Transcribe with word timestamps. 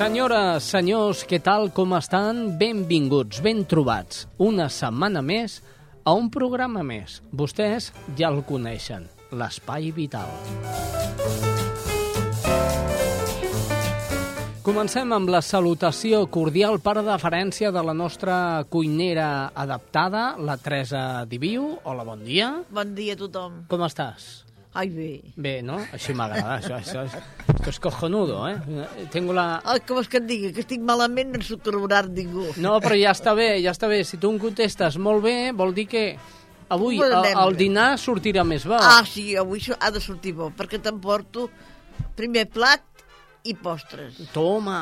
Senyores, 0.00 0.64
senyors, 0.64 1.26
què 1.28 1.36
tal, 1.44 1.66
com 1.76 1.90
estan? 1.92 2.54
Benvinguts, 2.56 3.42
ben 3.44 3.66
trobats. 3.68 4.22
Una 4.40 4.70
setmana 4.72 5.20
més 5.20 5.58
a 6.08 6.14
un 6.16 6.30
programa 6.32 6.80
més. 6.80 7.18
Vostès 7.36 7.90
ja 8.16 8.30
el 8.32 8.40
coneixen, 8.48 9.04
l'Espai 9.36 9.90
Vital. 9.92 10.32
Comencem 14.64 15.12
amb 15.12 15.28
la 15.28 15.44
salutació 15.44 16.24
cordial 16.32 16.80
per 16.80 17.02
deferència 17.04 17.68
de 17.68 17.84
la 17.84 17.92
nostra 17.92 18.64
cuinera 18.72 19.50
adaptada, 19.52 20.30
la 20.40 20.56
Teresa 20.56 21.26
Diviu. 21.28 21.74
Hola, 21.84 22.08
bon 22.08 22.24
dia. 22.24 22.54
Bon 22.72 22.96
dia 22.96 23.20
a 23.20 23.20
tothom. 23.20 23.66
Com 23.68 23.84
estàs? 23.84 24.46
Ai, 24.72 24.86
bé. 24.88 25.08
Bé, 25.34 25.56
no? 25.66 25.80
Així 25.96 26.14
m'agrada, 26.14 26.60
això, 26.60 26.76
això, 26.78 27.02
és, 27.08 27.14
això 27.56 27.72
és 27.72 27.78
cojonudo, 27.82 28.38
eh? 28.46 29.06
Tengo 29.10 29.34
la... 29.34 29.58
Ai, 29.66 29.80
com 29.86 29.98
és 29.98 30.10
que 30.10 30.20
et 30.20 30.28
digui 30.28 30.52
que 30.54 30.62
estic 30.62 30.84
malament 30.86 31.32
no 31.34 31.40
s'ho 31.42 31.58
creurà 31.58 32.04
ningú. 32.06 32.46
No, 32.62 32.76
però 32.82 32.98
ja 32.98 33.10
està 33.16 33.34
bé, 33.34 33.56
ja 33.64 33.74
està 33.74 33.90
bé. 33.90 34.04
Si 34.06 34.20
tu 34.22 34.30
em 34.30 34.38
contestes 34.42 35.00
molt 35.02 35.26
bé, 35.26 35.34
vol 35.58 35.74
dir 35.74 35.88
que 35.90 36.04
avui 36.70 37.02
el, 37.02 37.16
el 37.32 37.58
dinar 37.58 37.96
sortirà 37.98 38.46
més 38.46 38.68
bo. 38.70 38.78
Ah, 38.78 39.02
sí, 39.02 39.32
avui 39.34 39.64
ha 39.74 39.90
de 39.90 40.02
sortir 40.02 40.36
bo, 40.38 40.52
perquè 40.54 40.78
t'emporto 40.78 41.48
primer 42.16 42.46
plat 42.54 42.86
i 43.42 43.56
postres. 43.58 44.20
Toma, 44.34 44.78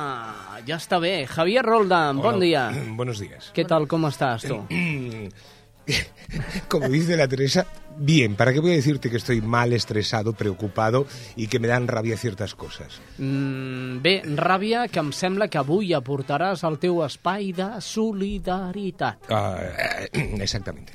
ja 0.69 0.77
està 0.77 0.99
bé. 1.01 1.23
Javier 1.31 1.65
Roldán, 1.65 2.21
bon 2.21 2.37
Hola, 2.37 2.45
dia. 2.45 2.69
Buenos 2.99 3.25
días. 3.25 3.53
Què 3.57 3.65
tal, 3.65 3.89
com 3.89 4.05
estàs, 4.11 4.45
tu? 4.45 4.67
Como 6.69 6.89
dice 6.89 7.17
la 7.17 7.29
Teresa, 7.29 7.67
bien, 7.97 8.37
¿para 8.37 8.53
qué 8.53 8.61
voy 8.61 8.73
a 8.73 8.77
decirte 8.77 9.11
que 9.11 9.17
estoy 9.17 9.41
mal, 9.41 9.73
estresado, 9.73 10.33
preocupado 10.33 11.07
y 11.37 11.47
que 11.47 11.59
me 11.59 11.69
dan 11.69 11.89
rabia 11.89 12.17
ciertas 12.17 12.55
cosas? 12.55 13.01
Mm, 13.19 14.01
bé, 14.03 14.23
ràbia, 14.37 14.87
que 14.89 15.01
em 15.01 15.13
sembla 15.13 15.49
que 15.49 15.61
avui 15.61 15.95
aportaràs 15.97 16.65
al 16.65 16.79
teu 16.79 17.03
espai 17.07 17.53
de 17.57 17.69
solidaritat. 17.85 19.31
Eh, 19.31 20.09
exactamente. 20.41 20.93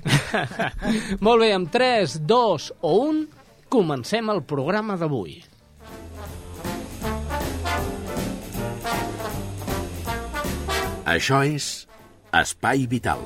Molt 1.25 1.41
bé, 1.43 1.53
amb 1.53 1.71
3, 1.71 2.19
2 2.27 2.69
o 2.81 2.93
1, 3.09 3.25
comencem 3.73 4.29
el 4.29 4.43
programa 4.45 4.97
d'avui. 4.99 5.41
Això 11.03 11.43
és 11.43 11.83
Espai 12.33 12.87
Vital. 12.89 13.19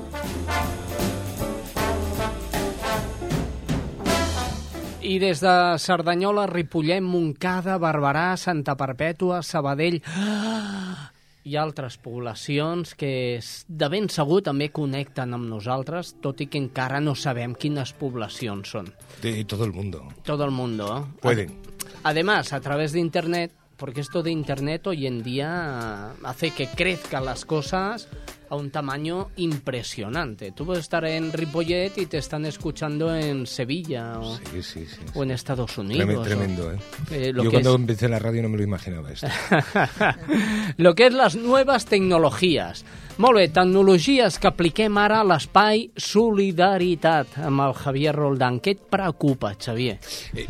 I 5.08 5.14
des 5.16 5.40
de 5.40 5.52
Cerdanyola, 5.80 6.42
Ripollet, 6.46 7.00
Montcada, 7.00 7.78
Barberà, 7.80 8.34
Santa 8.36 8.74
Perpètua, 8.76 9.38
Sabadell 9.40 9.96
i 11.48 11.56
altres 11.56 11.96
poblacions 11.96 12.92
que 12.92 13.12
de 13.40 13.88
ben 13.88 14.10
segur 14.12 14.42
també 14.44 14.68
connecten 14.68 15.32
amb 15.32 15.48
nosaltres, 15.48 16.18
tot 16.20 16.42
i 16.44 16.48
que 16.52 16.60
encara 16.60 17.00
no 17.00 17.14
sabem 17.16 17.54
quines 17.56 17.94
poblacions 17.96 18.74
són. 18.76 18.92
De 19.22 19.32
todo 19.48 19.64
el 19.64 19.72
mundo. 19.72 20.04
Todo 20.28 20.44
el 20.44 20.52
mundo. 20.52 20.90
¿eh? 20.98 21.20
Pueden. 21.22 21.56
Además, 22.04 22.52
a 22.52 22.60
través 22.60 22.92
de 22.92 23.00
Internet, 23.00 23.52
porque 23.78 24.02
esto 24.02 24.22
de 24.22 24.30
Internet 24.30 24.88
hoy 24.88 25.06
en 25.06 25.22
día 25.22 26.12
hace 26.22 26.50
que 26.50 26.68
crezcan 26.68 27.24
las 27.24 27.46
cosas 27.46 28.08
a 28.50 28.56
un 28.56 28.70
tamaño 28.70 29.28
impresionante. 29.36 30.52
Tú 30.52 30.64
puedes 30.66 30.82
estar 30.84 31.04
en 31.04 31.32
Ripollet 31.32 31.92
y 31.98 32.06
te 32.06 32.18
están 32.18 32.44
escuchando 32.46 33.14
en 33.14 33.46
Sevilla 33.46 34.18
o, 34.20 34.36
Sí, 34.36 34.62
sí, 34.62 34.86
sí. 34.86 34.96
o 35.14 35.22
en 35.22 35.30
Estados 35.32 35.76
Unidos. 35.78 35.98
Tremendo, 35.98 36.20
o- 36.20 36.24
tremendo, 36.24 36.72
¿eh? 36.72 36.78
Eh, 37.10 37.32
lo 37.32 37.44
Yo 37.44 37.50
que 37.50 37.56
cuando 37.56 37.70
es- 37.70 37.76
empecé 37.80 38.08
la 38.08 38.18
radio 38.18 38.42
no 38.42 38.48
me 38.48 38.56
lo 38.58 38.62
imaginaba 38.64 39.10
esto. 39.12 39.26
lo 40.76 40.94
que 40.94 41.06
és 41.08 41.14
les 41.14 41.36
noves 41.36 41.84
tecnologies. 41.86 42.84
Molt 43.18 43.34
bé, 43.34 43.48
tecnologies 43.50 44.36
que 44.38 44.46
apliquem 44.46 44.94
ara 45.02 45.20
a 45.20 45.26
l'espai 45.26 45.88
Solidaritat 45.98 47.38
amb 47.42 47.64
el 47.66 47.72
Javier 47.74 48.14
Roldán. 48.14 48.60
Què 48.62 48.76
et 48.76 48.84
preocupa, 48.90 49.54
Xavier? 49.58 49.98
Eh, 50.34 50.46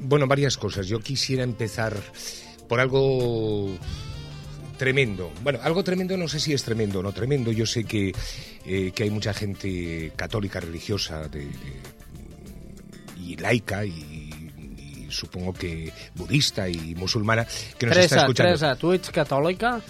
bueno, 0.00 0.26
varias 0.26 0.56
cosas. 0.56 0.86
Yo 0.88 0.98
quisiera 1.00 1.42
empezar 1.44 1.94
por 2.68 2.80
algo 2.80 3.68
tremendo. 4.76 5.32
Bueno, 5.42 5.58
algo 5.62 5.82
tremendo 5.82 6.16
no 6.16 6.28
sé 6.28 6.38
si 6.40 6.52
es 6.52 6.62
tremendo 6.62 7.00
o 7.00 7.02
no 7.02 7.12
tremendo. 7.12 7.50
Yo 7.52 7.66
sé 7.66 7.84
que, 7.84 8.12
eh, 8.64 8.92
que 8.94 9.02
hay 9.02 9.10
mucha 9.10 9.32
gente 9.34 10.12
católica, 10.16 10.60
religiosa 10.60 11.28
de- 11.28 11.40
de- 11.46 11.96
y 13.20 13.36
laica 13.36 13.84
y, 13.84 13.90
y 13.90 15.06
supongo 15.10 15.52
que 15.52 15.92
budista 16.14 16.68
y 16.68 16.94
musulmana 16.94 17.44
que 17.78 17.86
nos 17.86 17.96
está 17.96 18.16
escuchando. 18.22 18.50
Teresa, 18.52 18.76
tu 18.76 18.92
ets 18.92 19.10
catòlica? 19.10 19.80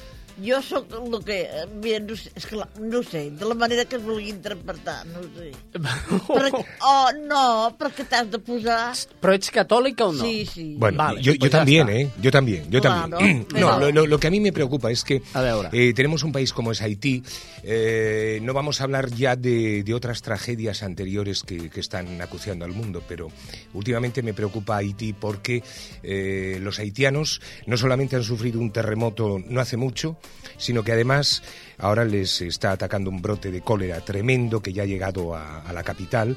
Jo 0.45 0.61
sóc 0.61 0.87
el 0.93 1.25
que... 1.25 1.49
Mira, 1.83 2.01
no 2.01 2.15
sé, 2.17 2.31
la, 2.53 2.69
no 2.79 3.03
sé, 3.03 3.31
de 3.31 3.45
la 3.47 3.55
manera 3.55 3.85
que 3.87 3.97
es 3.97 4.03
vulgui 4.03 4.29
interpretar, 4.29 5.07
no 5.07 5.23
sé. 5.23 5.53
Oh, 6.87 7.09
no, 7.27 7.75
perquè 7.79 8.05
t'has 8.09 8.29
de 8.31 8.39
posar... 8.45 8.93
Però 9.21 9.33
ets 9.35 9.49
catòlica 9.51 10.07
o 10.07 10.13
no? 10.13 10.23
Sí, 10.23 10.45
sí. 10.47 10.75
Bueno, 10.79 10.99
Vale, 10.99 11.23
yo, 11.23 11.33
pues 11.33 11.39
yo 11.41 11.47
ya 11.47 11.59
también. 11.59 11.89
¿eh? 11.89 12.11
Yo 12.21 12.31
también, 12.31 12.71
yo 12.71 12.81
Claro, 12.81 13.17
también. 13.17 13.47
No, 13.55 13.79
lo, 13.81 13.91
lo- 13.91 14.07
lo 14.07 14.19
que 14.21 14.27
a 14.27 14.31
mí 14.31 14.41
me 14.41 14.53
preocupa 14.53 14.91
es 14.91 15.03
que 15.05 15.23
A 15.35 15.41
veure. 15.43 15.69
eh, 15.73 15.93
tenemos 15.95 16.23
un 16.23 16.33
país 16.33 16.53
como 16.53 16.71
es 16.73 16.81
Haití. 16.83 17.23
eh, 17.63 18.39
no 18.43 18.53
vamos 18.53 18.81
a 18.81 18.85
hablar 18.85 19.11
ya 19.13 19.37
de, 19.37 19.83
de 19.83 19.95
otras 19.95 20.23
tragedias 20.23 20.83
anteriores 20.83 21.43
que, 21.43 21.69
que 21.71 21.81
están 21.81 22.21
acuciando 22.23 22.65
al 22.65 22.73
mundo, 22.73 23.03
pero 23.09 23.29
últimamente 23.75 24.23
me 24.23 24.35
preocupa 24.35 24.77
Haití 24.77 25.13
porque 25.13 25.63
eh, 26.03 26.59
los 26.63 26.79
haitianos 26.79 27.41
no 27.67 27.77
solamente 27.77 28.17
han 28.17 28.23
sufrido 28.23 28.61
un 28.61 28.71
terremoto 28.71 29.39
no 29.45 29.61
hace 29.61 29.77
mucho, 29.77 30.17
sino 30.59 30.83
que 30.83 30.93
además 30.93 31.43
ahora 31.79 32.05
les 32.05 32.41
está 32.41 32.73
atacando 32.73 33.11
un 33.11 33.21
brote 33.23 33.51
de 33.51 33.61
cólera 33.61 34.01
tremendo 34.01 34.61
que 34.61 34.73
ya 34.73 34.83
ha 34.85 34.87
llegado 34.87 35.35
a, 35.35 35.61
a 35.61 35.73
la 35.73 35.83
capital. 35.83 36.37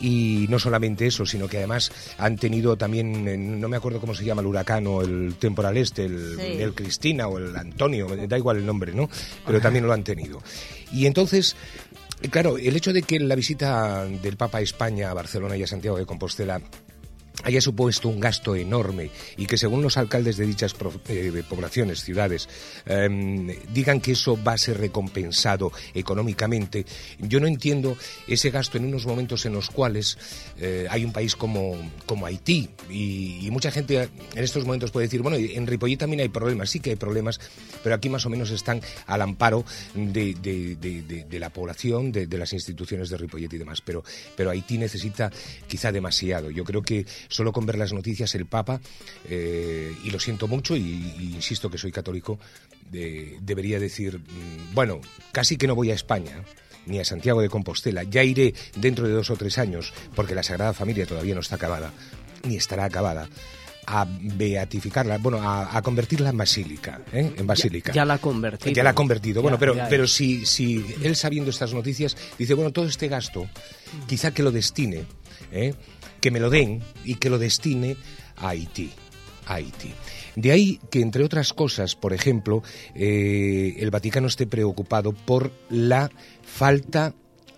Y 0.00 0.46
no 0.48 0.60
solamente 0.60 1.08
eso, 1.08 1.26
sino 1.26 1.48
que 1.48 1.56
además 1.58 1.90
han 2.18 2.36
tenido 2.36 2.76
también, 2.76 3.60
no 3.60 3.68
me 3.68 3.76
acuerdo 3.76 3.98
cómo 4.00 4.14
se 4.14 4.24
llama 4.24 4.42
el 4.42 4.46
huracán 4.46 4.86
o 4.86 5.02
el 5.02 5.34
temporal 5.40 5.76
este, 5.76 6.04
el, 6.04 6.36
Sí. 6.38 6.62
el 6.62 6.72
Cristina 6.72 7.26
o 7.26 7.38
el 7.38 7.56
Antonio, 7.56 8.06
da 8.28 8.38
igual 8.38 8.58
el 8.58 8.66
nombre, 8.66 8.94
¿no? 8.94 9.10
Pero 9.44 9.60
también 9.60 9.88
lo 9.88 9.92
han 9.92 10.04
tenido. 10.04 10.40
Y 10.92 11.06
entonces, 11.06 11.56
claro, 12.30 12.58
el 12.58 12.76
hecho 12.76 12.92
de 12.92 13.02
que 13.02 13.18
la 13.18 13.34
visita 13.34 14.04
del 14.04 14.36
Papa 14.36 14.58
a 14.58 14.60
España, 14.60 15.10
a 15.10 15.14
Barcelona 15.14 15.56
y 15.56 15.64
a 15.64 15.66
Santiago 15.66 15.98
de 15.98 16.06
Compostela 16.06 16.60
haya 17.44 17.60
supuesto 17.60 18.08
un 18.08 18.20
gasto 18.20 18.56
enorme 18.56 19.10
y 19.36 19.46
que 19.46 19.56
según 19.56 19.82
los 19.82 19.96
alcaldes 19.96 20.36
de 20.36 20.46
dichas 20.46 20.74
eh, 21.08 21.42
poblaciones, 21.48 22.02
ciudades, 22.02 22.48
em, 22.86 23.48
digan 23.72 24.00
que 24.00 24.12
eso 24.12 24.38
va 24.42 24.52
a 24.54 24.58
ser 24.58 24.78
recompensado 24.78 25.72
económicamente, 25.94 26.84
yo 27.18 27.40
no 27.40 27.46
entiendo 27.46 27.96
ese 28.26 28.50
gasto 28.50 28.76
en 28.78 28.86
unos 28.86 29.06
momentos 29.06 29.46
en 29.46 29.52
los 29.52 29.70
cuales 29.70 30.18
eh, 30.58 30.86
hay 30.90 31.04
un 31.04 31.12
país 31.12 31.36
como, 31.36 31.76
como 32.06 32.26
Haití 32.26 32.68
y, 32.90 33.48
mucha 33.50 33.70
gente 33.70 34.08
en 34.34 34.44
estos 34.44 34.64
momentos 34.64 34.90
puede 34.90 35.06
decir, 35.06 35.22
bueno, 35.22 35.36
en 35.36 35.66
Ripollet 35.66 35.96
también 35.98 36.20
hay 36.20 36.28
problemas, 36.28 36.70
sí 36.70 36.80
que 36.80 36.90
hay 36.90 36.96
problemas, 36.96 37.40
pero 37.82 37.94
aquí 37.94 38.08
más 38.08 38.24
o 38.26 38.30
menos 38.30 38.50
están 38.50 38.80
al 39.06 39.22
amparo 39.22 39.64
de, 39.94 40.34
de- 40.34 40.76
de- 40.76 41.38
la 41.38 41.50
población, 41.50 42.12
de 42.12 42.26
las 42.38 42.52
instituciones 42.52 43.08
de 43.10 43.16
Ripollet 43.16 43.52
y 43.52 43.58
demás, 43.58 43.80
pero, 43.80 44.02
pero 44.36 44.50
Haití 44.50 44.76
necesita 44.76 45.30
quizá 45.66 45.92
demasiado. 45.92 46.50
Yo 46.50 46.64
creo 46.64 46.82
que 46.82 47.06
solo 47.28 47.52
con 47.52 47.66
ver 47.66 47.78
las 47.78 47.92
noticias 47.92 48.34
el 48.34 48.46
Papa, 48.46 48.80
eh, 49.28 49.94
y 50.04 50.10
lo 50.10 50.18
siento 50.18 50.48
mucho, 50.48 50.76
y, 50.76 50.80
y 51.18 51.32
insisto 51.34 51.70
que 51.70 51.78
soy 51.78 51.92
católico, 51.92 52.38
de- 52.90 53.38
debería 53.42 53.78
decir, 53.78 54.18
mm, 54.18 54.74
bueno, 54.74 55.00
casi 55.32 55.56
que 55.56 55.66
no 55.66 55.74
voy 55.74 55.90
a 55.90 55.94
España. 55.94 56.42
ni 56.86 56.98
a 56.98 57.04
Santiago 57.04 57.42
de 57.42 57.50
Compostela. 57.50 58.02
Ya 58.04 58.22
iré 58.24 58.54
dentro 58.76 59.06
de 59.06 59.12
dos 59.12 59.28
o 59.30 59.36
tres 59.36 59.58
años, 59.58 59.92
porque 60.14 60.34
la 60.34 60.42
Sagrada 60.42 60.72
Familia 60.72 61.04
todavía 61.04 61.34
no 61.34 61.40
está 61.42 61.56
acabada, 61.56 61.92
ni 62.44 62.56
estará 62.56 62.86
acabada 62.86 63.28
a 63.86 64.06
beatificarla, 64.08 65.18
bueno, 65.18 65.38
a, 65.42 65.80
convertirla 65.82 66.30
en 66.30 66.36
basílica, 66.38 67.00
¿eh? 67.12 67.32
en 67.36 67.46
basílica. 67.46 67.92
Ya, 67.92 68.04
la 68.06 68.14
ha 68.14 68.18
convertido. 68.18 68.72
Ya 68.74 68.82
la 68.82 68.90
ha 68.90 68.94
convertido. 68.94 69.42
Bueno, 69.42 69.58
pero, 69.58 69.76
pero 69.90 70.06
si, 70.06 70.46
si 70.46 70.82
él 71.02 71.14
sabiendo 71.16 71.50
estas 71.50 71.74
noticias 71.74 72.16
dice, 72.38 72.54
bueno, 72.54 72.70
todo 72.72 72.86
este 72.86 73.08
gasto, 73.08 73.46
quizá 74.06 74.32
que 74.32 74.42
lo 74.42 74.50
destine, 74.50 75.04
¿eh? 75.52 75.74
que 76.20 76.30
me 76.30 76.40
lo 76.40 76.50
den 76.50 76.82
y 77.04 77.16
que 77.16 77.30
lo 77.30 77.38
destine 77.38 77.96
a 78.36 78.48
Haití. 78.50 78.90
Haití. 79.46 79.92
De 80.36 80.52
ahí 80.52 80.80
que, 80.90 81.00
entre 81.00 81.24
otras 81.24 81.52
cosas, 81.52 81.96
por 81.96 82.12
ejemplo, 82.12 82.62
eh, 82.94 83.76
el 83.78 83.90
Vaticano 83.90 84.26
esté 84.26 84.46
preocupado 84.46 85.12
por 85.12 85.50
la 85.70 86.10
falta, 86.42 87.14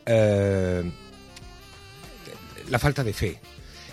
la 0.06 0.84
falta 2.78 3.04
de 3.04 3.12
fe 3.12 3.40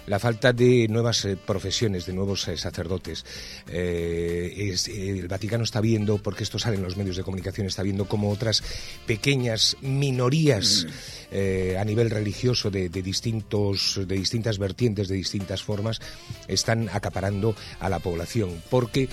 la 0.08 0.20
falta 0.20 0.54
de 0.54 0.88
nuevas 0.88 1.26
eh, 1.26 1.38
profesiones, 1.38 2.06
de 2.06 2.14
nuevos 2.14 2.48
eh, 2.48 2.58
sacerdotes. 2.58 3.26
Eh, 3.68 4.74
el 4.88 5.28
Vaticano 5.28 5.64
está 5.64 5.82
viendo, 5.82 6.18
porque 6.18 6.44
esto 6.44 6.58
sale 6.58 6.78
en 6.78 6.84
los 6.84 6.98
medios 6.98 7.18
de 7.18 7.24
comunicación, 7.24 7.68
está 7.68 7.84
viendo 7.84 8.08
como 8.08 8.32
otras 8.32 8.64
pequeñas 9.06 9.78
minorías 9.82 10.88
a 11.30 11.84
nivel 11.84 12.10
religioso 12.10 12.72
de, 12.72 12.88
distintos, 12.88 14.00
de 14.08 14.16
distintas 14.16 14.58
vertientes, 14.58 15.10
de 15.10 15.16
distintas 15.16 15.62
formas, 15.62 16.00
están 16.48 16.90
acaparando 16.94 17.54
a 17.82 17.90
la 17.90 18.00
población, 18.00 18.64
porque 18.70 19.10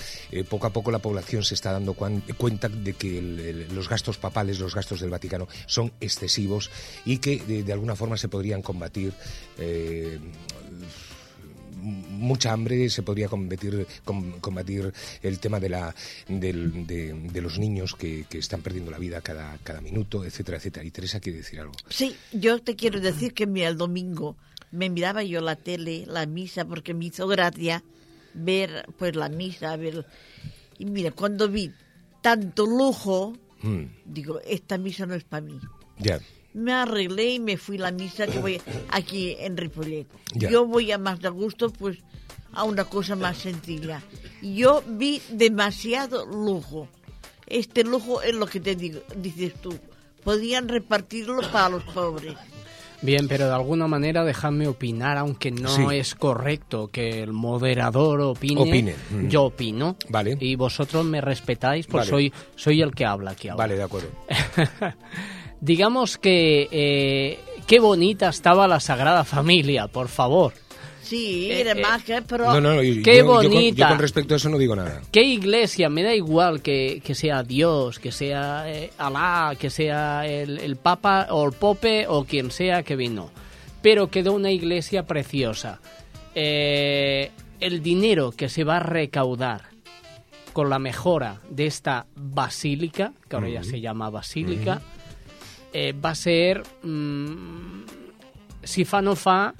poco 0.49 0.67
a 0.67 0.69
poco 0.69 0.91
la 0.91 0.99
población 0.99 1.43
se 1.43 1.55
está 1.55 1.73
dando 1.73 1.93
cuenta 1.93 2.69
de 2.69 2.93
que 2.93 3.65
los 3.69 3.89
gastos 3.89 4.17
papales, 4.17 4.59
los 4.59 4.73
gastos 4.73 5.01
del 5.01 5.09
Vaticano 5.09 5.49
son 5.65 5.91
excesivos 5.99 6.71
y 7.03 7.17
que 7.17 7.37
de, 7.37 7.73
alguna 7.73 7.97
forma 7.97 8.15
se 8.15 8.29
podrían 8.29 8.61
combatir 8.61 9.13
mucha 11.85 12.51
hambre, 12.51 12.89
se 12.89 13.03
podría 13.03 13.27
combatir, 13.27 13.87
combatir 14.41 14.91
el 15.21 15.39
tema 15.39 15.59
de, 15.59 15.69
la, 15.69 15.95
de, 16.27 17.41
los 17.41 17.59
niños 17.59 17.95
que, 17.95 18.25
están 18.31 18.61
perdiendo 18.61 18.91
la 18.91 18.97
vida 18.97 19.21
cada, 19.21 19.57
cada 19.63 19.81
minuto, 19.81 20.25
etcétera, 20.25 20.57
etcétera. 20.57 20.85
Y 20.85 20.91
Teresa 20.91 21.19
quiere 21.19 21.39
decir 21.39 21.59
algo. 21.59 21.73
Sí, 21.89 22.15
yo 22.33 22.59
te 22.59 22.75
quiero 22.75 22.99
decir 22.99 23.33
que 23.33 23.47
mira, 23.47 23.67
el 23.69 23.77
domingo 23.77 24.35
me 24.71 24.89
miraba 24.89 25.23
yo 25.23 25.41
la 25.41 25.55
tele, 25.55 26.05
la 26.07 26.25
misa, 26.25 26.65
porque 26.65 26.93
me 26.93 27.05
hizo 27.05 27.27
gracia 27.27 27.83
ver 28.33 28.85
pues 28.97 29.15
la 29.15 29.29
misa, 29.29 29.75
ver... 29.77 30.05
Y 30.77 30.85
mira, 30.85 31.11
cuando 31.11 31.47
vi 31.47 31.71
tanto 32.21 32.65
lujo, 32.65 33.37
mm. 33.61 33.83
digo, 34.05 34.41
esta 34.45 34.77
misa 34.77 35.05
no 35.05 35.13
es 35.13 35.23
para 35.23 35.41
mí. 35.41 35.59
Ya 35.99 36.19
me 36.55 36.71
arreglé 36.71 37.33
y 37.33 37.39
me 37.39 37.57
fui 37.57 37.77
a 37.77 37.81
la 37.81 37.91
misa 37.91 38.25
que 38.27 38.39
voy 38.39 38.61
aquí 38.89 39.35
en 39.39 39.57
Ripollet. 39.57 40.07
Yo 40.33 40.65
voy 40.65 40.91
a 40.91 40.97
más 40.97 41.19
de 41.19 41.29
gusto, 41.29 41.69
pues 41.69 41.99
a 42.53 42.63
una 42.63 42.85
cosa 42.85 43.15
más 43.15 43.37
sencilla. 43.37 44.01
Yo 44.41 44.81
vi 44.87 45.21
demasiado 45.29 46.25
lujo. 46.25 46.87
Este 47.45 47.83
lujo 47.83 48.21
es 48.21 48.33
lo 48.33 48.47
que 48.47 48.61
te 48.61 48.75
digo, 48.75 49.01
dices 49.17 49.53
tú. 49.61 49.77
Podían 50.23 50.69
repartirlo 50.69 51.41
para 51.51 51.69
los 51.69 51.83
pobres. 51.83 52.35
Bien, 53.01 53.27
pero 53.27 53.47
de 53.47 53.53
alguna 53.53 53.87
manera 53.87 54.23
déjame 54.23 54.67
opinar, 54.67 55.17
aunque 55.17 55.51
no 55.51 55.91
es 55.91 56.15
correcto 56.15 56.87
que 56.87 57.21
el 57.21 57.33
moderador 57.33 58.21
opine. 58.21 58.95
Mm. 59.11 59.27
Yo 59.27 59.43
opino. 59.43 59.97
Vale. 60.09 60.37
Y 60.39 60.55
vosotros 60.55 61.05
me 61.05 61.19
respetáis, 61.19 61.85
pues 61.85 62.07
soy, 62.07 62.33
soy 62.55 62.81
el 62.81 62.95
que 62.95 63.05
habla 63.05 63.31
aquí 63.31 63.49
ahora. 63.49 63.65
Vale, 63.65 63.75
de 63.75 63.83
acuerdo. 63.83 64.09
digamos 65.65 66.19
que 66.19 66.69
eh, 66.71 67.39
qué 67.65 67.79
bonita 67.79 68.29
estaba 68.29 68.67
la 68.67 68.79
Sagrada 68.79 69.23
Familia, 69.23 69.87
por 69.87 70.09
favor. 70.09 70.53
Sí, 71.01 71.51
eh, 71.51 71.61
era 71.61 71.75
más 71.75 72.03
que, 72.03 72.21
pero... 72.21 72.45
qué 73.03 73.23
bonita. 73.23 73.77
Yo 73.77 73.87
con, 73.89 73.99
respecto 73.99 74.35
a 74.35 74.37
eso 74.37 74.49
no 74.49 74.59
digo 74.59 74.75
nada. 74.75 75.01
¿Qué 75.11 75.23
iglesia? 75.23 75.89
Me 75.89 76.03
da 76.03 76.13
igual 76.13 76.61
que, 76.61 77.01
sea 77.13 77.41
Dios, 77.41 77.99
que 77.99 78.11
sea 78.11 78.71
eh, 78.71 78.91
Alá, 78.97 79.55
que 79.59 79.71
sea 79.71 80.25
el, 80.27 80.75
Papa 80.77 81.27
o 81.31 81.45
el 81.45 81.53
Pope 81.53 82.05
o 82.07 82.25
quien 82.25 82.51
sea 82.51 82.83
que 82.83 82.95
vino. 82.95 83.31
Pero 83.81 84.09
quedó 84.09 84.33
una 84.33 84.51
iglesia 84.51 85.03
preciosa. 85.03 85.79
el 86.35 87.81
dinero 87.81 88.31
que 88.31 88.49
se 88.49 88.63
va 88.63 88.77
a 88.77 88.81
recaudar 88.81 89.75
con 90.53 90.69
la 90.69 90.79
mejora 90.79 91.41
de 91.49 91.65
esta 91.65 92.05
basílica, 92.15 93.13
que 93.27 93.35
ahora 93.35 93.49
ya 93.49 93.63
se 93.63 93.81
llama 93.81 94.09
basílica, 94.09 94.81
eh, 95.75 95.91
va 95.91 96.13
ser, 96.15 96.63
mm, 96.87 97.83
si 98.63 98.85
fa 98.87 99.01
no 99.03 99.13
fa, 99.19 99.53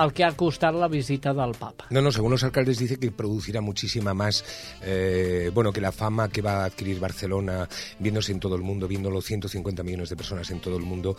al 0.00 0.14
que 0.14 0.24
ha 0.24 0.32
costat 0.32 0.74
la 0.74 0.88
visita 0.88 1.34
del 1.36 1.52
papa. 1.60 1.84
No, 1.90 2.00
no, 2.00 2.10
según 2.10 2.30
los 2.32 2.42
alcaldes 2.42 2.78
dice 2.78 2.96
que 2.96 3.10
producirá 3.10 3.60
muchísima 3.60 4.14
más, 4.14 4.42
eh, 4.82 5.50
bueno, 5.52 5.72
que 5.72 5.80
la 5.80 5.92
fama 5.92 6.30
que 6.30 6.40
va 6.40 6.62
a 6.62 6.64
adquirir 6.64 6.98
Barcelona, 6.98 7.68
viéndose 7.98 8.32
en 8.32 8.40
todo 8.40 8.56
el 8.56 8.62
mundo, 8.62 8.88
viendo 8.88 9.10
los 9.10 9.26
150 9.26 9.82
millones 9.82 10.08
de 10.08 10.16
personas 10.16 10.50
en 10.50 10.60
todo 10.60 10.78
el 10.78 10.84
mundo, 10.84 11.16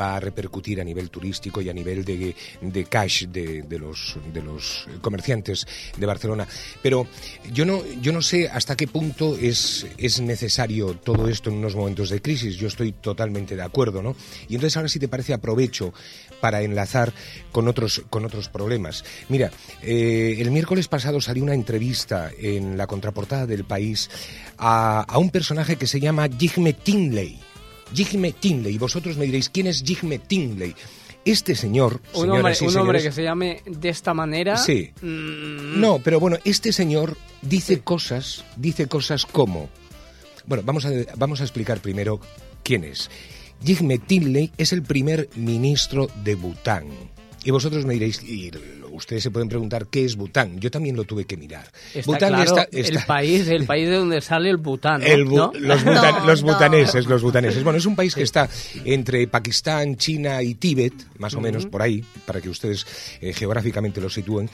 va 0.00 0.16
a 0.16 0.20
repercutir 0.20 0.80
a 0.80 0.84
nivel 0.84 1.10
turístico 1.10 1.62
y 1.62 1.68
a 1.68 1.72
nivel 1.72 2.04
de, 2.04 2.34
de 2.60 2.84
cash 2.86 3.26
de, 3.26 3.62
de, 3.62 3.78
los, 3.78 4.16
de 4.32 4.42
los 4.42 4.88
comerciantes 5.00 5.64
de 5.96 6.06
Barcelona. 6.06 6.48
Pero 6.82 7.06
yo 7.52 7.64
no, 7.64 7.84
yo 8.00 8.12
no 8.12 8.20
sé 8.20 8.48
hasta 8.48 8.76
qué 8.76 8.88
punto 8.88 9.36
es, 9.40 9.86
es 9.96 10.20
necesario 10.20 10.94
todo 10.94 11.28
esto 11.28 11.50
en 11.50 11.56
unos 11.58 11.76
momentos 11.76 12.10
de 12.10 12.20
crisis. 12.20 12.56
Yo 12.56 12.66
estoy 12.66 12.90
totalmente 12.90 13.54
de 13.54 13.62
acuerdo, 13.62 14.02
¿no? 14.02 14.16
Y 14.48 14.56
entonces 14.56 14.76
ahora 14.76 14.88
si 14.88 14.98
te 14.98 15.06
parece 15.06 15.34
aprovecho 15.34 15.94
para 16.40 16.62
enlazar 16.62 17.12
con 17.52 17.68
otros, 17.68 18.02
con 18.10 18.23
otros 18.24 18.48
problemas. 18.48 19.04
Mira, 19.28 19.50
eh, 19.82 20.36
el 20.38 20.50
miércoles 20.50 20.88
pasado 20.88 21.20
salió 21.20 21.42
una 21.42 21.54
entrevista 21.54 22.30
en 22.38 22.76
la 22.76 22.86
contraportada 22.86 23.46
del 23.46 23.64
país 23.64 24.10
a, 24.58 25.06
un 25.16 25.30
personaje 25.30 25.76
que 25.76 25.86
se 25.86 26.00
llama 26.00 26.28
Jigme 26.28 26.72
Tinley. 26.72 27.38
Jigme 27.92 28.32
Tinley. 28.32 28.74
Y 28.74 28.78
vosotros 28.78 29.16
me 29.16 29.24
diréis, 29.26 29.48
¿quién 29.48 29.66
es 29.66 29.82
Jigme 29.82 30.18
Tinley? 30.18 30.74
Este 31.24 31.54
señor, 31.54 32.02
un 32.12 32.30
hombre, 32.30 32.54
un 32.60 32.76
hombre 32.76 33.02
que 33.02 33.10
se 33.10 33.22
llame 33.22 33.62
de 33.64 33.88
esta 33.88 34.12
manera. 34.12 34.58
Sí. 34.58 34.92
Mm. 35.00 35.80
No, 35.80 35.98
pero 35.98 36.20
bueno, 36.20 36.36
este 36.44 36.70
señor 36.70 37.16
dice 37.40 37.80
cosas, 37.80 38.44
dice 38.56 38.88
cosas 38.88 39.24
como. 39.24 39.70
Bueno, 40.44 40.62
vamos 40.66 40.84
a, 40.84 40.90
vamos 41.16 41.40
a 41.40 41.44
explicar 41.44 41.80
primero 41.80 42.20
quién 42.62 42.84
es. 42.84 43.10
Jigme 43.64 43.98
Tinley 43.98 44.52
es 44.58 44.74
el 44.74 44.82
primer 44.82 45.30
ministro 45.36 46.08
de 46.22 46.34
Bután. 46.34 47.13
Y 47.44 47.50
vosotros 47.50 47.84
me 47.84 47.92
diréis, 47.92 48.22
y 48.22 48.50
ustedes 48.94 49.22
se 49.22 49.30
pueden 49.30 49.48
preguntar 49.48 49.86
qué 49.88 50.04
es 50.04 50.16
Bután. 50.16 50.58
Yo 50.60 50.70
también 50.70 50.96
lo 50.96 51.04
tuve 51.04 51.24
que 51.24 51.36
mirar. 51.36 51.66
Bután 52.04 52.40
está, 52.40 52.68
el 52.72 52.98
país, 53.06 53.48
el 53.48 53.66
país 53.66 53.88
de 53.88 53.96
donde 53.96 54.20
sale 54.20 54.50
el 54.50 54.56
Bután. 54.56 55.02
Los, 55.04 56.42
butaneses, 56.42 57.06
los 57.06 57.22
butaneses. 57.22 57.62
Bueno, 57.62 57.78
es 57.78 57.86
un 57.86 57.96
país 57.96 58.14
que 58.14 58.22
está 58.22 58.48
entre 58.84 59.26
Pakistán, 59.26 59.96
China 59.96 60.42
y 60.42 60.54
Tíbet, 60.54 60.94
más 61.18 61.34
o 61.34 61.40
menos 61.40 61.66
por 61.66 61.82
ahí, 61.82 62.04
para 62.26 62.40
que 62.40 62.48
ustedes 62.48 62.86
eh, 63.20 63.32
geográficamente 63.32 64.00
lo 64.00 64.08
sitúen. 64.08 64.48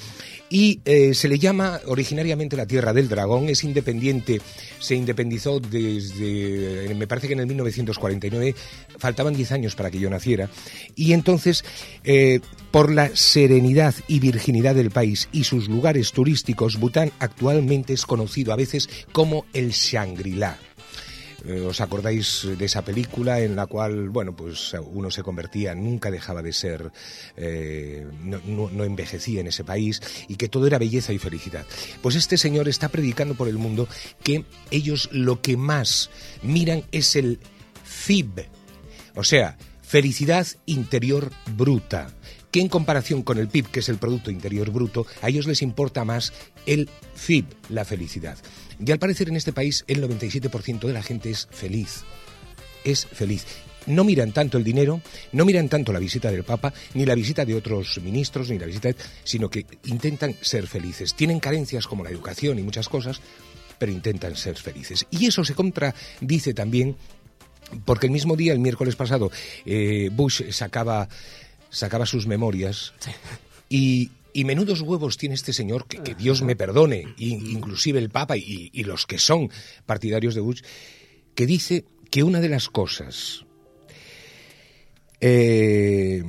Y 0.49 0.81
eh, 0.85 1.15
se 1.15 1.29
le 1.29 1.39
llama 1.39 1.81
originariamente 1.87 2.57
la 2.57 2.67
Tierra 2.67 2.93
del 2.93 3.09
Dragón. 3.09 3.49
Es 3.49 3.63
independiente, 3.63 4.41
se 4.79 4.97
independizó 4.97 5.61
desde, 5.61 6.93
me 6.95 7.07
parece 7.07 7.29
que 7.29 7.35
en 7.35 7.41
el 7.41 7.47
1949. 7.47 8.55
Faltaban 8.99 9.35
10 9.35 9.53
años 9.53 9.75
para 9.77 9.91
que 9.91 9.99
yo 9.99 10.11
naciera. 10.11 10.49
Y 10.97 11.13
entonces, 11.13 11.65
eh, 12.05 12.41
por 12.71 12.93
la 12.93 13.15
serenidad 13.15 13.95
y 14.09 14.21
virginidad 14.31 14.77
del 14.77 14.93
país 14.93 15.29
y 15.33 15.43
sus 15.43 15.69
lugares 15.69 16.13
turísticos, 16.13 16.79
Bután 16.79 17.11
actualmente 17.19 17.93
es 17.93 18.07
conocido 18.07 18.53
a 18.53 18.57
veces 18.57 18.89
como 19.11 19.45
el 19.53 19.71
Shangri-La. 19.71 20.57
Eh, 21.45 21.61
¿Os 21.63 21.81
acordáis 21.81 22.47
de 22.57 22.65
esa 22.65 22.85
película 22.85 23.41
en 23.41 23.57
la 23.57 23.67
cual, 23.67 24.09
bueno, 24.11 24.37
pues 24.37 24.73
uno 24.93 25.11
se 25.11 25.25
convertía, 25.25 25.75
nunca 25.75 26.13
dejaba 26.13 26.43
de 26.43 26.53
ser, 26.53 26.93
eh, 27.37 28.07
no, 28.23 28.85
envejecía 28.85 29.41
en 29.41 29.49
ese 29.49 29.65
país 29.65 30.01
y 30.29 30.37
que 30.37 30.49
todo 30.49 30.69
era 30.69 30.79
belleza 30.79 31.13
y 31.13 31.19
felicidad? 31.19 31.67
Pues 32.01 32.15
este 32.15 32.39
señor 32.39 32.69
está 32.69 32.89
predicando 32.89 33.35
por 33.35 33.49
el 33.49 33.59
mundo 33.59 33.89
que 34.23 34.45
ellos 34.71 35.09
lo 35.11 35.41
que 35.41 35.57
más 35.57 36.11
miran 36.43 36.85
es 36.93 37.17
el 37.17 37.41
FIB, 37.83 38.47
o 39.17 39.25
sea, 39.25 39.59
felicidad 39.83 40.47
interior 40.67 41.33
bruta 41.57 42.15
que 42.51 42.61
en 42.61 42.69
comparación 42.69 43.23
con 43.23 43.39
el 43.39 43.49
PIB, 43.49 43.69
que 43.69 43.81
es 43.81 43.89
el 43.89 43.99
Producto 43.99 44.31
Interior 44.31 44.71
Bruto, 44.71 45.07
a 45.23 45.29
ellos 45.29 45.47
les 45.47 45.63
importa 45.63 46.05
más 46.05 46.33
el 46.67 46.89
FIB, 47.15 47.47
la 47.69 47.85
felicidad. 47.85 48.39
Y 48.85 48.91
al 48.91 48.99
parecer 48.99 49.29
en 49.29 49.37
este 49.37 49.53
país 49.53 49.85
el 49.87 50.03
97% 50.03 50.81
de 50.81 50.93
la 50.93 51.03
gente 51.03 51.31
es 51.31 51.49
feliz. 51.51 52.03
Es 52.85 53.07
feliz 53.07 53.45
no 53.87 54.05
miran 54.05 54.33
tanto 54.33 54.59
el 54.59 54.65
dinero, 54.65 55.01
no 55.33 55.45
miran 55.45 55.69
tanto 55.69 55.93
la 55.93 55.99
visita 55.99 56.31
del 56.31 56.45
Papa, 56.45 56.73
ni 56.95 57.07
la 57.07 57.15
visita 57.15 57.45
de 57.45 57.55
otros 57.55 57.99
ministros, 58.03 58.51
ni 58.51 58.59
la 58.59 58.67
visita, 58.67 58.91
sino 59.25 59.49
que 59.49 59.67
intentan 59.87 60.35
ser 60.41 60.67
felices. 60.67 61.15
Tienen 61.15 61.41
carencias 61.41 61.87
como 61.87 62.05
la 62.05 62.11
educación 62.11 62.59
y 62.59 62.63
muchas 62.63 62.89
cosas, 62.89 63.21
pero 63.79 63.93
intentan 63.93 64.37
ser 64.37 64.57
felices. 64.57 65.07
Y 65.11 65.27
eso 65.27 65.45
se 65.45 65.55
contradice 65.55 66.55
también 66.55 66.97
porque 67.85 68.07
el 68.07 68.13
mismo 68.13 68.37
día, 68.37 68.53
el 68.53 68.59
miércoles 68.59 68.97
pasado, 68.97 69.31
eh, 69.65 70.11
Bush 70.13 70.51
sacaba, 70.51 71.09
sacaba 71.71 72.07
sus 72.07 72.27
memorias 72.27 72.93
y, 73.69 74.11
y 74.33 74.45
menudos 74.45 74.81
huevos 74.81 75.17
tiene 75.17 75.35
este 75.35 75.53
señor, 75.53 75.87
que, 75.87 76.03
que 76.03 76.15
Dios 76.15 76.43
me 76.43 76.57
perdone, 76.57 77.15
inclusive 77.17 77.99
el 77.99 78.11
Papa 78.11 78.37
y, 78.37 78.71
y, 78.73 78.85
los 78.85 79.07
que 79.07 79.19
son 79.19 79.51
partidarios 79.87 80.35
de 80.35 80.41
Bush, 80.41 80.63
que 81.35 81.47
dice 81.47 81.85
que 82.11 82.23
una 82.23 82.41
de 82.41 82.49
las 82.49 82.69
cosas 82.69 83.45
eh, 85.21 86.25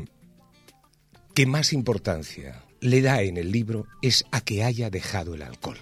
que 1.33 1.45
más 1.45 1.73
importancia 1.73 2.63
le 2.81 3.01
da 3.01 3.21
en 3.21 3.37
el 3.37 3.51
libro 3.51 3.87
es 4.01 4.25
a 4.31 4.41
que 4.41 4.63
haya 4.63 4.89
dejado 4.89 5.33
el 5.33 5.43
alcohol. 5.43 5.77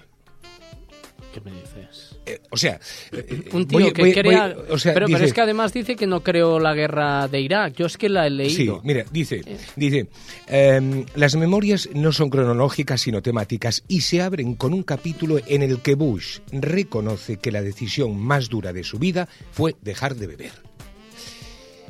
¿Qué 1.33 1.41
me 1.41 1.51
dices? 1.51 2.17
Eh, 2.25 2.39
o 2.49 2.57
sea, 2.57 2.79
eh, 3.11 3.49
un 3.53 3.67
tío 3.67 3.79
voy- 3.79 3.93
que 3.93 4.01
voy- 4.01 4.13
crea... 4.13 4.47
voy- 4.53 4.63
o 4.71 4.77
sea, 4.79 4.93
pero, 4.93 5.05
es 5.07 5.31
que 5.33 5.41
además 5.41 5.71
dice 5.73 5.95
que 5.95 6.07
no 6.07 6.21
creó 6.23 6.59
la 6.59 6.73
guerra 6.73 7.27
de 7.27 7.39
Irak. 7.41 7.75
Yo 7.75 7.85
es 7.85 7.97
que 7.97 8.09
la 8.09 8.25
he 8.27 8.49
Sí, 8.49 8.57
leído. 8.57 8.81
mira, 8.83 9.05
dice, 9.11 9.41
dice, 9.75 10.07
em, 10.47 11.05
las 11.15 11.35
memorias 11.35 11.89
no 11.93 12.11
son 12.11 12.29
cronológicas 12.29 13.01
sino 13.01 13.21
temáticas 13.21 13.83
y 13.87 14.01
se 14.01 14.21
abren 14.21 14.55
con 14.55 14.73
un 14.73 14.83
capítulo 14.83 15.39
en 15.45 15.61
el 15.61 15.81
que 15.81 15.95
Bush 15.95 16.39
reconoce 16.51 17.37
que 17.37 17.51
la 17.51 17.61
decisión 17.61 18.17
más 18.17 18.49
dura 18.49 18.73
de 18.73 18.83
su 18.83 18.97
vida 18.99 19.27
fue 19.51 19.75
dejar 19.81 20.15
de 20.15 20.27
beber. 20.27 20.51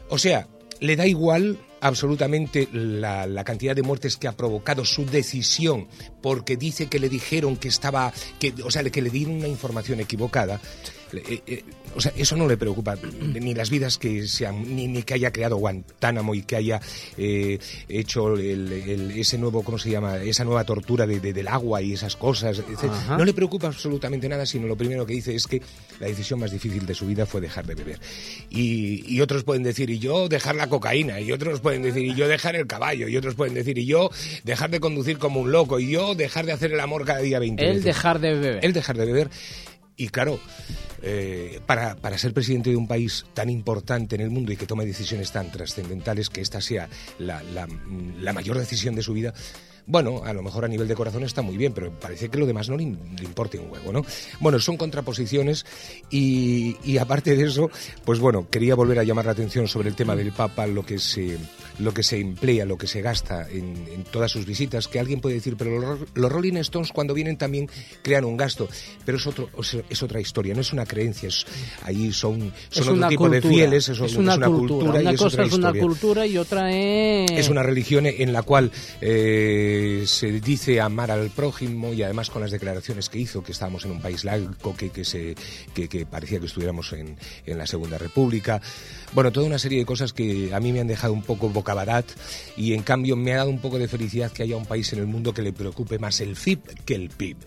O 0.09 0.17
sea, 0.17 0.47
le 0.79 0.95
da 0.95 1.05
igual 1.07 1.57
absolutamente 1.81 2.67
la, 2.71 3.43
cantidad 3.43 3.75
de 3.75 3.83
muertes 3.83 4.17
que 4.17 4.27
ha 4.27 4.37
provocado 4.37 4.85
su 4.85 5.05
decisión, 5.05 5.87
porque 6.21 6.57
dice 6.57 6.87
que 6.87 6.99
le 6.99 7.09
dijeron 7.09 7.57
que 7.57 7.67
estaba, 7.67 8.13
que, 8.39 8.53
o 8.63 8.71
sea, 8.71 8.83
que 8.83 9.01
le 9.01 9.09
dieron 9.09 9.35
una 9.35 9.47
información 9.47 9.99
equivocada. 9.99 10.59
Eh, 11.13 11.41
eh, 11.47 11.63
o 11.95 12.01
sea, 12.01 12.13
eso 12.15 12.35
no 12.35 12.47
le 12.47 12.55
preocupa 12.57 12.95
ni 13.41 13.53
las 13.55 13.69
vidas 13.69 13.97
que 13.97 14.27
sean, 14.27 14.75
ni, 14.75 14.87
ni 14.87 15.03
que 15.03 15.15
haya 15.15 15.31
creado 15.31 15.57
Guantánamo 15.57 16.35
y 16.35 16.43
que 16.43 16.55
haya 16.55 16.79
eh, 17.17 17.57
hecho 17.87 18.35
el- 18.35 18.71
el- 18.71 19.11
ese 19.11 19.37
nuevo, 19.37 19.63
¿cómo 19.63 19.77
se 19.79 19.89
llama? 19.89 20.17
Esa 20.17 20.43
nueva 20.43 20.63
tortura 20.63 21.07
de- 21.07 21.19
de- 21.19 21.33
del 21.33 21.47
agua 21.47 21.81
y 21.81 21.93
esas 21.93 22.15
cosas. 22.15 22.61
Ajá. 22.89 23.17
No 23.17 23.25
le 23.25 23.33
preocupa 23.33 23.67
absolutamente 23.67 24.29
nada, 24.29 24.45
sino 24.45 24.67
lo 24.67 24.75
primero 24.75 25.05
que 25.05 25.13
dice 25.13 25.33
es 25.35 25.47
que 25.47 25.61
la 25.99 26.07
decisión 26.07 26.39
más 26.39 26.51
difícil 26.51 26.85
de 26.85 26.93
su 26.93 27.05
vida 27.07 27.25
fue 27.25 27.41
dejar 27.41 27.65
de 27.65 27.75
beber. 27.75 27.99
Y, 28.49 29.03
y 29.13 29.21
otros 29.21 29.43
pueden 29.43 29.63
decir, 29.63 29.89
y 29.89 29.99
yo 29.99 30.27
dejar 30.29 30.55
la 30.55 30.67
cocaína, 30.67 31.19
y 31.19 31.31
otros 31.31 31.59
pueden 31.59 31.81
decir, 31.81 32.05
y 32.05 32.15
yo 32.15 32.27
dejar 32.27 32.55
el 32.55 32.67
caballo, 32.67 33.07
y 33.07 33.17
otros 33.17 33.35
pueden 33.35 33.53
decir, 33.53 33.77
y 33.77 33.85
yo 33.85 34.09
dejar 34.43 34.69
de 34.69 34.79
conducir 34.79 35.17
como 35.17 35.39
un 35.41 35.51
loco, 35.51 35.79
y 35.79 35.89
yo 35.91 36.15
dejar 36.15 36.45
de 36.45 36.51
hacer 36.51 36.71
el 36.71 36.79
amor 36.79 37.05
cada 37.05 37.19
día 37.19 37.39
20 37.39 37.63
El 37.63 37.69
veces. 37.69 37.83
dejar 37.85 38.19
de 38.19 38.33
beber. 38.33 38.65
El 38.65 38.73
dejar 38.73 38.97
de 38.97 39.05
beber. 39.05 39.29
Y 39.97 40.07
claro, 40.09 40.39
eh, 41.03 41.59
para, 41.65 41.95
para 41.95 42.17
ser 42.17 42.33
presidente 42.33 42.69
de 42.69 42.75
un 42.75 42.87
país 42.87 43.25
tan 43.33 43.49
importante 43.49 44.15
en 44.15 44.21
el 44.21 44.29
mundo 44.29 44.51
y 44.51 44.57
que 44.57 44.65
tome 44.65 44.85
decisiones 44.85 45.31
tan 45.31 45.51
trascendentales, 45.51 46.29
que 46.29 46.41
esta 46.41 46.61
sea 46.61 46.89
la, 47.17 47.41
la- 47.43 47.67
la 48.19 48.33
mayor 48.33 48.57
decisión 48.57 48.95
de 48.95 49.01
su 49.03 49.13
vida, 49.13 49.33
bueno, 49.89 50.21
a 50.23 50.31
lo 50.33 50.43
mejor 50.43 50.63
a 50.65 50.67
nivel 50.67 50.87
de 50.87 50.93
corazón 50.95 51.23
está 51.23 51.41
muy 51.41 51.57
bien, 51.57 51.73
pero 51.73 51.91
parece 51.91 52.29
que 52.29 52.37
lo 52.37 52.45
demás 52.45 52.69
no 52.69 52.77
le, 52.77 52.85
le 52.85 53.23
importe 53.25 53.57
un 53.57 53.71
huevo, 53.71 53.91
¿no? 53.91 54.05
Bueno, 54.39 54.59
son 54.59 54.77
contraposiciones 54.77 55.65
y, 56.11 56.77
y 56.83 56.99
aparte 56.99 57.35
de 57.35 57.43
eso, 57.45 57.69
pues 58.05 58.19
bueno, 58.19 58.47
quería 58.49 58.75
volver 58.75 58.99
a 58.99 59.03
llamar 59.03 59.25
la 59.25 59.31
atención 59.31 59.67
sobre 59.67 59.89
el 59.89 59.95
tema 59.95 60.15
del 60.15 60.31
Papa, 60.31 60.67
lo 60.67 60.85
que 60.85 60.99
se, 60.99 61.37
lo 61.79 61.91
que 61.93 62.03
se 62.03 62.19
emplea, 62.19 62.65
lo 62.65 62.77
que 62.77 62.85
se 62.85 63.01
gasta 63.01 63.49
en, 63.49 63.87
en 63.91 64.03
todas 64.03 64.31
sus 64.31 64.45
visitas, 64.45 64.87
que 64.87 64.99
alguien 64.99 65.21
puede 65.21 65.35
decir, 65.35 65.55
pero 65.57 65.79
los, 65.79 65.99
los 66.13 66.31
Rolling 66.31 66.57
Stones 66.57 66.91
cuando 66.91 67.15
vienen 67.15 67.37
también 67.37 67.67
crean 68.03 68.25
un 68.25 68.37
gasto, 68.37 68.69
pero 69.05 69.17
es, 69.17 69.25
otro, 69.25 69.49
es 69.89 70.03
otra 70.03 70.21
historia, 70.21 70.53
no 70.53 70.61
es 70.61 70.71
una 70.71 70.85
creencia, 70.85 71.29
es, 71.29 71.45
ahí 71.81 72.11
son, 72.11 72.53
son 72.69 72.83
es 72.83 72.87
otro 72.89 73.07
tipo 73.07 73.23
cultura. 73.23 73.41
de 73.41 73.41
fieles, 73.41 73.89
es, 73.89 73.99
es 73.99 74.15
una, 74.15 74.37
cultura. 74.45 74.99
y 74.99 75.01
Una 75.01 75.11
es 75.11 75.17
cosa 75.19 75.33
otra 75.35 75.45
es 75.45 75.53
una 75.53 75.67
historia. 75.69 75.81
cultura 75.81 76.27
y 76.27 76.37
otra 76.37 76.71
es... 76.71 77.31
Es 77.31 77.49
una 77.49 77.63
religión 77.63 78.05
en 78.05 78.33
la 78.33 78.43
cual 78.43 78.71
eh, 79.01 79.78
se 80.05 80.31
dice 80.39 80.81
amar 80.81 81.11
al 81.11 81.29
prójimo 81.29 81.93
y 81.93 82.03
además 82.03 82.29
con 82.29 82.41
las 82.41 82.51
declaraciones 82.51 83.09
que 83.09 83.19
hizo, 83.19 83.43
que 83.43 83.51
estábamos 83.51 83.85
en 83.85 83.91
un 83.91 84.01
país 84.01 84.23
laico, 84.23 84.75
que, 84.75 84.89
que, 84.89 85.05
se, 85.05 85.35
que, 85.73 86.05
parecía 86.05 86.39
que 86.39 86.45
estuviéramos 86.45 86.93
en, 86.93 87.17
en 87.45 87.57
la 87.57 87.67
Segunda 87.67 87.97
República. 87.97 88.61
Bueno, 89.13 89.31
toda 89.31 89.47
una 89.47 89.59
serie 89.59 89.79
de 89.79 89.85
cosas 89.85 90.13
que 90.13 90.53
a 90.53 90.59
mí 90.59 90.71
me 90.71 90.79
han 90.79 90.87
dejado 90.87 91.13
un 91.13 91.23
poco 91.23 91.49
bocabadat 91.49 92.05
y 92.57 92.73
en 92.73 92.83
cambio 92.83 93.15
me 93.15 93.33
ha 93.33 93.37
dado 93.37 93.49
un 93.49 93.59
poco 93.59 93.79
de 93.79 93.87
felicidad 93.87 94.31
que 94.31 94.43
haya 94.43 94.55
un 94.55 94.65
país 94.65 94.91
en 94.93 94.99
el 94.99 95.07
mundo 95.07 95.33
que 95.33 95.41
le 95.41 95.53
preocupe 95.53 95.99
más 95.99 96.21
el 96.21 96.35
FIP 96.35 96.65
que 96.85 96.95
el 96.95 97.09
PIB. 97.09 97.37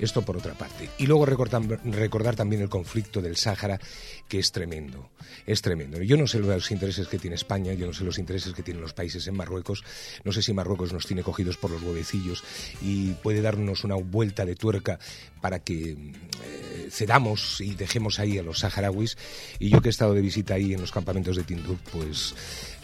Esto 0.00 0.22
por 0.22 0.36
otra 0.36 0.54
parte. 0.54 0.88
Y 0.98 1.06
luego 1.06 1.24
recordar, 1.24 1.62
recordar 1.84 2.34
también 2.34 2.62
el 2.62 2.68
conflicto 2.68 3.22
del 3.22 3.36
Sáhara, 3.36 3.78
que 4.28 4.38
es 4.38 4.52
tremendo. 4.52 5.10
Es 5.46 5.62
tremendo. 5.62 6.00
Yo 6.02 6.16
no 6.16 6.26
sé 6.26 6.38
los 6.38 6.70
intereses 6.70 7.08
que 7.08 7.18
tiene 7.18 7.36
España, 7.36 7.72
yo 7.74 7.86
no 7.86 7.92
sé 7.92 8.04
los 8.04 8.18
intereses 8.18 8.52
que 8.52 8.62
tienen 8.62 8.82
los 8.82 8.92
países 8.92 9.26
en 9.26 9.36
Marruecos. 9.36 9.84
No 10.24 10.32
sé 10.32 10.42
si 10.42 10.52
Marruecos 10.52 10.92
nos 10.92 11.06
tiene 11.06 11.22
cogidos 11.22 11.56
por 11.56 11.70
los 11.70 11.82
huevecillos 11.82 12.42
y 12.82 13.12
puede 13.14 13.42
darnos 13.42 13.84
una 13.84 13.96
vuelta 13.96 14.44
de 14.44 14.54
tuerca 14.54 14.98
para 15.44 15.58
que 15.60 15.90
eh, 15.92 16.88
cedamos 16.90 17.60
y 17.60 17.74
dejemos 17.74 18.18
ahí 18.18 18.38
a 18.38 18.42
los 18.42 18.60
saharauis. 18.60 19.18
Y 19.58 19.68
yo 19.68 19.82
que 19.82 19.88
he 19.88 19.94
estado 19.96 20.14
de 20.14 20.22
visita 20.22 20.54
ahí 20.54 20.72
en 20.72 20.80
los 20.80 20.90
campamentos 20.90 21.36
de 21.36 21.42
Tinduf, 21.44 21.78
pues 21.92 22.34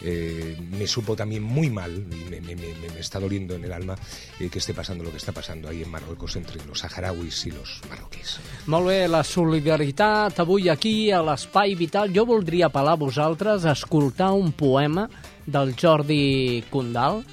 eh, 0.03 0.55
me 0.77 0.85
supo 0.85 1.15
también 1.15 1.41
muy 1.41 1.71
mal 1.71 1.89
y 2.11 2.29
me, 2.29 2.39
me- 2.39 2.55
me- 2.55 2.75
me 2.93 2.99
está 2.99 3.19
doliendo 3.19 3.55
en 3.55 3.63
el 3.65 3.73
alma 3.73 3.95
eh, 4.39 4.47
que 4.49 4.59
esté 4.59 4.75
pasando 4.75 5.03
lo 5.03 5.09
que 5.09 5.17
está 5.17 5.31
pasando 5.31 5.69
ahí 5.69 5.81
en 5.81 5.89
Marruecos 5.89 6.35
entre 6.35 6.63
los 6.69 6.77
saharauis 6.85 7.47
y 7.47 7.51
los 7.51 7.81
marroquíes. 7.89 8.37
Molt 8.67 8.85
bé, 8.91 9.07
la 9.09 9.23
solidaritat 9.25 10.37
avui 10.45 10.69
aquí 10.69 11.09
a 11.09 11.23
l'Espai 11.25 11.73
Vital. 11.73 12.13
Jo 12.13 12.27
voldria 12.29 12.69
apel·lar 12.69 12.93
a 12.93 13.01
vosaltres 13.01 13.65
a 13.65 13.73
escoltar 13.73 14.33
un 14.37 14.51
poema 14.53 15.09
del 15.49 15.73
Jordi 15.73 16.61
Condal. 16.69 17.23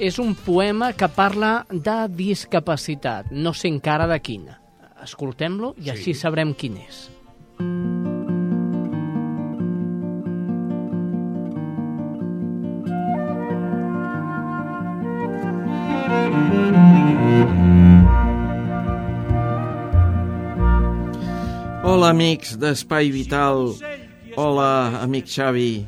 És 0.00 0.16
un 0.22 0.30
poema 0.46 0.92
que 0.96 1.08
parla 1.12 1.50
de 1.70 1.96
discapacitat. 2.20 3.28
No 3.46 3.52
sé 3.52 3.68
encara 3.68 4.06
de 4.08 4.18
quina. 4.24 4.56
Escoltem-lo 5.04 5.74
i 5.76 5.84
Sí. 5.84 5.90
així 5.96 6.14
sabrem 6.14 6.54
quin 6.54 6.78
és. 6.86 7.04
Hola, 21.82 22.10
amics 22.14 22.54
d'Espai 22.60 23.10
Vital. 23.10 23.72
Hola, 24.36 25.00
amic 25.02 25.26
Xavi. 25.26 25.86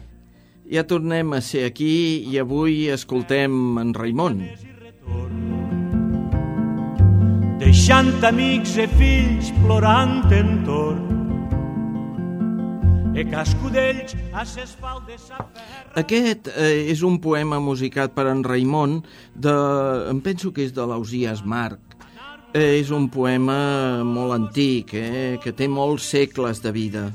Ja 0.73 0.87
tornem 0.89 1.35
a 1.37 1.43
ser 1.45 1.67
aquí 1.69 2.25
i 2.33 2.39
avui 2.41 2.87
escoltem 2.89 3.79
en 3.79 3.93
Raimon. 3.93 4.41
deixant 7.73 8.25
amics 8.27 8.75
i 8.77 8.85
fills 8.99 9.49
plorant 9.63 10.29
entorn. 10.37 11.07
E 13.17 13.25
cascú 13.29 13.71
d'ells 13.73 14.13
a 14.37 14.45
ses 14.49 14.75
faldes 14.81 15.31
Aquest 16.01 16.49
eh, 16.53 16.91
és 16.93 17.01
un 17.05 17.17
poema 17.21 17.61
musicat 17.61 18.13
per 18.17 18.27
en 18.29 18.45
Raimon 18.45 19.01
de... 19.35 19.57
em 20.13 20.21
penso 20.21 20.53
que 20.53 20.67
és 20.69 20.77
de 20.77 20.85
l'Ausias 20.85 21.45
Marc. 21.45 21.97
Eh, 22.53 22.81
és 22.83 22.93
un 22.93 23.09
poema 23.09 24.05
molt 24.05 24.37
antic, 24.37 24.93
eh, 24.93 25.37
que 25.41 25.57
té 25.57 25.69
molts 25.69 26.13
segles 26.13 26.61
de 26.61 26.77
vida. 26.77 27.09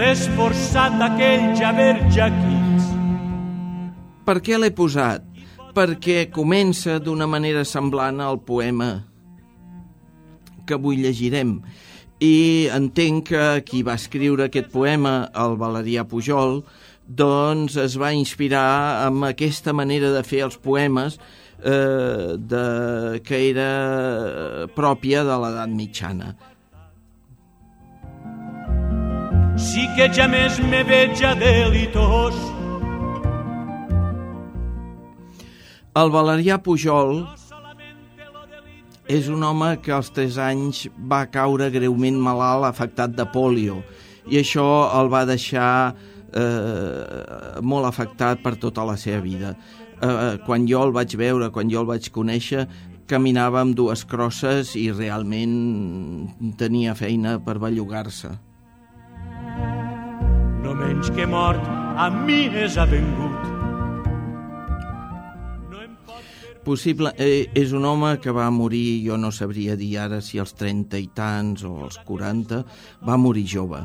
Dolorits. 0.00 0.28
L'esforçat 0.28 1.00
aquell 1.00 1.56
Javer 1.56 2.10
Jaquits, 2.10 2.88
Per 4.24 4.40
què 4.40 4.58
l'he 4.58 4.70
posat? 4.70 5.24
Perquè 5.74 6.30
comença 6.30 6.98
d'una 6.98 7.26
manera 7.26 7.64
semblant 7.64 8.20
al 8.20 8.38
poema 8.40 9.06
que 10.66 10.74
avui 10.74 10.96
llegirem. 10.96 11.60
I 12.20 12.68
entenc 12.72 13.28
que 13.28 13.62
qui 13.64 13.82
va 13.82 13.94
escriure 13.94 14.44
aquest 14.44 14.70
poema, 14.70 15.30
el 15.34 15.56
Valerià 15.56 16.04
Pujol, 16.04 16.62
doncs 17.06 17.76
es 17.76 17.96
va 17.98 18.12
inspirar 18.12 19.06
amb 19.06 19.24
aquesta 19.24 19.72
manera 19.72 20.12
de 20.12 20.22
fer 20.22 20.44
els 20.44 20.58
poemes 20.58 21.18
eh, 21.64 22.36
de, 22.36 23.20
que 23.24 23.50
era 23.50 24.68
pròpia 24.76 25.24
de 25.24 25.40
l'edat 25.42 25.74
mitjana. 25.74 26.36
Sí 29.60 29.84
que 29.96 30.08
ja 30.16 30.26
més 30.30 30.56
me 30.64 30.80
veig 30.88 31.20
delitós. 31.20 32.36
El 36.00 36.12
Valerià 36.14 36.56
Pujol 36.62 37.24
és 39.10 39.28
un 39.28 39.42
home 39.42 39.74
que 39.82 39.92
als 39.92 40.12
3 40.14 40.38
anys 40.46 40.84
va 41.12 41.24
caure 41.34 41.68
greument 41.74 42.20
malalt 42.22 42.68
afectat 42.68 43.16
de 43.18 43.26
polio 43.32 43.80
i 44.30 44.38
això 44.38 44.66
el 45.00 45.10
va 45.12 45.24
deixar 45.28 45.72
eh, 45.90 47.58
molt 47.60 47.88
afectat 47.88 48.42
per 48.44 48.54
tota 48.62 48.86
la 48.86 48.96
seva 48.96 49.18
vida. 49.24 49.56
Eh, 50.00 50.38
quan 50.46 50.68
jo 50.70 50.84
el 50.86 50.94
vaig 50.94 51.16
veure, 51.18 51.50
quan 51.50 51.72
jo 51.72 51.82
el 51.82 51.90
vaig 51.90 52.06
conèixer, 52.14 52.68
caminava 53.10 53.64
amb 53.64 53.74
dues 53.74 54.04
crosses 54.06 54.76
i 54.78 54.92
realment 54.94 56.54
tenia 56.56 56.94
feina 56.94 57.40
per 57.42 57.58
bellugar-se. 57.58 58.49
No 60.70 60.76
menys 60.78 61.08
que 61.10 61.24
mort, 61.26 61.64
a 61.98 62.04
mi 62.14 62.44
és 62.54 62.76
avengut. 62.78 63.48
Possible, 66.62 67.10
eh, 67.18 67.50
és 67.58 67.72
un 67.74 67.82
home 67.84 68.12
que 68.22 68.30
va 68.30 68.46
morir, 68.54 69.02
jo 69.02 69.16
no 69.18 69.32
sabria 69.34 69.74
dir 69.74 69.96
ara 69.98 70.20
si 70.22 70.38
als 70.38 70.54
30 70.54 71.00
i 71.02 71.08
tants 71.10 71.64
o 71.66 71.72
als 71.88 71.98
40, 72.06 72.62
va 73.02 73.16
morir 73.18 73.42
jove. 73.50 73.80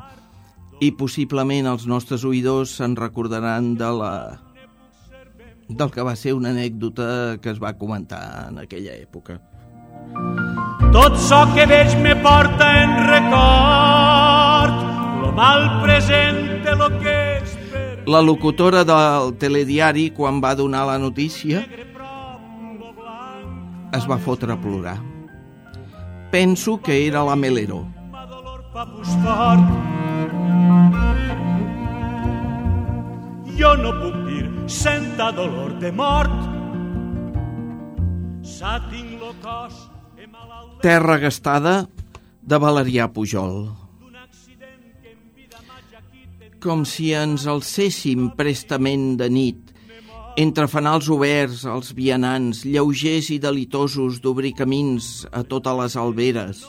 I 0.79 0.91
possiblement 0.91 1.65
els 1.65 1.87
nostres 1.89 2.21
oïdors 2.21 2.75
se'n 2.77 2.93
recordaran 2.95 3.73
de 3.79 3.89
la, 3.89 4.13
del 5.67 5.89
que 5.89 6.05
va 6.05 6.13
ser 6.15 6.35
una 6.37 6.53
anècdota 6.53 7.39
que 7.41 7.49
es 7.49 7.57
va 7.57 7.73
comentar 7.73 8.51
en 8.51 8.61
aquella 8.61 8.93
època. 8.93 9.39
Tot 10.93 11.17
so 11.17 11.41
que 11.57 11.65
veig 11.65 11.97
me 12.05 12.13
porta 12.21 12.69
en 12.83 12.93
record 13.09 14.85
lo 15.25 15.33
mal 15.33 15.65
presente, 16.65 16.75
lo 16.75 16.99
que 16.99 17.43
per 17.71 18.07
La 18.07 18.21
locutora 18.21 18.83
del 18.83 19.37
telediari, 19.37 20.11
quan 20.11 20.41
va 20.41 20.55
donar 20.55 20.85
la 20.85 20.97
notícia, 20.99 21.65
es 23.93 24.05
va 24.09 24.17
fotre 24.17 24.53
a 24.53 24.59
plorar. 24.59 24.99
Penso 26.31 26.81
que 26.81 27.07
era 27.07 27.23
la 27.23 27.35
Melero. 27.35 27.85
Jo 33.55 33.71
no 33.79 33.91
puc 34.01 34.15
dir 34.27 34.45
senta 34.67 35.31
dolor 35.31 35.79
de 35.79 35.91
mort. 35.91 36.35
Sa 38.43 38.77
tinc 38.91 39.19
lo 39.19 39.33
cos 39.41 39.89
Terra 40.81 41.17
gastada 41.17 41.87
de 42.41 42.57
Valerià 42.61 43.07
Pujol. 43.07 43.84
Com 46.65 46.81
si 46.89 47.11
ens 47.13 47.43
alcéssim 47.45 48.31
prestament 48.33 49.19
de 49.19 49.27
nit, 49.29 49.67
entre 50.41 50.65
fanals 50.65 51.11
oberts, 51.13 51.61
els 51.69 51.91
vianants, 51.93 52.63
lleugers 52.65 53.29
i 53.29 53.37
delitosos 53.43 54.17
d'obrir 54.23 54.55
camins 54.57 55.27
a 55.29 55.43
totes 55.45 55.77
les 55.77 55.97
alberes. 56.01 56.63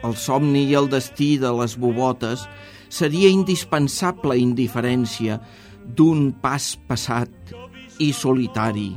El 0.00 0.16
somni 0.16 0.64
i 0.70 0.78
el 0.80 0.88
destí 0.88 1.36
de 1.42 1.52
les 1.58 1.76
bobotes 1.76 2.46
seria 2.88 3.28
indispensable 3.28 4.40
indiferència 4.40 5.36
d'un 5.84 6.30
pas 6.32 6.72
passat 6.88 7.52
i 8.00 8.08
solitari. 8.16 8.88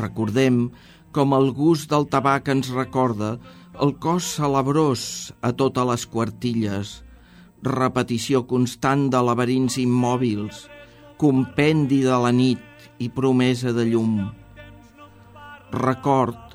Recordem 0.00 0.70
com 1.12 1.36
el 1.36 1.52
gust 1.52 1.92
del 1.92 2.08
tabac 2.08 2.48
ens 2.48 2.72
recorda 2.72 3.36
el 3.76 3.92
cos 4.00 4.24
celebrós 4.40 5.34
a 5.44 5.52
totes 5.52 5.92
les 5.92 6.08
quartilles, 6.08 6.98
repetició 7.62 8.42
constant 8.50 9.08
de 9.12 9.20
laberints 9.22 9.78
immòbils, 9.78 10.66
compendi 11.18 12.02
de 12.02 12.16
la 12.18 12.32
nit 12.34 12.88
i 12.98 13.08
promesa 13.08 13.72
de 13.74 13.86
llum. 13.86 14.16
Record 15.72 16.52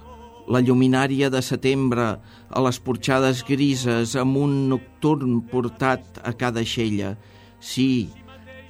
la 0.47 0.61
lluminària 0.63 1.29
de 1.31 1.41
setembre 1.43 2.07
a 2.47 2.63
les 2.63 2.79
porxades 2.79 3.43
grises 3.47 4.15
amb 4.19 4.39
un 4.39 4.53
nocturn 4.71 5.41
portat 5.51 6.21
a 6.23 6.33
cada 6.39 6.63
xella. 6.63 7.15
Sí, 7.59 8.07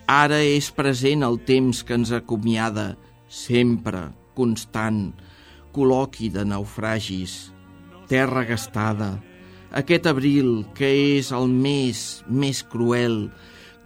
ara 0.07 0.39
és 0.41 0.71
present 0.73 1.25
el 1.25 1.37
temps 1.45 1.83
que 1.85 1.97
ens 1.97 2.13
acomiada, 2.15 2.95
sempre, 3.29 4.07
constant, 4.37 5.11
col·loqui 5.73 6.31
de 6.33 6.45
naufragis, 6.47 7.51
terra 8.09 8.45
gastada, 8.47 9.17
aquest 9.75 10.07
abril 10.07 10.63
que 10.77 10.89
és 11.17 11.33
el 11.35 11.49
més, 11.51 12.23
més 12.29 12.63
cruel, 12.63 13.27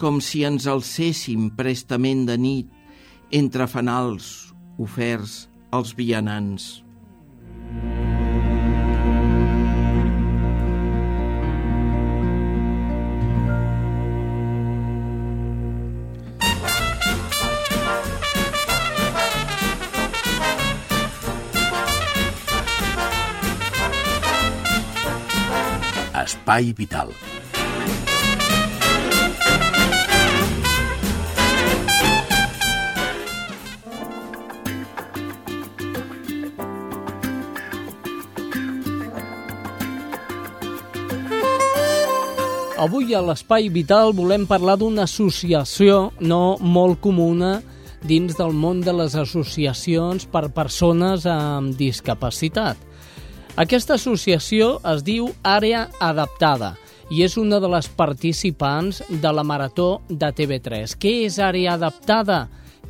com 0.01 0.21
si 0.21 0.43
ens 0.45 0.67
alcéssim 0.69 1.49
prestament 1.57 2.25
de 2.29 2.37
nit 2.37 2.69
entre 3.31 3.67
fanals 3.69 4.51
oferts 4.81 5.45
als 5.71 5.95
vianants. 5.97 6.81
Espai 26.51 26.73
Vital. 26.75 27.07
Avui 42.75 43.15
a 43.15 43.21
l'Espai 43.23 43.69
Vital 43.69 44.11
volem 44.11 44.43
parlar 44.43 44.75
d'una 44.75 45.05
associació 45.07 46.11
no 46.19 46.57
molt 46.59 46.99
comuna 46.99 47.61
dins 48.03 48.35
del 48.35 48.51
món 48.51 48.83
de 48.83 48.91
les 48.91 49.15
associacions 49.15 50.27
per 50.27 50.49
persones 50.51 51.23
amb 51.23 51.79
discapacitat. 51.79 52.90
Aquesta 53.59 53.97
associació 53.99 54.77
es 54.87 55.01
diu 55.03 55.25
Àrea 55.43 55.89
Adaptada 55.99 56.77
i 57.11 57.25
és 57.25 57.33
una 57.35 57.57
de 57.59 57.67
les 57.67 57.89
participants 57.99 59.01
de 59.09 59.31
la 59.35 59.43
Marató 59.43 59.99
de 60.07 60.29
TV3. 60.31 60.95
Què 60.95 61.11
és 61.25 61.35
Àrea 61.43 61.73
Adaptada? 61.75 62.45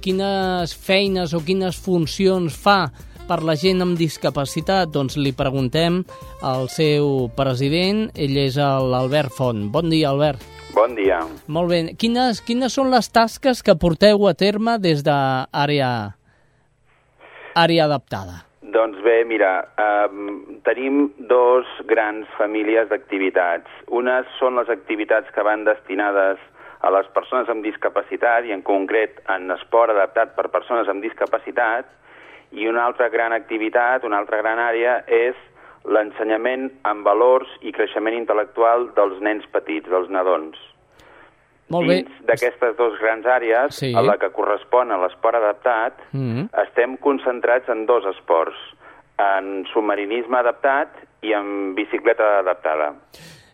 Quines 0.05 0.75
feines 0.77 1.33
o 1.33 1.41
quines 1.41 1.79
funcions 1.81 2.53
fa 2.53 2.91
per 3.25 3.39
la 3.41 3.55
gent 3.57 3.81
amb 3.81 3.97
discapacitat? 3.97 4.93
Doncs 4.93 5.17
li 5.17 5.33
preguntem 5.33 6.03
al 6.45 6.69
seu 6.69 7.31
president, 7.33 8.11
ell 8.13 8.37
és 8.43 8.61
l'Albert 8.61 9.33
Font. 9.33 9.65
Bon 9.73 9.89
dia, 9.89 10.13
Albert. 10.13 10.45
Bon 10.77 10.93
dia. 10.93 11.23
Molt 11.47 11.73
bé. 11.73 11.81
Quines, 11.97 12.43
quines 12.45 12.77
són 12.77 12.93
les 12.93 13.09
tasques 13.09 13.65
que 13.65 13.75
porteu 13.81 14.29
a 14.29 14.37
terme 14.37 14.77
des 14.77 15.01
d'àrea 15.01 15.91
àrea 17.57 17.89
adaptada? 17.89 18.50
Doncs 18.71 19.01
bé, 19.03 19.25
mira, 19.25 19.67
eh, 19.77 20.07
tenim 20.63 21.09
dos 21.27 21.67
grans 21.89 22.27
famílies 22.37 22.87
d'activitats. 22.87 23.67
Unes 23.87 24.29
són 24.37 24.55
les 24.55 24.69
activitats 24.71 25.27
que 25.35 25.43
van 25.43 25.65
destinades 25.67 26.39
a 26.79 26.91
les 26.95 27.09
persones 27.15 27.49
amb 27.51 27.65
discapacitat 27.67 28.47
i 28.47 28.55
en 28.55 28.63
concret 28.63 29.19
en 29.35 29.51
esport 29.57 29.91
adaptat 29.91 30.37
per 30.37 30.47
persones 30.55 30.87
amb 30.87 31.03
discapacitat 31.03 31.89
i 32.51 32.67
una 32.71 32.85
altra 32.85 33.09
gran 33.09 33.35
activitat, 33.35 34.07
una 34.07 34.21
altra 34.23 34.39
gran 34.41 34.59
àrea 34.59 35.01
és 35.07 35.35
l'ensenyament 35.83 36.69
en 36.87 37.03
valors 37.03 37.51
i 37.61 37.75
creixement 37.75 38.15
intel·lectual 38.15 38.91
dels 38.95 39.19
nens 39.19 39.47
petits, 39.51 39.89
dels 39.89 40.09
nadons. 40.09 40.70
Molt 41.71 41.87
bé. 41.87 41.95
Dins 42.03 42.25
d'aquestes 42.27 42.77
dues 42.77 42.99
grans 43.01 43.25
àrees, 43.25 43.73
Sí. 43.79 43.93
a 43.95 44.01
la 44.01 44.17
que 44.17 44.29
correspon 44.31 44.91
a 44.91 44.97
l'esport 44.97 45.35
adaptat, 45.35 45.93
Mhm. 46.11 46.49
estem 46.67 46.97
concentrats 46.97 47.69
en 47.69 47.85
dos 47.85 48.03
esports, 48.05 48.55
en 49.17 49.65
submarinisme 49.73 50.37
adaptat 50.37 50.89
i 51.21 51.33
en 51.33 51.75
bicicleta 51.75 52.39
adaptada. 52.39 52.95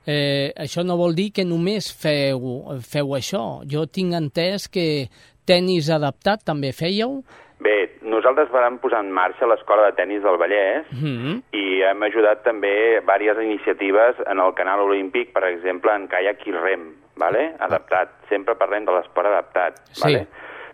Eh, 0.05 0.53
això 0.55 0.85
no 0.85 0.95
vol 0.95 1.13
dir 1.15 1.33
que 1.33 1.43
només 1.43 1.91
feu, 1.93 2.39
feu 2.79 3.07
això. 3.17 3.61
Jo 3.67 3.85
tinc 3.87 4.13
entès 4.13 4.69
que 4.71 5.09
tennis 5.45 5.89
adaptat 5.89 6.45
també 6.45 6.71
fèieu. 6.71 7.23
Bé, 7.59 7.97
nosaltres 8.03 8.51
vam 8.53 8.77
posar 8.77 8.99
en 9.03 9.11
marxa 9.11 9.47
l'escola 9.49 9.87
de 9.87 9.95
tennis 9.97 10.21
del 10.23 10.37
Vallès 10.37 10.85
Mhm. 10.91 11.41
i 11.51 11.81
hem 11.81 12.03
ajudat 12.03 12.43
també 12.43 13.01
diverses 13.01 13.43
iniciatives 13.43 14.15
en 14.27 14.39
el 14.39 14.53
canal 14.53 14.79
olímpic, 14.79 15.33
per 15.33 15.43
exemple, 15.43 15.91
en 15.93 16.07
caiac 16.07 16.45
i 16.47 16.51
rem, 16.51 16.93
vale? 17.17 17.53
adaptat. 17.59 18.09
Sempre 18.29 18.55
parlem 18.55 18.85
de 18.85 18.91
l'esport 18.95 19.27
adaptat. 19.27 19.81
Sí. 19.91 20.01
Vale? 20.03 20.27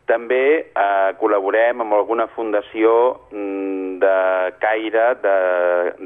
També 0.06 0.44
eh, 0.68 1.12
col·laborem 1.20 1.80
amb 1.80 1.94
alguna 1.96 2.28
fundació 2.36 2.92
mm, 3.32 4.00
de 4.04 4.16
caire, 4.60 5.06
de, 5.24 5.36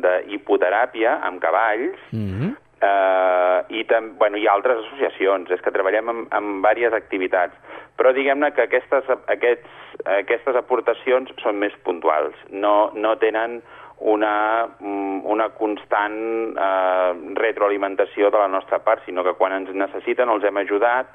de 0.06 0.14
hipoteràpia, 0.36 1.18
amb 1.26 1.42
cavalls, 1.42 1.98
Mhm. 2.12 2.52
eh, 2.82 3.60
i, 3.80 3.84
tam, 3.90 4.12
bueno, 4.20 4.38
i 4.38 4.46
altres 4.48 4.84
associacions. 4.86 5.50
És 5.50 5.62
que 5.62 5.74
treballem 5.74 6.10
amb, 6.14 6.28
amb 6.32 6.62
diverses 6.68 6.94
activitats. 6.94 7.58
Però 7.98 8.14
diguem-ne 8.14 8.52
que 8.54 8.62
aquestes, 8.68 9.10
aquests, 9.26 9.68
aquestes 10.06 10.56
aportacions 10.56 11.32
són 11.42 11.58
més 11.58 11.74
puntuals. 11.84 12.36
No, 12.52 12.92
no 12.94 13.16
tenen 13.18 13.64
una, 14.00 14.68
mm, 14.80 15.26
una 15.26 15.50
constant 15.58 16.18
eh, 16.58 17.14
retroalimentació 17.40 18.30
de 18.30 18.38
la 18.38 18.48
nostra 18.48 18.80
part, 18.86 19.06
sinó 19.06 19.24
que 19.24 19.34
quan 19.40 19.56
ens 19.56 19.74
necessiten 19.74 20.30
els 20.30 20.44
hem 20.44 20.58
ajudat 20.62 21.10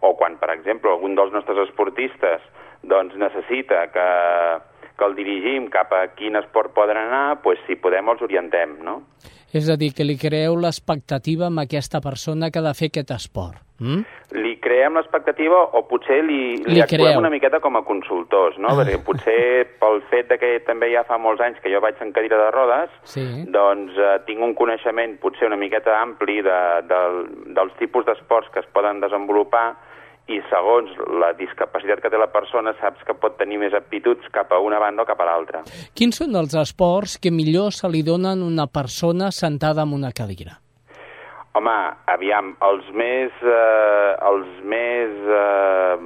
o 0.00 0.14
quan, 0.16 0.38
per 0.38 0.52
exemple, 0.54 0.90
algun 0.90 1.16
dels 1.18 1.32
nostres 1.34 1.58
esportistes 1.66 2.44
doncs, 2.82 3.16
necessita 3.18 3.88
que, 3.90 4.08
que 4.98 5.04
el 5.04 5.16
dirigim 5.18 5.66
cap 5.74 5.92
a 5.92 6.06
quin 6.14 6.38
esport 6.38 6.74
poden 6.76 7.00
anar, 7.00 7.40
doncs, 7.42 7.64
si 7.66 7.76
podem 7.76 8.08
els 8.14 8.22
orientem, 8.22 8.78
no? 8.86 9.00
És 9.54 9.68
a 9.72 9.76
dir, 9.80 9.94
que 9.96 10.04
li 10.04 10.18
creeu 10.20 10.56
l'expectativa 10.60 11.46
amb 11.46 11.62
aquesta 11.62 12.00
persona 12.04 12.50
que 12.50 12.58
ha 12.60 12.62
de 12.66 12.74
fer 12.76 12.90
aquest 12.92 13.10
esport. 13.16 13.56
Mm? 13.80 14.02
Li 14.42 14.56
creem 14.60 14.96
l'expectativa 14.98 15.54
o 15.78 15.84
potser 15.86 16.18
li, 16.26 16.56
li, 16.58 16.74
Li 16.74 16.80
actuem 16.82 17.04
creeu. 17.06 17.18
una 17.20 17.30
miqueta 17.30 17.60
com 17.62 17.76
a 17.78 17.84
consultors, 17.86 18.58
no? 18.58 18.72
Perquè 18.76 18.98
potser 19.06 19.38
pel 19.80 20.02
fet 20.10 20.28
de 20.28 20.36
que 20.36 20.50
també 20.66 20.90
ja 20.92 21.04
fa 21.06 21.16
molts 21.16 21.40
anys 21.40 21.60
que 21.62 21.70
jo 21.72 21.80
vaig 21.80 21.94
en 22.02 22.12
cadira 22.12 22.36
de 22.42 22.50
rodes, 22.50 22.90
Sí. 23.04 23.24
doncs 23.48 23.94
eh, 23.96 24.18
tinc 24.26 24.42
un 24.42 24.54
coneixement 24.58 25.16
potser 25.22 25.46
una 25.46 25.56
miqueta 25.56 25.94
ampli 26.02 26.42
de, 26.42 26.58
de, 26.90 27.00
dels 27.54 27.72
tipus 27.78 28.04
d'esports 28.04 28.50
que 28.52 28.60
es 28.60 28.66
poden 28.74 29.00
desenvolupar 29.00 29.76
i 30.28 30.38
segons 30.50 30.92
la 31.20 31.32
discapacitat 31.38 32.02
que 32.04 32.10
té 32.12 32.20
la 32.20 32.28
persona 32.32 32.74
saps 32.80 33.04
que 33.08 33.16
pot 33.16 33.38
tenir 33.40 33.58
més 33.62 33.74
aptituds 33.76 34.28
cap 34.34 34.52
a 34.52 34.60
una 34.60 34.80
banda 34.82 35.02
o 35.02 35.08
cap 35.08 35.20
a 35.24 35.28
l'altra. 35.28 35.62
Quins 35.96 36.20
són 36.20 36.36
els 36.36 36.54
esports 36.60 37.16
que 37.22 37.32
millor 37.32 37.72
se 37.72 37.88
li 37.88 38.04
donen 38.04 38.44
a 38.44 38.48
una 38.48 38.68
persona 38.68 39.32
sentada 39.32 39.86
en 39.88 39.94
una 39.96 40.12
cadira? 40.12 40.58
Home, 41.56 41.76
aviam, 42.12 42.52
els 42.62 42.86
més, 42.92 43.32
eh, 43.42 44.12
els 44.30 44.50
més 44.68 45.14
eh, 45.40 45.96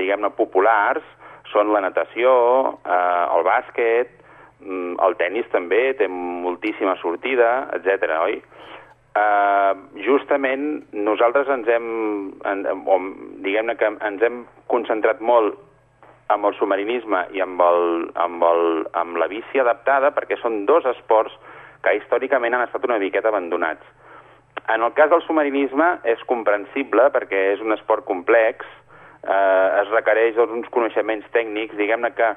diguem-ne, 0.00 0.32
populars 0.36 1.06
són 1.52 1.70
la 1.72 1.80
natació, 1.86 2.32
eh, 2.84 3.22
el 3.36 3.46
bàsquet, 3.46 4.10
mm, 4.60 4.98
el 5.06 5.16
tennis 5.16 5.46
també, 5.54 5.94
té 5.94 6.08
moltíssima 6.10 6.96
sortida, 7.00 7.70
etc. 7.78 8.18
oi? 8.26 8.42
Eh, 9.10 9.72
justament 10.06 10.84
nosaltres 10.94 11.48
ens 11.50 11.66
hem, 11.66 11.86
en, 12.46 12.60
o, 12.86 12.98
diguem-ne 13.42 13.74
que 13.74 13.88
ens 14.06 14.22
hem 14.22 14.44
concentrat 14.70 15.18
molt 15.18 15.56
amb 16.30 16.46
el 16.46 16.54
submarinisme 16.54 17.24
i 17.34 17.42
amb, 17.42 17.58
el, 17.58 18.04
amb, 18.14 18.44
el, 18.46 18.84
amb 18.94 19.18
la 19.18 19.26
bici 19.32 19.58
adaptada 19.58 20.12
perquè 20.14 20.38
són 20.38 20.62
dos 20.68 20.86
esports 20.86 21.34
que 21.82 21.96
històricament 21.98 22.54
han 22.54 22.68
estat 22.68 22.86
una 22.86 23.00
miqueta 23.02 23.32
abandonats. 23.32 23.82
En 24.70 24.84
el 24.86 24.94
cas 24.94 25.10
del 25.10 25.24
submarinisme 25.26 25.88
és 26.12 26.22
comprensible 26.30 27.08
perquè 27.10 27.40
és 27.56 27.64
un 27.64 27.74
esport 27.74 28.06
complex, 28.06 28.62
eh, 29.24 29.80
es 29.80 29.90
requereix 29.90 30.36
doncs, 30.38 30.54
uns 30.60 30.70
coneixements 30.70 31.26
tècnics, 31.34 31.74
diguem-ne 31.80 32.12
que 32.14 32.30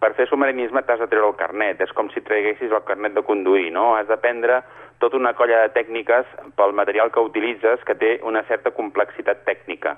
per 0.00 0.14
fer 0.16 0.28
submarinisme 0.30 0.84
t'has 0.86 1.02
de 1.02 1.10
treure 1.10 1.32
el 1.32 1.40
carnet, 1.40 1.82
és 1.82 1.90
com 1.96 2.08
si 2.14 2.22
traguessis 2.24 2.70
el 2.70 2.86
carnet 2.86 3.18
de 3.18 3.26
conduir, 3.26 3.68
no? 3.74 3.96
Has 3.98 4.08
d'aprendre 4.08 4.62
tota 5.00 5.16
una 5.16 5.32
colla 5.34 5.64
de 5.64 5.74
tècniques 5.74 6.28
pel 6.56 6.76
material 6.76 7.10
que 7.10 7.24
utilitzes 7.24 7.82
que 7.88 7.96
té 7.98 8.18
una 8.22 8.44
certa 8.48 8.72
complexitat 8.76 9.44
tècnica. 9.48 9.96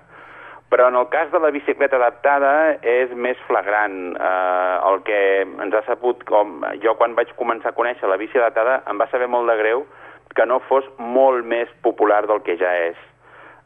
Però 0.72 0.86
en 0.88 0.96
el 0.96 1.10
cas 1.12 1.28
de 1.32 1.38
la 1.42 1.50
bicicleta 1.52 1.98
adaptada 1.98 2.78
és 2.80 3.10
més 3.12 3.36
flagrant. 3.44 3.96
Eh, 4.16 4.76
el 4.88 5.02
que 5.04 5.18
ens 5.44 5.74
ha 5.76 5.82
sabut, 5.84 6.22
com 6.24 6.62
jo 6.80 6.94
quan 6.96 7.18
vaig 7.18 7.34
començar 7.36 7.74
a 7.74 7.76
conèixer 7.76 8.08
la 8.08 8.16
bici 8.16 8.40
adaptada, 8.40 8.80
em 8.88 9.02
va 9.02 9.10
saber 9.12 9.28
molt 9.28 9.52
de 9.52 9.58
greu 9.60 9.84
que 10.32 10.46
no 10.48 10.62
fos 10.70 10.86
molt 10.96 11.44
més 11.44 11.68
popular 11.84 12.22
del 12.26 12.40
que 12.46 12.56
ja 12.56 12.72
és. 12.88 12.96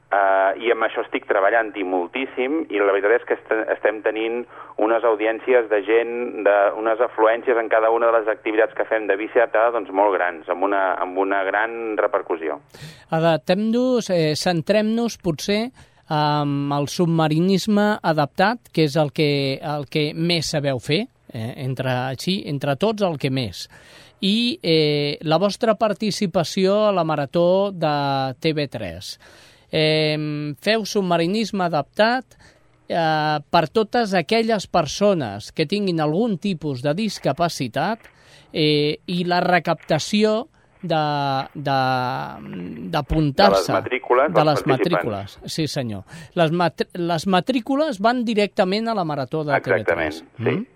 Uh, 0.06 0.54
I 0.62 0.70
amb 0.70 0.86
això 0.86 1.02
estic 1.02 1.24
treballant-hi 1.26 1.82
moltíssim 1.82 2.60
i 2.70 2.78
la 2.78 2.92
veritat 2.94 3.16
és 3.16 3.24
que 3.26 3.34
est 3.34 3.48
estem 3.74 4.04
tenint 4.04 4.44
unes 4.76 5.04
audiències 5.08 5.70
de 5.70 5.80
gent, 5.86 6.12
de, 6.44 6.56
unes 6.76 7.00
afluències 7.00 7.56
en 7.56 7.68
cada 7.72 7.88
una 7.90 8.10
de 8.10 8.18
les 8.18 8.28
activitats 8.28 8.76
que 8.76 8.84
fem 8.88 9.06
de 9.08 9.16
bici 9.16 9.40
adaptada 9.40 9.72
doncs 9.78 9.92
molt 9.92 10.12
grans, 10.18 10.48
amb 10.52 10.66
una, 10.68 10.82
amb 11.00 11.16
una 11.18 11.42
gran 11.48 11.96
repercussió. 11.96 12.60
Adaptem-nos, 13.16 14.10
eh, 14.12 14.34
centrem-nos 14.36 15.16
potser 15.24 15.62
amb 16.12 16.74
el 16.76 16.88
submarinisme 16.92 17.96
adaptat, 18.02 18.68
que 18.72 18.84
és 18.86 18.96
el 19.00 19.12
que, 19.16 19.58
el 19.58 19.88
que 19.90 20.10
més 20.14 20.52
sabeu 20.52 20.78
fer, 20.78 21.06
eh, 21.32 21.54
entre, 21.64 21.90
així, 22.12 22.42
entre 22.46 22.76
tots 22.76 23.02
el 23.06 23.16
que 23.18 23.32
més. 23.32 23.66
I 24.20 24.58
eh, 24.62 25.16
la 25.24 25.40
vostra 25.40 25.74
participació 25.76 26.86
a 26.86 26.92
la 26.92 27.04
Marató 27.04 27.72
de 27.72 27.96
TV3. 28.44 29.16
Eh, 29.72 30.16
feu 30.62 30.84
submarinisme 30.86 31.64
adaptat 31.64 32.36
eh, 32.88 33.38
per 33.50 33.68
totes 33.68 34.14
aquelles 34.14 34.66
persones 34.66 35.52
que 35.52 35.66
tinguin 35.66 36.00
algun 36.00 36.38
tipus 36.38 36.82
de 36.82 36.94
discapacitat 36.94 37.98
eh, 38.52 38.98
i 39.06 39.24
la 39.24 39.40
recaptació 39.40 40.48
de- 40.82 41.48
de- 41.54 42.86
d'apuntar-se. 42.90 43.72
De 43.72 43.78
les 43.78 43.82
matrícules 43.82 44.32
De 44.34 44.44
les 44.44 44.66
matrícules, 44.66 45.38
sí 45.46 45.66
senyor. 45.66 46.04
Les, 46.34 46.52
mat 46.52 46.82
les 46.94 47.26
matrícules 47.26 47.98
van 48.00 48.24
directament 48.24 48.88
a 48.88 48.94
la 48.94 49.04
Marató 49.04 49.42
de 49.44 49.56
Exactament, 49.56 50.12
TV3. 50.38 50.54
sí. 50.62 50.66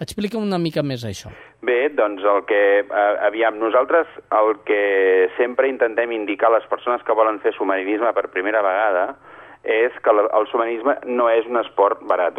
Explica'm 0.00 0.40
una 0.42 0.56
mica 0.58 0.80
més 0.82 1.02
això. 1.04 1.28
Bé, 1.60 1.90
doncs 1.92 2.22
el 2.24 2.46
que, 2.48 2.60
eh, 2.80 3.16
aviam, 3.26 3.58
nosaltres 3.60 4.06
el 4.32 4.54
que 4.64 5.28
sempre 5.36 5.68
intentem 5.68 6.10
indicar 6.16 6.48
a 6.48 6.54
les 6.58 6.66
persones 6.70 7.02
que 7.04 7.12
volen 7.12 7.38
fer 7.40 7.52
submarinisme 7.52 8.08
per 8.16 8.30
primera 8.32 8.62
vegada 8.62 9.18
és 9.64 9.92
que 10.02 10.10
el 10.10 10.46
submarinisme 10.48 10.96
no 11.06 11.28
és 11.30 11.46
un 11.46 11.60
esport 11.60 12.00
barat, 12.08 12.38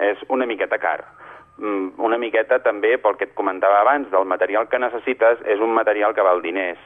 és 0.00 0.22
una 0.28 0.46
miqueta 0.46 0.78
car. 0.78 1.02
Mm, 1.58 1.92
Una 2.00 2.16
miqueta 2.18 2.58
també, 2.64 2.96
pel 2.98 3.16
que 3.16 3.28
et 3.28 3.34
comentava 3.38 3.80
abans, 3.82 4.08
del 4.10 4.24
material 4.24 4.68
que 4.68 4.80
necessites 4.80 5.38
és 5.44 5.60
un 5.60 5.74
material 5.76 6.14
que 6.14 6.24
val 6.24 6.40
diners. 6.42 6.80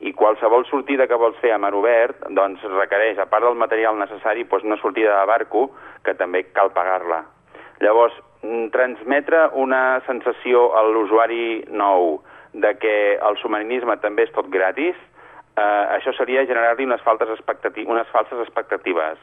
I 0.00 0.12
qualsevol 0.12 0.66
sortida 0.66 1.06
que 1.06 1.16
vols 1.18 1.38
fer 1.40 1.52
a 1.52 1.58
mar 1.58 1.72
obert, 1.74 2.26
doncs 2.30 2.62
requereix, 2.62 3.18
a 3.18 3.26
part 3.26 3.44
del 3.44 3.58
material 3.58 3.98
necessari, 3.98 4.44
doncs 4.44 4.64
una 4.64 4.76
sortida 4.82 5.20
de 5.20 5.26
barco, 5.26 5.70
que 6.04 6.14
també 6.14 6.44
cal 6.52 6.70
pagar-la. 6.72 7.24
Llavors, 7.80 8.14
mm, 8.42 8.68
transmetre 8.74 9.48
una 9.54 10.02
sensació 10.06 10.74
a 10.74 10.82
l'usuari 10.82 11.64
nou 11.70 12.20
de 12.52 12.74
que 12.78 13.18
el 13.22 13.36
submarinisme 13.38 13.96
també 13.98 14.24
és 14.24 14.32
tot 14.32 14.48
gratis, 14.50 14.96
eh, 15.58 15.84
això 15.98 16.14
seria 16.16 16.46
generar-li 16.46 16.86
unes, 16.86 17.02
faltes 17.02 17.28
unes 17.86 18.12
falses 18.12 18.40
expectatives. 18.44 19.18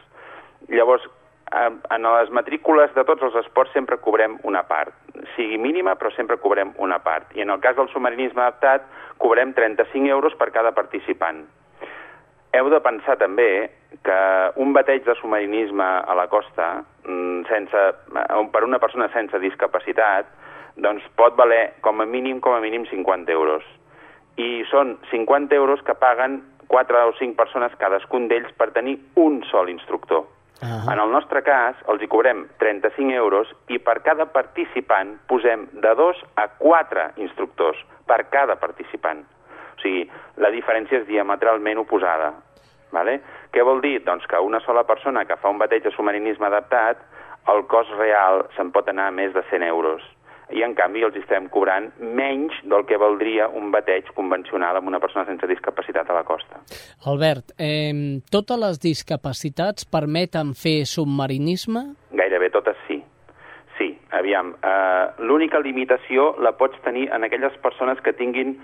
Llavors, 0.67 1.05
eh, 1.51 1.71
en 1.95 2.03
les 2.03 2.29
matrícules 2.29 2.93
de 2.95 3.03
tots 3.03 3.23
els 3.23 3.35
esports 3.43 3.73
sempre 3.73 3.97
cobrem 3.97 4.37
una 4.43 4.63
part, 4.67 4.93
sigui 5.35 5.57
mínima, 5.57 5.95
però 5.95 6.11
sempre 6.15 6.37
cobrem 6.37 6.73
una 6.77 6.99
part. 6.99 7.35
I 7.35 7.41
en 7.41 7.49
el 7.49 7.61
cas 7.61 7.75
del 7.75 7.89
submarinisme 7.93 8.41
adaptat, 8.41 8.87
cobrem 9.17 9.53
35 9.53 10.11
euros 10.11 10.35
per 10.35 10.51
cada 10.51 10.71
participant. 10.71 11.45
Heu 12.55 12.69
de 12.71 12.79
pensar 12.79 13.17
també 13.19 13.69
que 14.03 14.19
un 14.63 14.71
bateig 14.73 15.03
de 15.03 15.15
submarinisme 15.19 15.83
a 15.83 16.15
la 16.15 16.27
costa, 16.27 16.83
mm, 17.03 17.45
sense, 17.49 17.77
eh, 17.77 18.47
per 18.51 18.63
una 18.63 18.79
persona 18.79 19.09
sense 19.11 19.39
discapacitat, 19.39 20.25
doncs 20.77 21.03
pot 21.15 21.35
valer 21.35 21.73
com 21.81 22.01
a 22.01 22.05
mínim, 22.05 22.39
com 22.39 22.53
a 22.53 22.59
mínim 22.59 22.85
50 22.85 23.31
euros. 23.31 23.63
I 24.41 24.65
són 24.71 24.97
50 25.11 25.55
euros 25.55 25.81
que 25.85 25.95
paguen 25.95 26.41
4 26.67 27.03
o 27.09 27.13
5 27.17 27.37
persones 27.37 27.75
cadascun 27.79 28.27
d'ells 28.27 28.51
per 28.57 28.71
tenir 28.75 28.97
un 29.15 29.43
sol 29.51 29.69
instructor. 29.69 30.25
Ah. 30.61 30.93
En 30.93 30.99
el 30.99 31.11
nostre 31.11 31.43
cas, 31.43 31.75
els 31.91 32.01
hi 32.01 32.07
cobrem 32.07 32.45
35 32.61 33.11
euros 33.13 33.51
i 33.67 33.79
per 33.79 33.99
cada 34.05 34.27
participant 34.31 35.15
posem 35.27 35.67
de 35.73 35.93
2 35.99 36.23
a 36.41 36.47
4 36.59 37.09
instructors 37.23 37.81
per 38.07 38.23
cada 38.31 38.55
participant. 38.61 39.25
O 39.75 39.81
sigui, 39.83 40.05
la 40.39 40.51
diferència 40.53 41.01
és 41.01 41.07
diametralment 41.09 41.83
oposada. 41.83 42.31
Vale? 42.95 43.19
Què 43.51 43.63
vol 43.67 43.81
dir? 43.83 43.99
Doncs 44.05 44.27
que 44.31 44.39
una 44.39 44.61
sola 44.63 44.85
persona 44.87 45.25
que 45.27 45.35
fa 45.41 45.51
un 45.51 45.59
bateig 45.59 45.83
de 45.83 45.91
submarinisme 45.91 46.47
adaptat, 46.47 47.01
el 47.51 47.65
cost 47.69 47.91
real 47.99 48.45
se'n 48.55 48.71
pot 48.71 48.87
anar 48.89 49.09
a 49.09 49.15
més 49.15 49.33
de 49.35 49.43
100 49.51 49.67
euros. 49.67 50.03
I, 50.53 50.61
en 50.61 50.75
canvi, 50.77 51.01
els 51.05 51.15
estem 51.17 51.47
cobrant 51.49 51.89
menys 51.99 52.53
del 52.69 52.85
que 52.85 52.99
valdria 53.01 53.47
un 53.49 53.71
bateig 53.73 54.11
convencional 54.17 54.77
amb 54.77 54.91
una 54.91 55.01
persona 55.01 55.25
sense 55.25 55.47
discapacitat 55.49 56.09
a 56.09 56.19
la 56.19 56.23
costa. 56.27 56.61
Albert, 57.09 57.55
eh, 57.57 58.21
totes 58.31 58.61
les 58.61 58.79
discapacitats 58.83 59.89
permeten 59.89 60.53
fer 60.53 60.85
submarinisme? 60.85 61.87
Gairebé 62.13 62.51
totes 62.53 62.77
sí. 62.87 63.01
Sí, 63.77 63.89
aviam, 64.11 64.53
eh, 64.63 65.05
l'única 65.19 65.59
limitació 65.59 66.35
la 66.39 66.53
pots 66.55 66.79
tenir 66.85 67.09
en 67.11 67.25
aquelles 67.25 67.57
persones 67.63 67.99
que 68.01 68.13
tinguin 68.13 68.59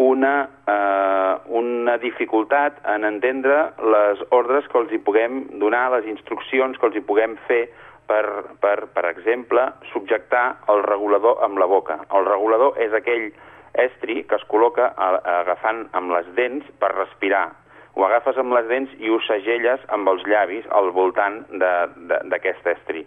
una, 0.00 0.48
eh, 0.66 1.34
una 1.48 1.98
dificultat 1.98 2.80
en 2.88 3.04
entendre 3.04 3.70
les 3.84 4.20
ordres 4.30 4.66
que 4.72 4.78
els 4.80 4.92
hi 4.92 4.98
puguem 4.98 5.42
donar, 5.60 5.90
les 5.92 6.08
instruccions 6.08 6.78
que 6.78 6.86
els 6.88 6.96
hi 6.96 7.04
puguem 7.04 7.36
fer 7.46 7.68
per, 8.10 8.26
per, 8.62 8.88
per 8.94 9.06
exemple, 9.12 9.68
subjectar 9.92 10.44
el 10.72 10.82
regulador 10.88 11.44
amb 11.46 11.62
la 11.62 11.70
boca. 11.70 12.00
El 12.10 12.26
regulador 12.26 12.78
és 12.82 12.94
aquell 12.96 13.30
estri 13.78 14.24
que 14.26 14.34
es 14.40 14.46
col·loca 14.50 14.90
agafant 14.98 15.84
amb 15.94 16.10
les 16.16 16.26
dents 16.34 16.66
per 16.82 16.90
respirar. 16.96 17.46
Ho 17.94 18.04
agafes 18.06 18.38
amb 18.38 18.54
les 18.54 18.66
dents 18.70 18.92
i 18.98 19.10
ho 19.10 19.18
segelles 19.26 19.82
amb 19.94 20.10
els 20.10 20.26
llavis 20.26 20.66
al 20.74 20.90
voltant 20.94 21.42
d'aquest 21.58 22.66
estri. 22.74 23.04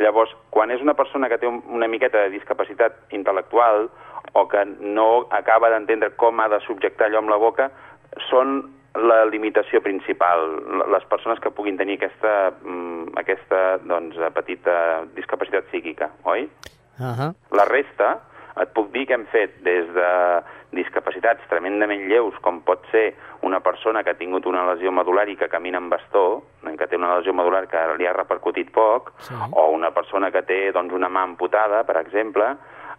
Llavors, 0.00 0.32
quan 0.50 0.70
és 0.72 0.80
una 0.80 0.94
persona 0.96 1.28
que 1.28 1.38
té 1.38 1.46
un- 1.46 1.62
una 1.68 1.88
miqueta 1.88 2.22
de 2.22 2.30
discapacitat 2.32 2.96
intel·lectual 3.12 3.90
o 4.32 4.46
que 4.48 4.64
no 4.80 5.26
acaba 5.30 5.68
d'entendre 5.70 6.10
com 6.16 6.40
ha 6.40 6.48
de 6.48 6.60
subjectar 6.60 7.08
allò 7.08 7.18
amb 7.18 7.28
la 7.28 7.36
boca, 7.36 7.70
són 8.30 8.62
la 8.94 9.24
limitació 9.24 9.80
principal, 9.80 10.44
les 10.92 11.04
persones 11.08 11.40
que 11.40 11.50
puguin 11.50 11.78
tenir 11.78 11.96
aquesta, 11.96 12.52
mm, 12.62 13.16
aquesta 13.16 13.78
doncs, 13.84 14.16
petita 14.34 15.04
discapacitat 15.16 15.64
psíquica, 15.70 16.10
oi? 16.24 16.48
Uh 16.98 17.04
-huh. 17.04 17.34
La 17.56 17.64
resta, 17.64 18.20
et 18.60 18.68
puc 18.74 18.90
dir 18.92 19.06
que 19.06 19.14
hem 19.14 19.26
fet 19.26 19.62
des 19.64 19.86
de 19.94 20.42
discapacitats 20.72 21.44
tremendament 21.48 22.06
lleus, 22.08 22.34
com 22.44 22.60
pot 22.64 22.84
ser 22.90 23.14
una 23.42 23.60
persona 23.60 24.02
que 24.02 24.10
ha 24.10 24.18
tingut 24.18 24.46
una 24.46 24.64
lesió 24.74 24.92
medular 24.92 25.28
i 25.28 25.36
que 25.36 25.48
camina 25.48 25.78
amb 25.78 25.92
bastó, 25.92 26.42
que 26.62 26.86
té 26.86 26.96
una 26.96 27.16
lesió 27.16 27.32
medular 27.32 27.66
que 27.68 27.96
li 27.98 28.06
ha 28.06 28.12
repercutit 28.12 28.70
poc, 28.72 29.12
Sí. 29.20 29.34
o 29.50 29.70
una 29.70 29.90
persona 29.90 30.30
que 30.30 30.42
té 30.42 30.72
doncs, 30.72 30.92
una 30.92 31.08
mà 31.08 31.22
amputada, 31.22 31.84
per 31.84 31.96
exemple, 31.96 32.56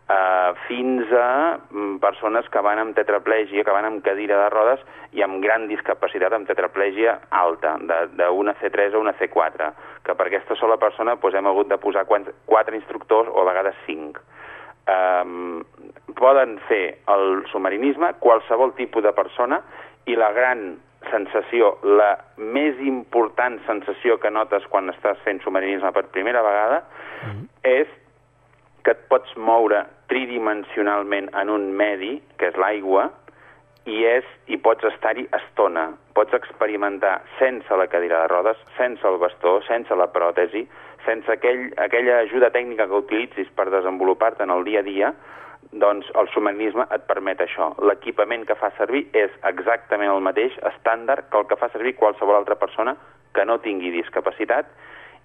eh, 0.09 0.53
fins 0.67 1.11
a 1.11 1.59
mm, 1.69 1.97
persones 2.03 2.47
que 2.49 2.61
van 2.61 2.79
amb 2.81 2.95
tetraplègia, 2.97 3.63
que 3.63 3.75
van 3.75 3.87
amb 3.87 4.03
cadira 4.05 4.39
de 4.43 4.49
rodes 4.53 4.83
i 5.13 5.23
amb 5.23 5.41
gran 5.43 5.67
discapacitat, 5.69 6.33
amb 6.33 6.49
tetraplègia 6.49 7.19
alta, 7.29 7.77
d'una 8.17 8.55
C3 8.61 8.95
a 8.95 9.01
una 9.01 9.15
C4, 9.19 9.71
que 10.03 10.15
per 10.15 10.27
aquesta 10.27 10.57
sola 10.59 10.77
persona 10.81 11.15
doncs, 11.15 11.37
hem 11.37 11.47
hagut 11.47 11.69
de 11.69 11.77
posar 11.77 12.05
quatre, 12.07 12.75
instructors 12.75 13.29
o 13.31 13.41
a 13.41 13.49
vegades 13.51 13.77
cinc. 13.87 14.19
Um, 14.83 15.61
poden 16.19 16.57
fer 16.67 16.97
el 17.07 17.45
submarinisme 17.51 18.17
qualsevol 18.19 18.73
tipus 18.75 19.05
de 19.05 19.13
persona 19.15 19.61
i 20.11 20.17
la 20.19 20.33
gran 20.35 20.73
sensació, 21.11 21.77
la 21.83 22.17
més 22.37 22.79
important 22.83 23.59
sensació 23.67 24.17
que 24.19 24.31
notes 24.31 24.65
quan 24.71 24.91
estàs 24.91 25.19
fent 25.23 25.39
submarinisme 25.43 25.91
per 25.95 26.05
primera 26.11 26.43
vegada 26.43 26.81
és 27.63 27.87
que 28.83 28.91
et 28.91 29.03
pots 29.09 29.35
moure 29.39 29.83
tridimensionalment 30.11 31.29
en 31.39 31.49
un 31.49 31.69
medi, 31.79 32.17
que 32.37 32.51
és 32.51 32.57
l'aigua, 32.59 33.09
i, 33.85 34.03
és, 34.07 34.27
i 34.47 34.59
pots 34.63 34.85
estar-hi 34.87 35.25
estona. 35.35 35.89
Pots 36.15 36.35
experimentar 36.37 37.17
sense 37.39 37.79
la 37.79 37.87
cadira 37.91 38.23
de 38.23 38.31
rodes, 38.31 38.59
sense 38.77 39.07
el 39.07 39.19
bastó, 39.21 39.59
sense 39.67 39.95
la 39.95 40.09
pròtesi, 40.13 40.65
sense 41.05 41.31
aquell, 41.31 41.69
aquella 41.83 42.21
ajuda 42.23 42.51
tècnica 42.55 42.87
que 42.87 43.01
utilitzis 43.03 43.49
per 43.55 43.69
desenvolupar-te 43.71 44.45
en 44.45 44.53
el 44.55 44.63
dia 44.67 44.83
a 44.83 44.87
dia, 44.87 45.13
doncs 45.73 46.09
el 46.19 46.29
submarinisme 46.31 46.85
et 46.93 47.05
permet 47.09 47.41
això. 47.41 47.71
L'equipament 47.81 48.45
que 48.47 48.57
fa 48.59 48.69
servir 48.77 49.07
és 49.17 49.31
exactament 49.49 50.11
el 50.11 50.23
mateix, 50.23 50.55
estàndard, 50.69 51.29
que 51.31 51.39
el 51.39 51.47
que 51.49 51.59
fa 51.59 51.71
servir 51.73 51.95
qualsevol 51.99 52.37
altra 52.37 52.59
persona 52.59 52.95
que 53.33 53.45
no 53.45 53.57
tingui 53.63 53.91
discapacitat 53.95 54.69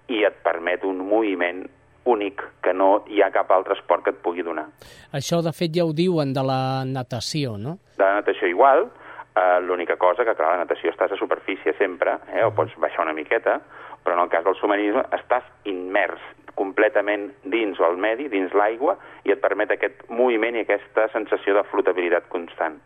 i 0.09 0.23
et 0.25 0.39
permet 0.43 0.83
un 0.87 1.03
moviment 1.05 1.67
únic 2.09 2.41
que 2.63 2.73
no 2.73 3.05
hi 3.07 3.21
ha 3.21 3.29
cap 3.35 3.51
altre 3.55 3.77
esport 3.77 4.05
que 4.05 4.13
et 4.15 4.21
pugui 4.23 4.45
donar. 4.45 4.67
Això, 5.15 5.41
de 5.45 5.53
fet, 5.55 5.73
ja 5.75 5.85
ho 5.85 5.93
diuen 5.95 6.33
de 6.33 6.43
la 6.45 6.61
natació, 6.85 7.57
no? 7.57 7.77
De 7.97 8.05
la 8.05 8.19
natació 8.21 8.49
igual, 8.49 8.87
eh, 9.35 9.59
l'única 9.61 9.97
cosa 9.97 10.25
que, 10.25 10.35
clar, 10.35 10.55
la 10.55 10.65
natació 10.65 10.91
estàs 10.93 11.13
a 11.13 11.19
superfície 11.19 11.75
sempre, 11.77 12.17
eh, 12.33 12.43
o 12.43 12.51
pots 12.55 12.75
baixar 12.77 13.05
una 13.05 13.13
miqueta, 13.13 13.59
però 14.03 14.15
en 14.15 14.23
el 14.23 14.29
cas 14.29 14.43
del 14.45 14.55
submarinisme 14.55 15.03
estàs 15.15 15.45
immers 15.69 16.21
completament 16.59 17.29
dins 17.47 17.79
el 17.79 17.97
medi, 18.01 18.27
dins 18.31 18.53
l'aigua, 18.57 18.97
i 19.27 19.31
et 19.31 19.41
permet 19.41 19.71
aquest 19.71 20.03
moviment 20.09 20.57
i 20.57 20.65
aquesta 20.65 21.07
sensació 21.13 21.55
de 21.55 21.63
flotabilitat 21.71 22.27
constant. 22.31 22.79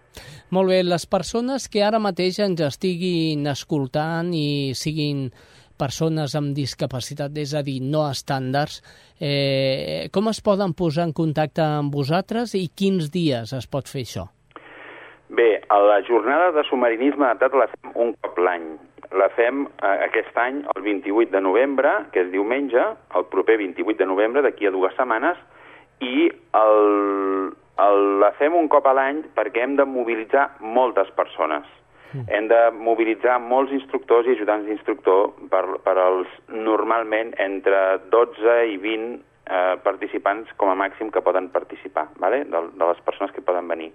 Molt 0.53 0.69
bé, 0.69 0.83
les 0.85 1.07
persones 1.09 1.65
que 1.71 1.81
ara 1.81 2.01
mateix 2.03 2.37
ens 2.43 2.61
estiguin 2.61 3.47
escoltant 3.49 4.29
i 4.37 4.73
siguin 4.77 5.31
persones 5.79 6.35
amb 6.37 6.53
discapacitat, 6.55 7.35
és 7.37 7.53
a 7.55 7.63
dir, 7.65 7.79
no 7.81 8.05
estàndards, 8.09 8.81
eh, 9.19 10.09
com 10.13 10.29
es 10.31 10.41
poden 10.41 10.73
posar 10.77 11.07
en 11.09 11.13
contacte 11.13 11.63
amb 11.63 11.93
vosaltres 11.93 12.55
i 12.55 12.67
quins 12.69 13.11
dies 13.11 13.53
es 13.53 13.67
pot 13.67 13.89
fer 13.89 14.05
això? 14.07 14.27
Bé, 15.33 15.63
a 15.67 15.79
la 15.81 16.01
jornada 16.05 16.51
de 16.53 16.63
submarinisme 16.69 17.25
adaptat 17.25 17.55
la 17.57 17.69
fem 17.71 17.93
un 17.95 18.13
cop 18.21 18.37
l'any. 18.37 18.67
La 19.17 19.29
fem 19.33 19.65
eh, 19.65 19.95
aquest 20.07 20.37
any 20.37 20.61
el 20.75 20.83
28 20.85 21.31
de 21.33 21.41
novembre, 21.41 21.93
que 22.13 22.21
és 22.25 22.31
diumenge, 22.33 22.83
el 23.17 23.25
proper 23.31 23.57
28 23.61 23.97
de 23.97 24.09
novembre, 24.09 24.43
d'aquí 24.45 24.69
a 24.69 24.73
dues 24.73 24.93
setmanes, 24.97 25.39
i 26.05 26.27
el, 26.59 26.83
el, 27.81 28.01
la 28.21 28.33
fem 28.37 28.57
un 28.57 28.69
cop 28.69 28.85
a 28.89 28.93
l'any 28.97 29.23
perquè 29.37 29.63
hem 29.63 29.77
de 29.79 29.87
mobilitzar 29.89 30.51
moltes 30.61 31.09
persones. 31.17 31.65
Hem 32.13 32.47
de 32.51 32.61
mobilitzar 32.77 33.39
molts 33.41 33.73
instructors 33.73 34.27
i 34.27 34.35
ajudants 34.35 34.67
d'instructor 34.69 35.31
per, 35.51 35.63
per 35.85 35.95
als 35.97 36.33
normalment 36.49 37.33
entre 37.41 37.79
12 38.13 38.57
i 38.73 38.77
20 38.81 39.15
eh, 39.49 39.75
participants 39.83 40.51
com 40.57 40.69
a 40.69 40.77
màxim 40.77 41.09
que 41.11 41.23
poden 41.25 41.49
participar, 41.49 42.09
vale? 42.21 42.43
de, 42.45 42.65
de 42.73 42.91
les 42.91 43.01
persones 43.07 43.33
que 43.33 43.41
poden 43.45 43.67
venir. 43.67 43.91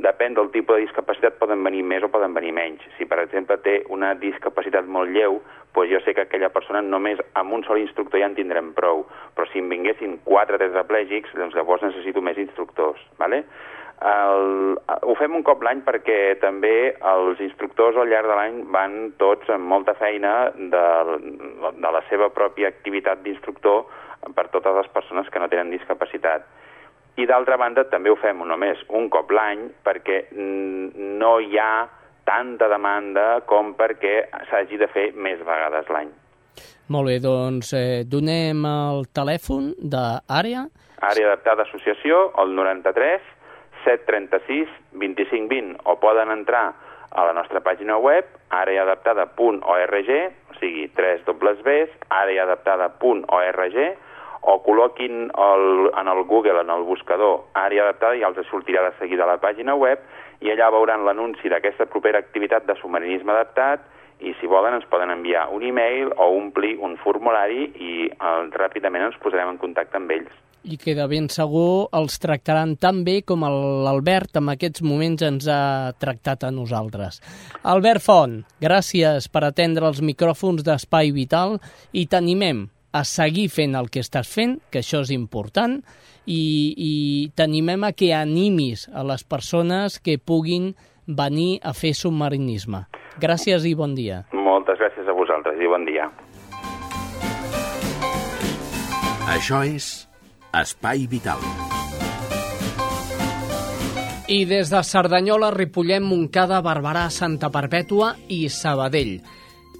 Depèn 0.00 0.32
del 0.32 0.48
tipus 0.54 0.78
de 0.78 0.86
discapacitat, 0.86 1.36
poden 1.36 1.60
venir 1.66 1.82
més 1.84 2.04
o 2.06 2.08
poden 2.08 2.32
venir 2.32 2.54
menys. 2.56 2.84
Si, 2.96 3.04
per 3.04 3.18
exemple, 3.20 3.58
té 3.60 3.82
una 3.92 4.14
discapacitat 4.16 4.86
molt 4.88 5.12
lleu, 5.12 5.42
doncs 5.74 5.90
jo 5.90 6.00
sé 6.04 6.14
que 6.16 6.24
aquella 6.24 6.48
persona 6.54 6.80
només 6.80 7.20
amb 7.36 7.52
un 7.52 7.66
sol 7.66 7.82
instructor 7.82 8.22
ja 8.22 8.30
en 8.30 8.38
tindrem 8.38 8.72
prou. 8.78 9.04
Però 9.36 9.46
si 9.50 9.60
em 9.60 9.68
vinguessin 9.68 10.16
quatre 10.24 10.58
tetraplègics, 10.62 11.36
doncs 11.36 11.58
llavors 11.58 11.84
necessito 11.84 12.24
més 12.24 12.40
instructors. 12.40 13.02
¿vale? 13.20 13.44
El, 14.00 14.78
ho 14.80 15.14
fem 15.18 15.34
un 15.36 15.42
cop 15.44 15.60
l'any 15.60 15.82
perquè 15.84 16.38
també 16.40 16.94
els 17.04 17.40
instructors 17.44 17.98
al 18.00 18.08
llarg 18.08 18.30
de 18.30 18.36
l'any 18.38 18.54
van 18.72 18.94
tots 19.20 19.50
amb 19.52 19.68
molta 19.68 19.92
feina 19.98 20.48
de, 20.56 20.84
de 21.76 21.90
la 21.92 22.00
seva 22.08 22.30
pròpia 22.32 22.70
activitat 22.72 23.20
d'instructor 23.20 23.84
per 24.36 24.46
totes 24.54 24.78
les 24.78 24.88
persones 24.94 25.28
que 25.28 25.42
no 25.42 25.48
tenen 25.52 25.72
discapacitat. 25.74 26.46
I 27.20 27.26
d'altra 27.28 27.58
banda 27.60 27.84
també 27.92 28.08
ho 28.08 28.16
fem 28.16 28.40
només 28.48 28.80
un 28.88 29.10
cop 29.12 29.32
l'any 29.36 29.66
perquè 29.84 30.22
no 30.32 31.34
hi 31.44 31.58
ha 31.60 31.84
tanta 32.24 32.70
demanda 32.72 33.42
com 33.50 33.74
perquè 33.76 34.14
s'hagi 34.48 34.78
de 34.80 34.88
fer 34.94 35.10
més 35.12 35.42
vegades 35.44 35.92
l'any. 35.92 36.08
Molt 36.90 37.06
bé, 37.06 37.18
doncs 37.22 37.74
eh, 37.76 38.00
donem 38.08 38.64
el 38.66 39.04
telèfon 39.14 39.74
d'àrea. 39.92 40.64
Àrea 41.00 41.28
adaptada 41.28 41.66
associació, 41.68 42.30
el 42.40 42.56
93 42.56 43.36
736 43.84 44.68
2520, 44.92 45.76
o 45.84 45.96
poden 46.00 46.30
entrar 46.30 46.74
a 47.10 47.24
la 47.26 47.32
nostra 47.34 47.60
pàgina 47.60 47.96
web, 47.98 48.24
areaadaptada.org, 48.50 50.10
o 50.50 50.54
sigui, 50.60 50.88
3 50.94 51.24
dobles 51.26 51.62
Bs, 51.66 51.90
areaadaptada.org, 52.08 53.78
o 54.40 54.56
col·loquin 54.64 55.28
el, 55.36 55.90
en 56.00 56.08
el 56.08 56.22
Google, 56.24 56.60
en 56.62 56.70
el 56.72 56.82
buscador, 56.88 57.50
àrea 57.54 57.84
adaptada, 57.84 58.16
i 58.16 58.24
els 58.24 58.38
sortirà 58.48 58.86
de 58.86 58.94
seguida 58.98 59.26
a 59.26 59.34
la 59.34 59.40
pàgina 59.42 59.74
web, 59.76 60.00
i 60.40 60.52
allà 60.52 60.70
veuran 60.72 61.04
l'anunci 61.04 61.50
d'aquesta 61.52 61.86
propera 61.92 62.22
activitat 62.22 62.64
de 62.66 62.78
submarinisme 62.80 63.34
adaptat, 63.34 63.84
i 64.20 64.34
si 64.40 64.46
volen 64.46 64.76
ens 64.76 64.86
poden 64.88 65.10
enviar 65.12 65.48
un 65.52 65.62
e-mail 65.64 66.12
o 66.16 66.28
omplir 66.36 66.76
un 66.84 66.96
formulari 67.00 67.70
i 67.72 67.92
eh, 68.08 68.40
ràpidament 68.52 69.08
ens 69.08 69.20
posarem 69.22 69.54
en 69.54 69.60
contacte 69.60 69.96
amb 69.96 70.12
ells. 70.12 70.32
I 70.64 70.76
que 70.80 70.94
de 70.96 71.06
ben 71.08 71.28
segur 71.32 71.88
els 71.96 72.18
tractaran 72.20 72.74
tan 72.80 73.02
bé 73.06 73.20
com 73.26 73.46
l'Albert 73.46 74.36
en 74.40 74.50
aquests 74.52 74.82
moments 74.84 75.22
ens 75.24 75.48
ha 75.48 75.92
tractat 76.00 76.44
a 76.44 76.50
nosaltres. 76.54 77.20
Albert 77.62 78.04
Font, 78.04 78.36
gràcies 78.60 79.30
per 79.32 79.44
atendre 79.46 79.88
els 79.88 80.02
micròfons 80.04 80.64
d'Espai 80.66 81.14
Vital 81.16 81.58
i 81.92 82.06
t'animem 82.06 82.66
a 82.92 83.04
seguir 83.06 83.48
fent 83.48 83.76
el 83.78 83.88
que 83.88 84.02
estàs 84.02 84.28
fent, 84.28 84.58
que 84.70 84.82
això 84.82 85.04
és 85.04 85.12
important, 85.14 85.78
i, 86.26 86.42
i 86.76 86.92
t'animem 87.38 87.86
a 87.86 87.92
que 87.96 88.12
animis 88.14 88.88
a 88.92 89.04
les 89.06 89.24
persones 89.24 89.98
que 90.02 90.18
puguin 90.18 90.74
venir 91.06 91.60
a 91.62 91.72
fer 91.74 91.94
submarinisme. 91.96 92.84
Gràcies 93.22 93.64
i 93.66 93.74
bon 93.78 93.94
dia. 93.94 94.24
Moltes 94.34 94.78
gràcies 94.78 95.08
a 95.08 95.16
vosaltres 95.16 95.58
i 95.58 95.70
bon 95.70 95.86
dia. 95.88 96.10
Això 99.30 99.62
és 99.62 100.09
Espai 100.52 101.06
Vital. 101.06 101.38
I 104.30 104.44
des 104.46 104.70
de 104.70 104.80
Cerdanyola, 104.86 105.50
Ripollet, 105.50 106.00
Montcada, 106.02 106.60
Barberà, 106.62 107.08
Santa 107.10 107.50
Perpètua 107.50 108.12
i 108.30 108.44
Sabadell. 108.50 109.16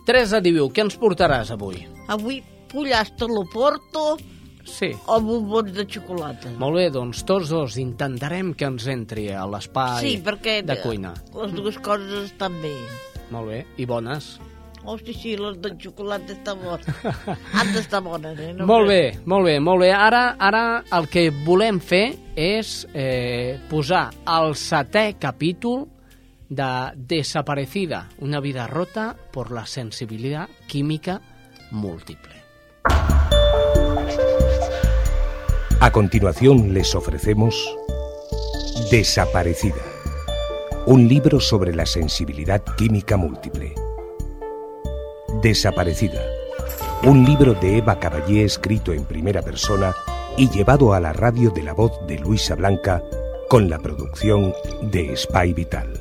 Teresa 0.06 0.40
Diviu, 0.42 0.70
què 0.74 0.82
ens 0.86 0.96
portaràs 0.98 1.52
avui? 1.54 1.84
Avui 2.10 2.40
pollastre 2.70 3.28
a 3.28 3.34
l'Oporto 3.34 4.16
Sí. 4.64 4.90
o 5.06 5.20
bombons 5.20 5.72
de 5.74 5.86
xocolata. 5.88 6.50
Molt 6.58 6.76
bé, 6.76 6.90
doncs 6.90 7.22
tots 7.26 7.48
dos 7.48 7.76
intentarem 7.78 8.52
que 8.54 8.66
ens 8.66 8.86
entri 8.86 9.30
a 9.32 9.46
l'espai 9.46 10.00
Sí, 10.02 10.18
perquè 10.22 10.62
de 10.64 10.76
cuina. 10.82 11.14
les 11.34 11.52
dues 11.54 11.78
coses 11.78 12.30
estan 12.30 12.60
bé. 12.62 12.74
Molt 13.30 13.48
bé, 13.48 13.66
i 13.78 13.86
bones. 13.86 14.38
Hosti, 14.84 15.12
sí, 15.12 15.36
les 15.36 15.60
de 15.60 15.74
xocolata 15.78 16.32
estan 16.32 16.58
bones. 16.64 16.86
Han 17.52 17.72
d'estar 17.74 18.00
bones, 18.02 18.38
eh? 18.40 18.52
No 18.56 18.66
molt 18.66 18.88
bé, 18.88 19.02
molt 19.28 19.44
bé, 19.44 19.58
molt 19.60 19.84
bé. 19.84 19.90
Ara, 19.92 20.36
ara 20.40 20.82
el 20.96 21.08
que 21.12 21.28
volem 21.44 21.80
fer 21.84 22.06
és 22.36 22.86
eh, 22.94 23.58
posar 23.68 24.08
el 24.38 24.54
setè 24.56 25.18
capítol 25.20 25.84
de 26.48 26.70
Desaparecida, 26.96 28.08
una 28.18 28.40
vida 28.40 28.66
rota 28.66 29.14
por 29.32 29.52
la 29.52 29.66
sensibilidad 29.66 30.48
química 30.66 31.20
múltiple. 31.70 32.34
A 35.80 35.90
continuación 35.92 36.74
les 36.74 36.94
ofrecemos 36.94 37.54
Desaparecida, 38.90 39.82
un 40.86 41.06
libro 41.06 41.38
sobre 41.38 41.74
la 41.74 41.86
sensibilidad 41.86 42.62
química 42.76 43.16
múltiple. 43.16 43.74
Desaparecida, 45.42 46.20
un 47.04 47.24
libro 47.24 47.54
de 47.54 47.78
Eva 47.78 47.98
Caballé 47.98 48.44
escrito 48.44 48.92
en 48.92 49.04
primera 49.04 49.40
persona 49.40 49.94
y 50.36 50.50
llevado 50.50 50.92
a 50.92 51.00
la 51.00 51.14
radio 51.14 51.50
de 51.50 51.62
la 51.62 51.72
voz 51.72 51.92
de 52.06 52.18
Luisa 52.18 52.56
Blanca 52.56 53.02
con 53.48 53.70
la 53.70 53.78
producción 53.78 54.52
de 54.82 55.16
Spy 55.16 55.54
Vital. 55.54 55.98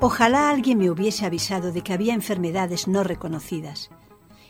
Ojalá 0.00 0.50
alguien 0.50 0.78
me 0.78 0.90
hubiese 0.90 1.24
avisado 1.24 1.70
de 1.70 1.82
que 1.82 1.92
había 1.92 2.12
enfermedades 2.12 2.88
no 2.88 3.04
reconocidas 3.04 3.90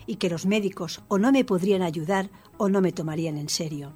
y 0.07 0.15
que 0.15 0.29
los 0.29 0.47
médicos 0.47 1.03
o 1.09 1.19
no 1.19 1.31
me 1.31 1.45
podrían 1.45 1.83
ayudar 1.83 2.31
o 2.57 2.69
no 2.69 2.81
me 2.81 2.91
tomarían 2.91 3.37
en 3.37 3.49
serio. 3.49 3.93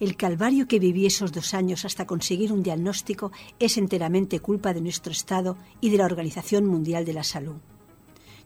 El 0.00 0.16
calvario 0.16 0.68
que 0.68 0.78
viví 0.78 1.06
esos 1.06 1.32
dos 1.32 1.54
años 1.54 1.84
hasta 1.84 2.06
conseguir 2.06 2.52
un 2.52 2.62
diagnóstico 2.62 3.32
es 3.58 3.76
enteramente 3.76 4.38
culpa 4.38 4.72
de 4.72 4.80
nuestro 4.80 5.10
Estado 5.10 5.56
y 5.80 5.90
de 5.90 5.98
la 5.98 6.04
Organización 6.04 6.66
Mundial 6.66 7.04
de 7.04 7.14
la 7.14 7.24
Salud. 7.24 7.56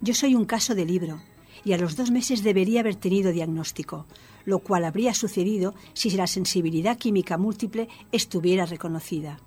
Yo 0.01 0.15
soy 0.15 0.35
un 0.35 0.47
caso 0.47 0.75
de 0.75 0.87
libro 0.87 1.21
y 1.63 1.75
a 1.75 1.79
los 1.79 1.95
dos 1.95 2.11
meses 2.11 2.43
debería 2.43 2.81
haber 2.81 2.97
tenido 2.97 3.33
diagnóstico, 3.33 4.07
lo 4.47 4.61
cual 4.61 4.85
habría 4.85 5.13
sucedido 5.13 5.75
si 5.93 6.11
la 6.11 6.27
sensibilidad 6.27 6.97
química 6.97 7.37
múltiple 7.37 7.89
estuviera 8.13 8.65
reconocida. 8.65 9.39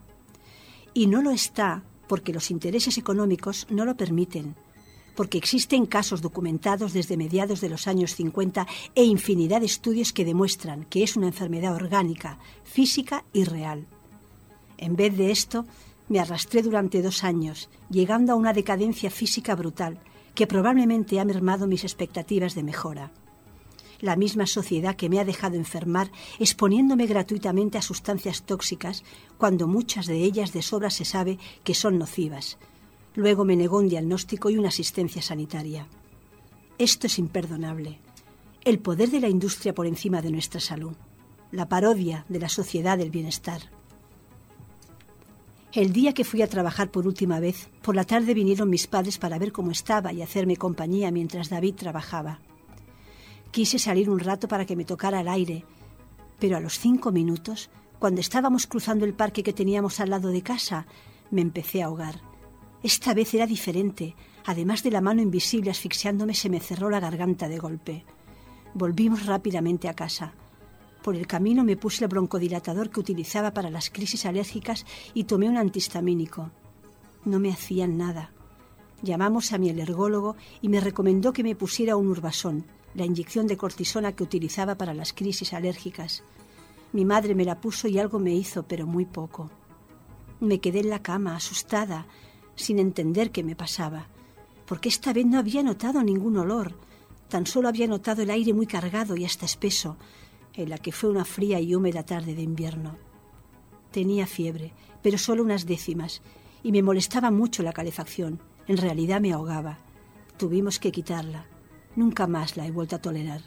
Y 0.94 1.08
no 1.08 1.24
lo 1.24 1.32
está 1.32 1.84
porque 2.08 2.34
los 2.34 2.52
intereses 2.52 3.00
económicos 3.00 3.66
no 3.72 3.84
lo 3.84 3.98
permiten, 3.98 4.56
porque 5.16 5.38
existen 5.38 5.86
casos 5.86 6.22
documentados 6.22 6.94
desde 6.94 7.18
mediados 7.18 7.62
de 7.62 7.70
los 7.70 7.88
años 7.88 8.16
50 8.16 8.68
e 8.94 9.04
infinidad 9.04 9.62
de 9.62 9.66
estudios 9.66 10.14
que 10.14 10.26
demuestran 10.26 10.86
que 10.86 11.04
es 11.04 11.16
una 11.16 11.28
enfermedad 11.28 11.74
orgánica, 11.74 12.38
física 12.64 13.24
y 13.34 13.46
real. 13.46 13.86
En 14.78 14.96
vez 14.96 15.16
de 15.16 15.32
esto, 15.32 15.66
me 16.10 16.20
arrastré 16.20 16.62
durante 16.62 17.02
dos 17.02 17.24
años, 17.24 17.70
llegando 17.90 18.34
a 18.34 18.36
una 18.36 18.54
decadencia 18.54 19.10
física 19.10 19.56
brutal, 19.56 19.98
que 20.36 20.48
probablemente 20.48 21.20
ha 21.20 21.26
mermado 21.26 21.66
mis 21.66 21.84
expectativas 21.84 22.54
de 22.54 22.64
mejora. 22.64 23.12
La 24.02 24.18
misma 24.18 24.46
sociedad 24.46 24.98
que 24.98 25.10
me 25.10 25.20
ha 25.20 25.26
dejado 25.26 25.56
enfermar 25.56 26.12
exponiéndome 26.38 27.08
gratuitamente 27.08 27.78
a 27.78 27.82
sustancias 27.82 28.44
tóxicas, 28.44 29.04
cuando 29.38 29.68
muchas 29.68 30.06
de 30.06 30.18
ellas 30.18 30.52
de 30.52 30.62
sobra 30.62 30.90
se 30.90 31.06
sabe 31.06 31.40
que 31.64 31.74
son 31.74 31.98
nocivas, 31.98 32.58
Luego 33.16 33.46
me 33.46 33.56
negó 33.56 33.78
un 33.78 33.88
diagnóstico 33.88 34.50
y 34.50 34.58
una 34.58 34.68
asistencia 34.68 35.22
sanitaria. 35.22 35.88
Esto 36.78 37.08
es 37.08 37.18
imperdonable. 37.18 38.00
El 38.66 38.80
poder 38.80 39.10
de 39.10 39.22
la 39.22 39.30
industria 39.30 39.74
por 39.74 39.88
encima 39.88 40.22
de 40.22 40.32
nuestra 40.32 40.60
salud. 40.60 40.96
La 41.52 41.70
parodia 41.70 42.26
de 42.28 42.40
la 42.40 42.50
sociedad 42.50 42.98
del 42.98 43.12
bienestar. 43.12 43.62
El 45.72 45.94
día 45.94 46.14
que 46.14 46.26
fui 46.26 46.42
a 46.42 46.50
trabajar 46.50 46.92
por 46.92 47.08
última 47.08 47.40
vez, 47.40 47.70
por 47.82 47.96
la 47.96 48.04
tarde 48.04 48.34
vinieron 48.34 48.70
mis 48.70 48.88
padres 48.88 49.18
para 49.18 49.40
ver 49.40 49.54
cómo 49.54 49.72
estaba 49.72 50.12
y 50.12 50.22
hacerme 50.22 50.58
compañía 50.58 51.10
mientras 51.12 51.50
David 51.50 51.76
trabajaba. 51.76 52.40
Quise 53.52 53.80
salir 53.80 54.10
un 54.10 54.20
rato 54.20 54.50
para 54.50 54.66
que 54.66 54.76
me 54.76 54.84
tocara 54.84 55.22
el 55.22 55.30
aire, 55.30 55.64
pero 56.40 56.58
a 56.58 56.60
los 56.60 56.80
cinco 56.80 57.14
minutos, 57.14 57.70
cuando 58.00 58.20
estábamos 58.20 58.68
cruzando 58.68 59.06
el 59.06 59.14
parque 59.14 59.44
que 59.44 59.54
teníamos 59.54 60.02
al 60.02 60.10
lado 60.10 60.30
de 60.30 60.42
casa, 60.42 60.86
me 61.32 61.42
empecé 61.42 61.82
a 61.82 61.86
ahogar 61.86 62.35
esta 62.86 63.16
vez 63.16 63.34
era 63.34 63.48
diferente. 63.48 64.16
Además 64.46 64.84
de 64.84 64.92
la 64.92 65.02
mano 65.02 65.20
invisible 65.20 65.72
asfixiándome, 65.72 66.36
se 66.36 66.50
me 66.50 66.60
cerró 66.60 66.92
la 66.92 67.00
garganta 67.00 67.48
de 67.48 67.58
golpe. 67.58 68.06
Volvimos 68.76 69.26
rápidamente 69.26 69.90
a 69.90 69.96
casa. 69.96 70.36
Por 71.02 71.16
el 71.16 71.26
camino 71.26 71.64
me 71.64 71.78
puse 71.78 72.04
el 72.04 72.10
broncodilatador 72.10 72.92
que 72.92 73.00
utilizaba 73.00 73.56
para 73.56 73.72
las 73.72 73.90
crisis 73.90 74.28
alérgicas 74.28 74.86
y 75.16 75.24
tomé 75.24 75.50
un 75.50 75.58
antihistamínico. 75.58 76.52
No 77.24 77.40
me 77.40 77.52
hacían 77.52 77.98
nada. 77.98 78.30
Llamamos 79.02 79.52
a 79.52 79.58
mi 79.58 79.72
alergólogo 79.72 80.36
y 80.62 80.70
me 80.70 80.80
recomendó 80.80 81.34
que 81.34 81.42
me 81.42 81.56
pusiera 81.56 81.96
un 81.96 82.08
urbasón, 82.08 82.68
la 82.94 83.06
inyección 83.06 83.48
de 83.48 83.58
cortisona 83.58 84.12
que 84.12 84.22
utilizaba 84.22 84.76
para 84.76 84.94
las 84.94 85.12
crisis 85.12 85.54
alérgicas. 85.54 86.24
Mi 86.94 87.04
madre 87.04 87.34
me 87.34 87.46
la 87.46 87.60
puso 87.60 87.88
y 87.88 87.98
algo 87.98 88.20
me 88.20 88.36
hizo, 88.36 88.62
pero 88.68 88.86
muy 88.86 89.06
poco. 89.06 89.50
Me 90.40 90.60
quedé 90.60 90.82
en 90.82 90.92
la 90.92 91.02
cama, 91.02 91.36
asustada, 91.36 92.06
sin 92.56 92.80
entender 92.80 93.32
qué 93.32 93.44
me 93.44 93.56
pasaba, 93.56 94.08
porque 94.66 94.90
esta 94.90 95.14
vez 95.14 95.26
no 95.26 95.38
había 95.38 95.64
notado 95.64 96.04
ningún 96.04 96.38
olor, 96.38 96.74
tan 97.30 97.46
solo 97.46 97.68
había 97.68 97.88
notado 97.88 98.22
el 98.22 98.30
aire 98.30 98.54
muy 98.54 98.68
cargado 98.68 99.16
y 99.16 99.26
hasta 99.26 99.46
espeso, 99.46 99.98
en 100.54 100.70
la 100.70 100.78
que 100.78 100.92
fue 100.92 101.10
una 101.10 101.26
fría 101.26 101.60
y 101.60 101.76
húmeda 101.76 102.04
tarde 102.04 102.34
de 102.34 102.42
invierno. 102.42 102.98
Tenía 103.92 104.26
fiebre, 104.26 104.74
pero 105.02 105.18
solo 105.18 105.44
unas 105.44 105.66
décimas, 105.66 106.22
y 106.64 106.72
me 106.72 106.82
molestaba 106.82 107.30
mucho 107.32 107.62
la 107.62 107.74
calefacción. 107.74 108.40
En 108.68 108.78
realidad 108.78 109.22
me 109.22 109.34
ahogaba. 109.34 109.78
Tuvimos 110.38 110.80
que 110.80 110.92
quitarla. 110.92 111.46
Nunca 111.96 112.26
más 112.26 112.58
la 112.58 112.66
he 112.66 112.72
vuelto 112.72 112.96
a 112.96 113.02
tolerar. 113.02 113.42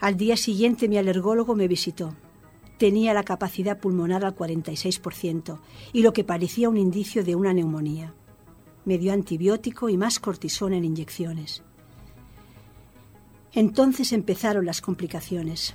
Al 0.00 0.16
día 0.16 0.36
siguiente 0.36 0.88
mi 0.88 0.98
alergólogo 0.98 1.54
me 1.54 1.68
visitó 1.68 2.14
tenía 2.78 3.14
la 3.14 3.22
capacidad 3.22 3.78
pulmonar 3.78 4.24
al 4.24 4.34
46% 4.34 5.58
y 5.92 6.02
lo 6.02 6.12
que 6.12 6.24
parecía 6.24 6.68
un 6.68 6.76
indicio 6.76 7.24
de 7.24 7.34
una 7.34 7.52
neumonía. 7.52 8.14
Me 8.84 8.98
dio 8.98 9.12
antibiótico 9.12 9.88
y 9.88 9.96
más 9.96 10.18
cortisona 10.18 10.76
en 10.76 10.84
inyecciones. 10.84 11.62
Entonces 13.52 14.12
empezaron 14.12 14.66
las 14.66 14.80
complicaciones. 14.80 15.74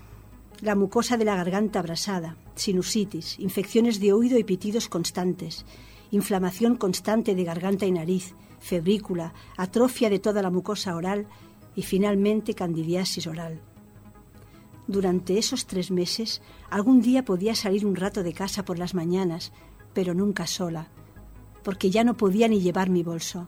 La 0.62 0.76
mucosa 0.76 1.16
de 1.16 1.24
la 1.24 1.36
garganta 1.36 1.80
abrasada, 1.80 2.36
sinusitis, 2.56 3.40
infecciones 3.40 4.02
de 4.02 4.12
oído 4.12 4.38
y 4.38 4.44
pitidos 4.44 4.90
constantes, 4.90 5.66
inflamación 6.12 6.76
constante 6.76 7.36
de 7.36 7.46
garganta 7.46 7.86
y 7.86 7.92
nariz, 7.92 8.36
febrícula, 8.60 9.34
atrofia 9.56 10.10
de 10.10 10.20
toda 10.20 10.42
la 10.42 10.50
mucosa 10.50 10.96
oral 10.96 11.28
y 11.76 11.84
finalmente 11.84 12.54
candidiasis 12.54 13.26
oral. 13.28 13.62
Durante 14.89 15.38
esos 15.38 15.67
tres 15.67 15.91
meses, 15.91 16.41
algún 16.71 16.99
día 16.99 17.23
podía 17.23 17.54
salir 17.54 17.86
un 17.86 17.95
rato 17.95 18.23
de 18.23 18.34
casa 18.34 18.65
por 18.65 18.80
las 18.80 18.95
mañanas, 18.95 19.54
pero 19.93 20.15
nunca 20.15 20.47
sola, 20.47 20.88
porque 21.63 21.91
ya 21.91 22.04
no 22.04 22.17
podía 22.17 22.47
ni 22.47 22.60
llevar 22.60 22.89
mi 22.89 23.04
bolso. 23.04 23.47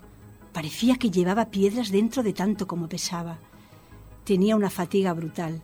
Parecía 0.54 0.98
que 0.98 1.10
llevaba 1.10 1.50
piedras 1.50 1.90
dentro 1.90 2.22
de 2.22 2.34
tanto 2.34 2.68
como 2.68 2.88
pesaba. 2.88 3.40
Tenía 4.24 4.56
una 4.56 4.70
fatiga 4.70 5.14
brutal. 5.14 5.64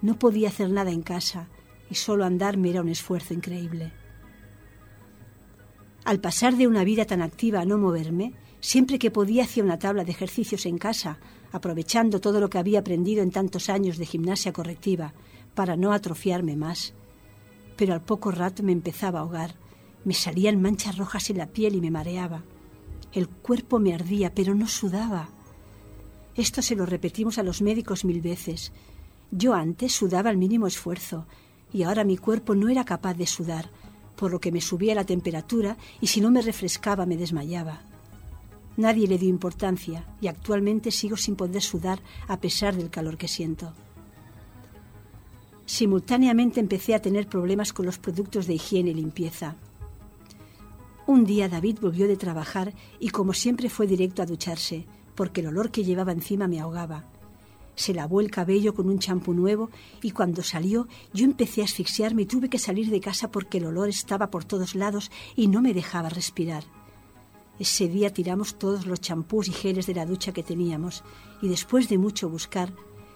No 0.00 0.16
podía 0.16 0.46
hacer 0.46 0.70
nada 0.70 0.92
en 0.92 1.02
casa 1.02 1.48
y 1.90 1.96
solo 1.96 2.24
andar 2.24 2.56
me 2.56 2.70
era 2.70 2.80
un 2.80 2.88
esfuerzo 2.88 3.34
increíble. 3.34 3.92
Al 6.04 6.20
pasar 6.20 6.54
de 6.54 6.68
una 6.68 6.84
vida 6.84 7.04
tan 7.04 7.20
activa 7.20 7.62
a 7.62 7.64
no 7.64 7.78
moverme, 7.78 8.34
siempre 8.60 9.00
que 9.00 9.10
podía 9.10 9.42
hacía 9.42 9.64
una 9.64 9.80
tabla 9.80 10.04
de 10.04 10.12
ejercicios 10.12 10.66
en 10.66 10.78
casa 10.78 11.18
aprovechando 11.52 12.20
todo 12.20 12.40
lo 12.40 12.48
que 12.50 12.58
había 12.58 12.80
aprendido 12.80 13.22
en 13.22 13.30
tantos 13.30 13.68
años 13.68 13.98
de 13.98 14.06
gimnasia 14.06 14.52
correctiva 14.52 15.12
para 15.54 15.76
no 15.76 15.92
atrofiarme 15.92 16.56
más. 16.56 16.94
Pero 17.76 17.94
al 17.94 18.02
poco 18.02 18.30
rato 18.30 18.62
me 18.62 18.72
empezaba 18.72 19.18
a 19.18 19.22
ahogar, 19.22 19.54
me 20.04 20.14
salían 20.14 20.60
manchas 20.60 20.96
rojas 20.96 21.30
en 21.30 21.38
la 21.38 21.46
piel 21.46 21.74
y 21.74 21.80
me 21.80 21.90
mareaba. 21.90 22.42
El 23.12 23.28
cuerpo 23.28 23.78
me 23.78 23.92
ardía, 23.92 24.34
pero 24.34 24.54
no 24.54 24.68
sudaba. 24.68 25.28
Esto 26.36 26.62
se 26.62 26.76
lo 26.76 26.86
repetimos 26.86 27.38
a 27.38 27.42
los 27.42 27.60
médicos 27.60 28.04
mil 28.04 28.20
veces. 28.20 28.72
Yo 29.30 29.54
antes 29.54 29.92
sudaba 29.92 30.30
al 30.30 30.36
mínimo 30.36 30.66
esfuerzo 30.66 31.26
y 31.72 31.82
ahora 31.82 32.04
mi 32.04 32.16
cuerpo 32.16 32.54
no 32.54 32.68
era 32.68 32.84
capaz 32.84 33.14
de 33.14 33.26
sudar, 33.26 33.70
por 34.16 34.30
lo 34.30 34.40
que 34.40 34.52
me 34.52 34.60
subía 34.60 34.94
la 34.94 35.04
temperatura 35.04 35.76
y 36.00 36.06
si 36.08 36.20
no 36.20 36.30
me 36.30 36.42
refrescaba 36.42 37.06
me 37.06 37.16
desmayaba. 37.16 37.89
Nadie 38.80 39.06
le 39.06 39.18
dio 39.18 39.28
importancia 39.28 40.06
y 40.22 40.28
actualmente 40.28 40.90
sigo 40.90 41.18
sin 41.18 41.36
poder 41.36 41.60
sudar 41.60 42.00
a 42.28 42.40
pesar 42.40 42.74
del 42.74 42.88
calor 42.88 43.18
que 43.18 43.28
siento. 43.28 43.74
Simultáneamente 45.66 46.60
empecé 46.60 46.94
a 46.94 47.02
tener 47.02 47.28
problemas 47.28 47.74
con 47.74 47.84
los 47.84 47.98
productos 47.98 48.46
de 48.46 48.54
higiene 48.54 48.92
y 48.92 48.94
limpieza. 48.94 49.54
Un 51.06 51.26
día 51.26 51.50
David 51.50 51.76
volvió 51.82 52.08
de 52.08 52.16
trabajar 52.16 52.72
y 52.98 53.10
como 53.10 53.34
siempre 53.34 53.68
fue 53.68 53.86
directo 53.86 54.22
a 54.22 54.26
ducharse, 54.26 54.86
porque 55.14 55.42
el 55.42 55.48
olor 55.48 55.70
que 55.70 55.84
llevaba 55.84 56.12
encima 56.12 56.48
me 56.48 56.58
ahogaba. 56.58 57.04
Se 57.74 57.92
lavó 57.92 58.22
el 58.22 58.30
cabello 58.30 58.72
con 58.74 58.88
un 58.88 58.98
champú 58.98 59.34
nuevo 59.34 59.68
y 60.00 60.12
cuando 60.12 60.42
salió 60.42 60.88
yo 61.12 61.26
empecé 61.26 61.60
a 61.60 61.64
asfixiarme 61.64 62.22
y 62.22 62.26
tuve 62.26 62.48
que 62.48 62.58
salir 62.58 62.88
de 62.88 63.00
casa 63.00 63.30
porque 63.30 63.58
el 63.58 63.66
olor 63.66 63.90
estaba 63.90 64.30
por 64.30 64.46
todos 64.46 64.74
lados 64.74 65.10
y 65.36 65.48
no 65.48 65.60
me 65.60 65.74
dejaba 65.74 66.08
respirar. 66.08 66.64
Ese 67.60 67.88
día 67.88 68.10
tiramos 68.10 68.54
todos 68.54 68.86
los 68.86 69.02
champús 69.02 69.46
y 69.46 69.52
geles 69.52 69.86
de 69.86 69.94
la 69.94 70.06
ducha 70.06 70.32
que 70.32 70.42
teníamos 70.42 71.04
y 71.42 71.48
después 71.48 71.90
de 71.90 71.98
mucho 71.98 72.30
buscar 72.30 72.72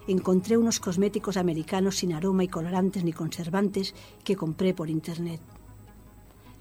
encontré 0.06 0.58
unos 0.58 0.80
cosméticos 0.80 1.38
americanos 1.38 1.96
sin 1.96 2.12
aroma 2.12 2.44
y 2.44 2.48
colorantes 2.48 3.04
ni 3.04 3.14
conservantes 3.14 3.94
que 4.22 4.36
compré 4.36 4.74
por 4.74 4.90
internet. 4.90 5.40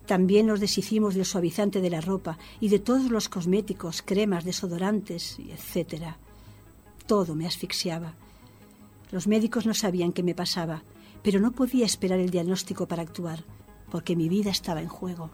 También 0.05 0.47
nos 0.47 0.61
deshicimos 0.61 1.13
del 1.13 1.25
suavizante 1.25 1.81
de 1.81 1.89
la 1.89 1.99
ropa 1.99 2.37
y 2.61 2.69
de 2.69 2.79
todos 2.79 3.11
los 3.11 3.27
cosméticos, 3.27 4.01
cremas, 4.01 4.45
desodorantes, 4.45 5.37
etc. 5.39 6.15
Todo 7.05 7.35
me 7.35 7.47
asfixiaba. 7.47 8.13
Los 9.11 9.27
médicos 9.27 9.65
no 9.65 9.73
sabían 9.73 10.13
qué 10.13 10.23
me 10.23 10.35
pasaba, 10.35 10.83
pero 11.21 11.41
no 11.41 11.51
podía 11.51 11.85
esperar 11.85 12.19
el 12.19 12.29
diagnóstico 12.29 12.87
para 12.87 13.03
actuar 13.03 13.43
porque 13.91 14.15
mi 14.15 14.29
vida 14.29 14.51
estaba 14.51 14.81
en 14.81 14.87
juego. 14.87 15.31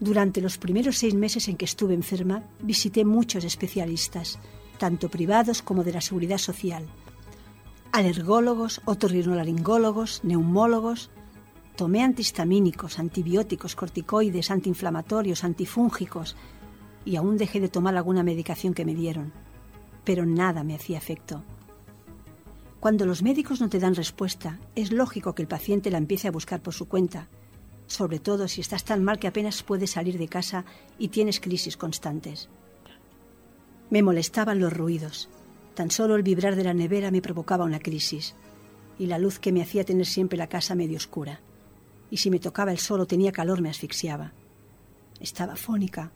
Durante 0.00 0.40
los 0.40 0.56
primeros 0.56 0.96
seis 0.96 1.14
meses 1.14 1.46
en 1.48 1.58
que 1.58 1.66
estuve 1.66 1.92
enferma, 1.92 2.42
visité 2.62 3.04
muchos 3.04 3.44
especialistas, 3.44 4.38
tanto 4.78 5.10
privados 5.10 5.60
como 5.60 5.84
de 5.84 5.92
la 5.92 6.00
seguridad 6.00 6.38
social. 6.38 6.86
Alergólogos, 7.92 8.80
otorrinolaringólogos, 8.86 10.24
neumólogos. 10.24 11.10
Tomé 11.76 12.02
antihistamínicos, 12.02 12.98
antibióticos, 12.98 13.76
corticoides, 13.76 14.50
antiinflamatorios, 14.50 15.44
antifúngicos 15.44 16.34
y 17.04 17.16
aún 17.16 17.36
dejé 17.36 17.60
de 17.60 17.68
tomar 17.68 17.94
alguna 17.96 18.22
medicación 18.22 18.72
que 18.72 18.86
me 18.86 18.94
dieron. 18.94 19.32
Pero 20.04 20.24
nada 20.24 20.64
me 20.64 20.74
hacía 20.74 20.96
efecto. 20.96 21.42
Cuando 22.80 23.04
los 23.04 23.22
médicos 23.22 23.60
no 23.60 23.68
te 23.68 23.78
dan 23.78 23.94
respuesta, 23.94 24.58
es 24.74 24.92
lógico 24.92 25.34
que 25.34 25.42
el 25.42 25.48
paciente 25.48 25.90
la 25.90 25.98
empiece 25.98 26.28
a 26.28 26.32
buscar 26.32 26.62
por 26.62 26.72
su 26.72 26.88
cuenta, 26.88 27.28
sobre 27.90 28.20
todo 28.20 28.46
si 28.46 28.60
estás 28.60 28.84
tan 28.84 29.02
mal 29.02 29.18
que 29.18 29.26
apenas 29.26 29.64
puedes 29.64 29.90
salir 29.90 30.16
de 30.16 30.28
casa 30.28 30.64
y 30.96 31.08
tienes 31.08 31.40
crisis 31.40 31.76
constantes. 31.76 32.48
Me 33.90 34.02
molestaban 34.04 34.60
los 34.60 34.72
ruidos. 34.72 35.28
Tan 35.74 35.90
solo 35.90 36.14
el 36.14 36.22
vibrar 36.22 36.54
de 36.54 36.62
la 36.62 36.72
nevera 36.72 37.10
me 37.10 37.20
provocaba 37.20 37.64
una 37.64 37.80
crisis, 37.80 38.36
y 38.96 39.06
la 39.06 39.18
luz 39.18 39.40
que 39.40 39.50
me 39.50 39.60
hacía 39.60 39.84
tener 39.84 40.06
siempre 40.06 40.38
la 40.38 40.46
casa 40.46 40.76
medio 40.76 40.98
oscura. 40.98 41.40
Y 42.12 42.18
si 42.18 42.30
me 42.30 42.38
tocaba 42.38 42.70
el 42.70 42.78
sol 42.78 43.00
o 43.00 43.06
tenía 43.06 43.32
calor 43.32 43.60
me 43.60 43.70
asfixiaba. 43.70 44.32
Estaba 45.18 45.56
fónica. 45.56 46.12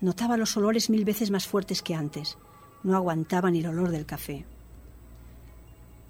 Notaba 0.00 0.38
los 0.38 0.56
olores 0.56 0.88
mil 0.88 1.04
veces 1.04 1.30
más 1.30 1.46
fuertes 1.46 1.82
que 1.82 1.94
antes. 1.94 2.38
No 2.82 2.96
aguantaba 2.96 3.50
ni 3.50 3.60
el 3.60 3.66
olor 3.66 3.90
del 3.90 4.06
café. 4.06 4.46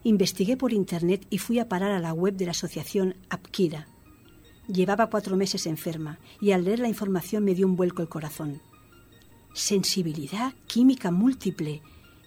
Investigué 0.04 0.56
por 0.56 0.72
internet 0.72 1.26
y 1.28 1.38
fui 1.38 1.58
a 1.58 1.68
parar 1.68 1.90
a 1.90 2.00
la 2.00 2.12
web 2.12 2.34
de 2.34 2.44
la 2.44 2.52
asociación 2.52 3.16
Apkira. 3.28 3.88
Llevaba 4.72 5.08
cuatro 5.08 5.36
meses 5.36 5.66
enferma 5.66 6.18
y 6.40 6.52
al 6.52 6.64
leer 6.64 6.78
la 6.78 6.88
información 6.88 7.44
me 7.44 7.54
dio 7.54 7.66
un 7.66 7.76
vuelco 7.76 8.00
el 8.00 8.08
corazón. 8.08 8.62
Sensibilidad 9.52 10.54
química 10.66 11.10
múltiple. 11.10 11.82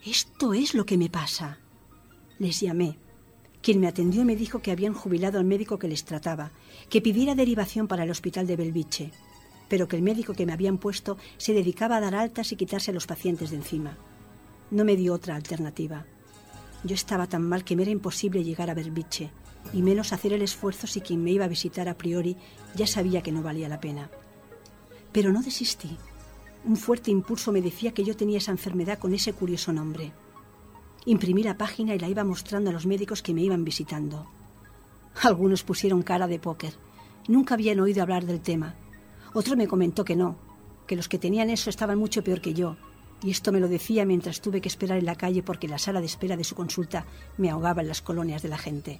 Esto 0.05 0.53
es 0.53 0.75
lo 0.75 0.85
que 0.85 0.95
me 0.95 1.09
pasa. 1.09 1.57
Les 2.37 2.59
llamé. 2.59 2.99
Quien 3.63 3.79
me 3.79 3.87
atendió 3.87 4.23
me 4.25 4.35
dijo 4.35 4.59
que 4.59 4.69
habían 4.69 4.93
jubilado 4.93 5.39
al 5.39 5.45
médico 5.45 5.79
que 5.79 5.87
les 5.87 6.05
trataba, 6.05 6.51
que 6.87 7.01
pidiera 7.01 7.33
derivación 7.33 7.87
para 7.87 8.03
el 8.03 8.11
hospital 8.11 8.45
de 8.45 8.57
Belviche, 8.57 9.11
pero 9.67 9.87
que 9.87 9.95
el 9.95 10.03
médico 10.03 10.35
que 10.35 10.45
me 10.45 10.53
habían 10.53 10.77
puesto 10.77 11.17
se 11.37 11.53
dedicaba 11.53 11.97
a 11.97 12.01
dar 12.01 12.13
altas 12.13 12.51
y 12.51 12.57
quitarse 12.57 12.91
a 12.91 12.93
los 12.93 13.07
pacientes 13.07 13.49
de 13.49 13.55
encima. 13.55 13.97
No 14.69 14.85
me 14.85 14.95
dio 14.95 15.15
otra 15.15 15.35
alternativa. 15.35 16.05
Yo 16.83 16.93
estaba 16.93 17.25
tan 17.25 17.41
mal 17.41 17.63
que 17.63 17.75
me 17.75 17.81
era 17.81 17.91
imposible 17.91 18.43
llegar 18.43 18.69
a 18.69 18.75
Belviche, 18.75 19.31
y 19.73 19.81
menos 19.81 20.13
hacer 20.13 20.33
el 20.33 20.41
esfuerzo 20.41 20.87
si 20.87 21.01
quien 21.01 21.23
me 21.23 21.31
iba 21.31 21.45
a 21.45 21.49
visitar 21.49 21.89
a 21.89 21.97
priori 21.97 22.37
ya 22.75 22.87
sabía 22.87 23.21
que 23.21 23.31
no 23.31 23.41
valía 23.41 23.69
la 23.69 23.79
pena. 23.79 24.09
Pero 25.11 25.31
no 25.31 25.41
desistí. 25.41 25.97
Un 26.65 26.77
fuerte 26.77 27.11
impulso 27.11 27.51
me 27.51 27.61
decía 27.61 27.93
que 27.93 28.03
yo 28.03 28.15
tenía 28.15 28.39
esa 28.39 28.51
enfermedad 28.51 28.99
con 28.99 29.13
ese 29.13 29.33
curioso 29.33 29.71
nombre. 29.71 30.11
Imprimí 31.05 31.43
la 31.43 31.57
página 31.57 31.93
y 31.93 31.99
la 31.99 32.09
iba 32.09 32.23
mostrando 32.23 32.71
a 32.71 32.73
los 32.73 32.85
médicos 32.85 33.21
que 33.21 33.33
me 33.33 33.41
iban 33.41 33.63
visitando. 33.63 34.25
Algunos 35.21 35.63
pusieron 35.63 36.01
cara 36.01 36.27
de 36.27 36.39
póker. 36.39 36.73
Nunca 37.27 37.53
habían 37.53 37.79
oído 37.79 38.01
hablar 38.01 38.25
del 38.25 38.41
tema. 38.41 38.75
Otro 39.33 39.55
me 39.55 39.67
comentó 39.67 40.03
que 40.03 40.15
no, 40.15 40.35
que 40.87 40.95
los 40.95 41.07
que 41.07 41.19
tenían 41.19 41.49
eso 41.49 41.69
estaban 41.69 41.99
mucho 41.99 42.23
peor 42.23 42.41
que 42.41 42.53
yo. 42.53 42.75
Y 43.23 43.31
esto 43.31 43.51
me 43.51 43.59
lo 43.59 43.67
decía 43.67 44.05
mientras 44.05 44.41
tuve 44.41 44.61
que 44.61 44.67
esperar 44.67 44.97
en 44.97 45.05
la 45.05 45.15
calle 45.15 45.43
porque 45.43 45.67
la 45.67 45.77
sala 45.77 45.99
de 45.99 46.05
espera 46.05 46.37
de 46.37 46.43
su 46.43 46.55
consulta 46.55 47.05
me 47.37 47.49
ahogaba 47.49 47.81
en 47.81 47.87
las 47.87 48.01
colonias 48.01 48.41
de 48.41 48.49
la 48.49 48.57
gente. 48.57 48.99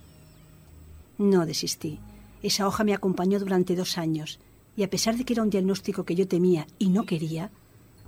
No 1.18 1.45
desistí. 1.45 1.99
Esa 2.41 2.68
hoja 2.68 2.84
me 2.84 2.93
acompañó 2.93 3.39
durante 3.39 3.76
dos 3.76 3.97
años 3.97 4.39
y 4.76 4.84
a 4.84 4.89
pesar 4.89 5.16
de 5.16 5.24
que 5.24 5.34
era 5.34 5.43
un 5.43 5.49
diagnóstico 5.49 6.03
que 6.03 6.16
yo 6.16 6.28
temía 6.28 6.68
y 6.78 6.89
no 6.89 7.05
quería, 7.05 7.51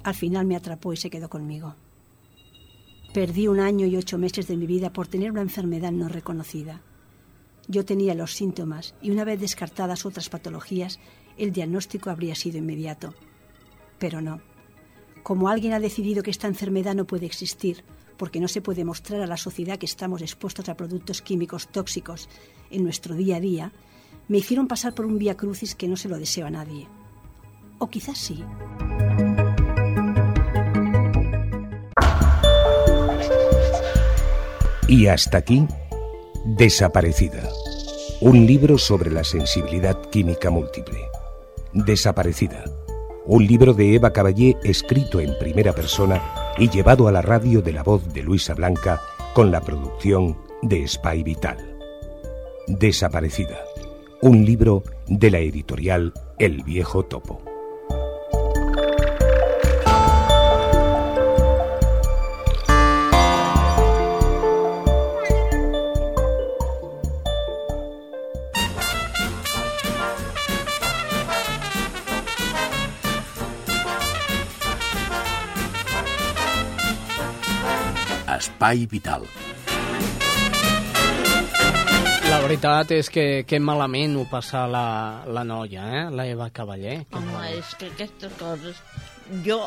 al 0.04 0.16
final 0.16 0.46
me 0.46 0.56
atrapó 0.56 0.94
y 0.94 0.98
se 0.98 1.10
quedó 1.10 1.30
conmigo. 1.30 1.76
Perdí 3.14 3.48
un 3.48 3.60
año 3.60 3.88
y 3.88 3.96
ocho 3.96 4.18
meses 4.18 4.48
de 4.48 4.58
mi 4.58 4.68
vida 4.68 4.92
por 4.92 5.08
tener 5.08 5.32
una 5.32 5.42
enfermedad 5.42 5.92
no 5.92 6.10
reconocida. 6.10 6.82
Yo 7.68 7.84
tenía 7.84 8.14
los 8.14 8.34
síntomas 8.34 8.94
y 9.02 9.12
una 9.12 9.24
vez 9.24 9.40
descartadas 9.40 10.06
otras 10.06 10.30
patologías, 10.30 11.00
el 11.38 11.52
diagnóstico 11.52 12.10
habría 12.10 12.36
sido 12.36 12.58
inmediato. 12.58 13.14
Pero 14.00 14.22
no. 14.22 14.42
Como 15.24 15.50
alguien 15.50 15.74
ha 15.74 15.80
decidido 15.80 16.24
que 16.24 16.32
esta 16.32 16.48
enfermedad 16.48 16.96
no 16.96 17.06
puede 17.06 17.26
existir, 17.26 17.84
porque 18.18 18.40
no 18.40 18.48
se 18.48 18.62
puede 18.62 18.84
mostrar 18.84 19.22
a 19.22 19.28
la 19.28 19.38
sociedad 19.38 19.78
que 19.78 19.86
estamos 19.86 20.22
expuestos 20.22 20.68
a 20.70 20.76
productos 20.76 21.22
químicos 21.22 21.68
tóxicos 21.68 22.28
en 22.70 22.84
nuestro 22.84 23.16
día 23.16 23.38
a 23.38 23.40
día, 23.40 23.72
me 24.28 24.40
hicieron 24.40 24.68
pasar 24.68 24.94
por 24.94 25.06
un 25.06 25.18
vía 25.18 25.38
crucis 25.38 25.76
que 25.76 25.88
no 25.88 25.96
se 25.96 26.10
lo 26.10 26.18
deseo 26.18 26.48
a 26.48 26.50
nadie. 26.50 26.88
O 27.80 27.90
quizás 27.90 28.18
sí. 28.18 28.44
Y 34.90 35.08
hasta 35.08 35.38
aquí, 35.38 35.68
Desaparecida. 36.46 37.50
Un 38.22 38.48
libro 38.48 38.78
sobre 38.78 39.12
la 39.12 39.26
sensibilidad 39.26 40.02
química 40.10 40.50
múltiple. 40.50 41.00
Desaparecida. 41.74 42.64
Un 43.26 43.46
libro 43.46 43.74
de 43.74 43.96
Eva 43.96 44.14
Caballé 44.14 44.56
escrito 44.64 45.20
en 45.20 45.38
primera 45.40 45.74
persona 45.74 46.47
y 46.58 46.70
llevado 46.70 47.08
a 47.08 47.12
la 47.12 47.22
radio 47.22 47.62
de 47.62 47.74
la 47.74 47.84
voz 47.84 48.14
de 48.14 48.24
Luisa 48.24 48.54
Blanca 48.54 49.02
con 49.34 49.52
la 49.52 49.62
producción 49.62 50.38
de 50.62 50.88
Spy 50.88 51.24
Vital. 51.24 51.58
Desaparecida 52.68 53.58
un 54.22 54.46
libro 54.46 54.84
de 55.08 55.30
la 55.30 55.40
editorial 55.40 56.14
El 56.40 56.64
Viejo 56.64 57.04
Topo. 57.04 57.57
Espai 78.68 78.84
Vital 78.92 79.24
la 82.28 82.42
veritat 82.44 82.90
és 82.92 83.08
que, 83.08 83.24
que 83.48 83.60
malament 83.64 84.18
ho 84.20 84.26
passa 84.28 84.66
la, 84.68 85.24
la 85.32 85.46
noia, 85.48 85.86
eh? 85.88 86.02
la 86.12 86.26
Eva 86.28 86.50
Cavaller. 86.52 86.98
Que 87.08 87.16
Home, 87.16 87.30
malament. 87.32 87.62
és 87.62 87.70
que 87.80 87.88
aquestes 87.94 88.34
coses... 88.36 88.82
Jo 89.46 89.62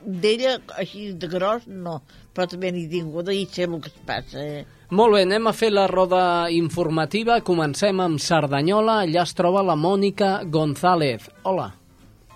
d'ella, 0.00 0.54
així 0.80 1.10
de 1.20 1.28
gros, 1.28 1.66
no, 1.68 1.98
però 2.32 2.48
també 2.48 2.72
n'he 2.72 2.86
tingut 2.88 3.28
i 3.28 3.44
sé 3.52 3.68
el 3.68 3.76
que 3.84 3.92
es 3.92 4.00
passa. 4.08 4.40
Eh? 4.40 4.64
Molt 4.96 5.18
bé, 5.18 5.26
anem 5.28 5.50
a 5.50 5.52
fer 5.52 5.74
la 5.74 5.84
roda 5.92 6.24
informativa. 6.48 7.42
Comencem 7.44 8.00
amb 8.00 8.22
Cerdanyola. 8.24 9.02
Allà 9.04 9.26
es 9.28 9.36
troba 9.36 9.66
la 9.68 9.76
Mònica 9.76 10.38
González. 10.48 11.28
Hola. 11.44 11.74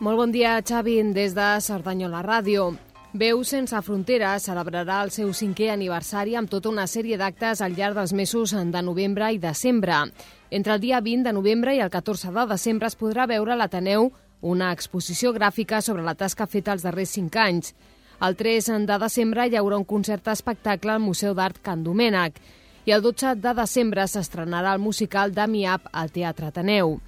Molt 0.05 0.21
bon 0.21 0.37
dia, 0.37 0.59
Xavi, 0.61 1.01
des 1.17 1.33
de 1.35 1.49
Cerdanyola 1.65 2.21
Ràdio. 2.23 2.75
Veu 3.17 3.41
sense 3.41 3.79
fronteres 3.81 4.45
celebrarà 4.45 4.99
el 5.01 5.09
seu 5.09 5.31
cinquè 5.33 5.71
aniversari 5.73 6.35
amb 6.37 6.51
tota 6.53 6.69
una 6.69 6.85
sèrie 6.85 7.17
d'actes 7.17 7.63
al 7.65 7.73
llarg 7.73 7.97
dels 7.97 8.13
mesos 8.13 8.53
de 8.53 8.83
novembre 8.85 9.31
i 9.33 9.39
desembre. 9.41 10.03
Entre 10.51 10.75
el 10.75 10.81
dia 10.81 11.01
20 11.01 11.25
de 11.25 11.33
novembre 11.33 11.75
i 11.75 11.81
el 11.81 11.89
14 11.89 12.29
de 12.37 12.45
desembre 12.51 12.87
es 12.87 12.99
podrà 13.01 13.25
veure 13.27 13.55
a 13.55 13.57
l'Ateneu 13.57 14.11
una 14.43 14.73
exposició 14.73 15.33
gràfica 15.33 15.81
sobre 15.81 16.05
la 16.05 16.15
tasca 16.15 16.47
feta 16.47 16.75
els 16.77 16.85
darrers 16.85 17.17
cinc 17.17 17.37
anys. 17.37 17.73
El 18.21 18.37
3 18.37 18.85
de 18.85 19.01
desembre 19.01 19.49
hi 19.49 19.57
haurà 19.57 19.81
un 19.81 19.89
concert 19.89 20.29
espectacle 20.29 20.93
al 20.93 21.01
Museu 21.01 21.33
d'Art 21.33 21.63
Can 21.63 21.83
Domènec 21.89 22.37
i 22.85 22.93
el 22.93 23.01
12 23.01 23.39
de 23.41 23.55
desembre 23.57 24.05
s'estrenarà 24.05 24.77
el 24.77 24.85
musical 24.85 25.33
d'Amiap 25.33 25.89
al 25.93 26.13
Teatre 26.13 26.53
Ateneu. 26.53 26.99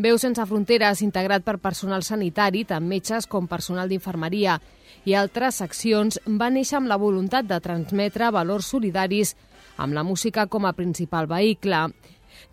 Veu 0.00 0.16
sense 0.16 0.40
fronteres, 0.48 1.02
integrat 1.04 1.44
per 1.44 1.58
personal 1.60 2.00
sanitari, 2.00 2.64
tant 2.64 2.86
metges 2.88 3.26
com 3.28 3.44
personal 3.44 3.90
d'infermeria, 3.92 4.56
i 5.04 5.14
altres 5.14 5.60
seccions 5.62 6.20
va 6.26 6.50
néixer 6.50 6.78
amb 6.78 6.90
la 6.90 6.98
voluntat 7.00 7.48
de 7.48 7.60
transmetre 7.60 8.30
valors 8.30 8.68
solidaris 8.72 9.34
amb 9.76 9.96
la 9.96 10.04
música 10.04 10.46
com 10.46 10.66
a 10.66 10.74
principal 10.76 11.26
vehicle. 11.26 11.88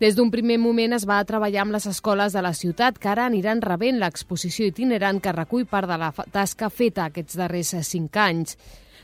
Des 0.00 0.16
d'un 0.16 0.30
primer 0.30 0.58
moment 0.58 0.94
es 0.94 1.06
va 1.08 1.22
treballar 1.24 1.64
amb 1.64 1.74
les 1.74 1.86
escoles 1.90 2.32
de 2.32 2.42
la 2.42 2.54
ciutat 2.54 2.98
que 2.98 3.08
ara 3.08 3.26
aniran 3.26 3.62
rebent 3.62 3.98
l'exposició 3.98 4.66
itinerant 4.66 5.20
que 5.20 5.32
recull 5.32 5.66
part 5.66 5.88
de 5.90 5.96
la 5.98 6.12
tasca 6.32 6.70
feta 6.70 7.08
aquests 7.08 7.38
darrers 7.38 7.74
cinc 7.88 8.16
anys. 8.16 8.56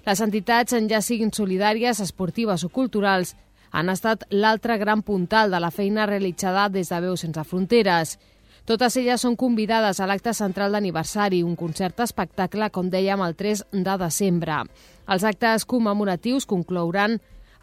Les 0.04 0.20
entitats, 0.20 0.76
ja 0.90 1.00
siguin 1.00 1.32
solidàries, 1.32 2.00
esportives 2.00 2.64
o 2.64 2.68
culturals, 2.68 3.34
han 3.74 3.88
estat 3.90 4.26
l'altre 4.30 4.76
gran 4.78 5.02
puntal 5.02 5.50
de 5.50 5.58
la 5.58 5.72
feina 5.74 6.06
realitzada 6.06 6.68
des 6.68 6.92
de 6.92 7.00
Veu 7.00 7.16
Sense 7.16 7.42
Fronteres. 7.44 8.18
Totes 8.64 8.94
elles 8.96 9.20
són 9.20 9.34
convidades 9.36 9.98
a 10.00 10.06
l'acte 10.08 10.32
central 10.32 10.72
d'aniversari, 10.72 11.42
un 11.44 11.52
concert 11.52 11.98
espectacle, 12.00 12.70
com 12.72 12.88
dèiem, 12.88 13.20
el 13.20 13.34
3 13.36 13.60
de 13.76 13.96
desembre. 14.00 14.62
Els 15.04 15.26
actes 15.28 15.66
commemoratius 15.68 16.46
conclouran 16.48 17.18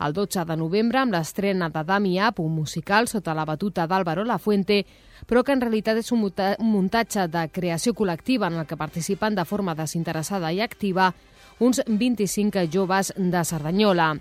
el 0.05 0.13
12 0.13 0.45
de 0.45 0.57
novembre 0.57 0.99
amb 1.01 1.15
l'estrena 1.15 1.71
de 1.73 1.81
Damiap, 1.85 2.39
un 2.41 2.53
musical 2.53 3.09
sota 3.09 3.33
la 3.33 3.47
batuta 3.49 3.87
d'Álvaro 3.89 4.27
Lafuente, 4.29 4.83
però 5.25 5.41
que 5.41 5.55
en 5.57 5.61
realitat 5.61 5.97
és 5.97 6.13
un 6.13 6.21
muntatge 6.21 7.25
de 7.33 7.47
creació 7.49 7.95
col·lectiva 7.97 8.49
en 8.53 8.61
el 8.61 8.69
que 8.69 8.77
participen 8.77 9.33
de 9.33 9.45
forma 9.45 9.73
desinteressada 9.73 10.53
i 10.53 10.61
activa 10.61 11.09
uns 11.57 11.81
25 11.87 12.67
joves 12.69 13.13
de 13.17 13.43
Cerdanyola. 13.45 14.15